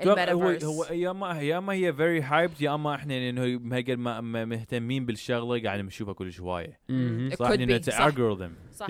هو 0.00 0.12
الميتافيرس. 0.12 0.64
هو 0.64 0.84
يا 0.84 1.10
اما 1.10 1.42
يا 1.42 1.58
اما 1.58 1.72
هي 1.72 1.92
very 1.92 2.22
hyped 2.22 2.62
يا 2.62 2.74
أما 2.74 2.94
إحنا 2.94 3.28
إنه 3.28 3.58
ما 3.62 3.76
هي 3.76 3.82
قد 3.82 3.90
ما 3.98 4.20
مهتمين 4.44 5.06
بالشغلة 5.06 5.62
قاعد 5.62 5.80
نشوفها 5.80 6.14
كل 6.14 6.32
شوية. 6.32 6.80
صح 7.34 7.50
لأنه 7.50 7.78
be، 7.78 7.82
it's 7.82 8.74
صح. 8.74 8.88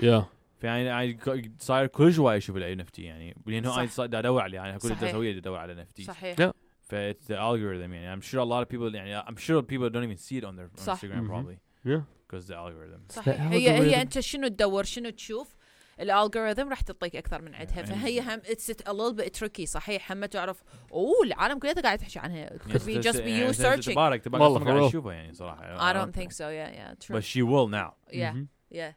فيعني 0.59 0.85
يعني 0.85 1.19
صاير 1.59 1.87
كل 1.87 2.13
شوية 2.13 2.37
أشوف 2.37 2.57
ال 2.57 2.73
NFT 2.73 3.03
يعني. 3.03 3.35
لأنه. 3.45 3.81
أنا 3.81 4.05
دا 4.05 4.19
أدور 4.19 4.41
عليه 4.41 4.57
يعني 4.57 4.79
كل 4.79 4.91
اللي. 4.91 5.09
اسويه 5.09 5.37
أدور 5.37 5.57
على 5.57 5.73
NFT. 5.73 6.03
صحيح. 6.03 6.51
it's 6.90 7.26
the 7.28 7.36
algorithm 7.36 7.92
يعني 7.92 8.16
I'm 8.16 8.24
sure 8.24 8.38
a 8.40 8.44
lot 8.44 8.62
of 8.62 8.68
people 8.68 8.94
يعني 8.94 9.22
I'm 9.22 9.36
sure 9.36 9.62
people 9.62 9.90
don't 9.90 10.04
even 10.04 10.16
see 10.16 10.38
it 10.38 10.44
on 10.44 10.56
their 10.56 10.70
on 10.80 10.84
صح. 10.84 11.00
Instagram 11.00 11.26
Mhm. 11.26 11.30
probably 11.30 11.58
يا 11.84 12.04
because 12.28 12.46
the 12.46 12.54
algorithm 12.54 13.12
صحيح 13.12 13.36
the 13.48 13.52
هي 13.52 13.70
هي 13.70 13.94
algorithm. 13.94 13.98
انت 13.98 14.20
شنو 14.20 14.48
تدور 14.48 14.84
شنو 14.84 15.10
تشوف 15.10 15.56
الالجوريثم 16.00 16.68
راح 16.68 16.80
تعطيك 16.80 17.16
اكثر 17.16 17.42
من 17.42 17.54
عندها 17.54 17.82
Yeah, 17.82 17.86
فهي 17.86 18.20
هم 18.20 18.40
اتس 18.46 18.70
a 18.70 18.74
little 18.74 19.16
bit 19.22 19.38
tricky 19.40 19.64
صحيح 19.64 20.12
هم 20.12 20.24
تعرف 20.24 20.62
اوه 20.92 21.22
العالم 21.24 21.58
كلها 21.58 21.72
قاعد 21.72 21.98
تحكي 21.98 22.18
عنها 22.18 22.48
it 22.48 22.60
could 22.60 22.80
be 22.82 23.02
just 23.08 23.16
be 23.16 23.18
يعني 23.18 23.52
you 23.52 23.56
searching 23.56 23.92
تبارك 23.92 24.22
تبارك 24.24 24.42
والله 24.42 24.56
أصلاً 24.56 24.64
قاعد 24.70 24.78
for 24.78 24.82
real. 24.82 24.88
اشوفها 24.88 25.12
يعني 25.12 25.32
صراحه 25.34 25.92
I 25.92 25.94
don't 25.96 26.16
think 26.18 26.32
so 26.32 26.40
yeah 26.40 26.70
yeah 26.78 27.06
true 27.06 27.14
but 27.16 27.24
she 27.24 27.42
will 27.42 27.68
now 27.68 27.94
yeah 28.10 28.14
مهم. 28.16 28.48
yeah 28.74 28.92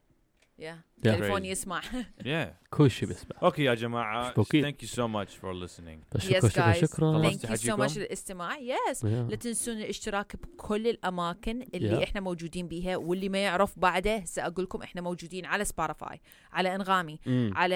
yeah 0.62 0.93
Yeah. 0.95 1.11
تليفون 1.11 1.41
Crazy. 1.43 1.47
يسمع 1.47 1.81
yeah 2.25 2.49
كل 2.71 2.91
شيء 2.91 3.09
بيسمع 3.09 3.37
أوكي 3.43 3.65
يا 3.65 3.75
جماعة 3.75 4.35
thank 4.35 4.85
you 4.85 4.89
so 4.89 5.09
much 5.09 5.31
for 5.43 5.53
listening 5.67 6.19
شكرا 6.19 6.49
شكرا 6.49 6.73
guys. 6.73 6.77
شكرا 6.77 7.31
you 7.31 7.35
so 7.35 7.47
حكيكم؟ 7.47 7.87
much 7.89 7.97
للاستماع 7.99 8.57
yes 8.57 9.05
يا. 9.05 9.27
لا 9.31 9.37
تنسون 9.37 9.77
الاشتراك 9.77 10.37
بكل 10.37 10.87
الأماكن 10.89 11.63
اللي 11.75 12.01
Yeah. 12.01 12.03
إحنا 12.03 12.21
موجودين 12.21 12.69
بيها 12.69 12.97
واللي 12.97 13.29
ما 13.29 13.39
يعرف 13.39 13.79
بعده 13.79 14.17
هسه 14.17 14.47
أقول 14.47 14.65
لكم 14.65 14.83
إحنا 14.83 15.01
موجودين 15.01 15.45
على 15.47 15.65
سبوتيفاي 15.65 16.21
على 16.53 16.75
انغامي 16.75 17.21
مم. 17.27 17.51
على 17.57 17.75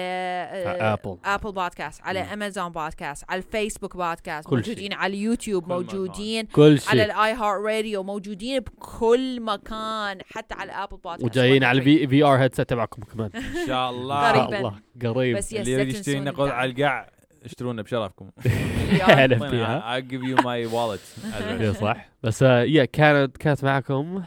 على 0.65 0.97
Apple. 0.97 1.17
Apple 1.27 1.51
Podcast 1.51 2.01
على. 2.01 2.19
Amazon 2.19 2.69
Podcast 2.71 3.23
على 3.29 3.37
ال 3.37 3.44
Facebook 3.44 3.97
Podcast 3.97 4.47
كل 4.49 4.55
موجودين 4.55 4.93
على 4.93 5.13
اليوتيوب. 5.13 5.67
موجودين 5.69 6.45
كل 6.45 6.61
على 6.61 6.77
شيء 6.77 6.93
ال 7.05 7.33
iHeartRadio 7.33 8.03
موجودين 8.03 8.59
بكل 8.59 9.41
مكان 9.41 10.19
حتى 10.25 10.55
على 10.55 10.71
ابل 10.71 10.97
بودكاست 10.97 11.23
وجايين 11.23 11.63
على 11.63 11.79
ال 11.79 12.07
V 12.07 12.23
VR 12.23 12.37
headset 12.37 12.69
تبعكم 12.69 13.01
كمان 13.13 13.29
إن 13.35 13.41
ان 13.41 13.67
شاء 13.67 13.89
الله. 13.89 14.29
قريباً. 14.31 14.49
شاء 14.49 14.59
الله. 14.59 14.79
قريب. 15.13 15.37
بس 15.37 15.53
yes 15.53 15.59
اللي 15.59 15.71
يريد 15.71 15.87
يشتري 15.87 16.19
نقود 16.19 16.49
على. 16.49 16.71
القاع 16.71 17.09
اشترونا 17.45 17.81
بشرفكم. 17.81 18.29
أهلا 19.09 19.49
فيها. 19.49 19.99
I'll 19.99 20.03
give 20.03 20.23
you 20.23 20.41
my 20.43 20.73
wallet. 20.73 21.01
صح. 21.81 22.09
بس 22.23 22.43
آه، 22.43 22.61
يا 22.63 22.85
كانت 22.85 23.37
كانت 23.37 23.63
معكم 23.63 24.23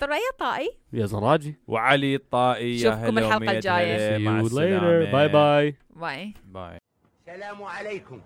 ثريا 0.00 0.18
طائي. 0.38 0.70
يا 0.92 1.06
زراجي. 1.06 1.54
وعلي 1.66 2.14
الطائي 2.14 2.80
يا 2.80 2.94
نشوفكم 2.96 3.18
السلامة. 3.18 3.60
later. 4.48 5.12
باي 5.12 5.28
باي 5.28 5.76
باي 5.96 6.34
باي 6.44 6.78
السلام 7.28 7.62
عليكم. 7.62 8.20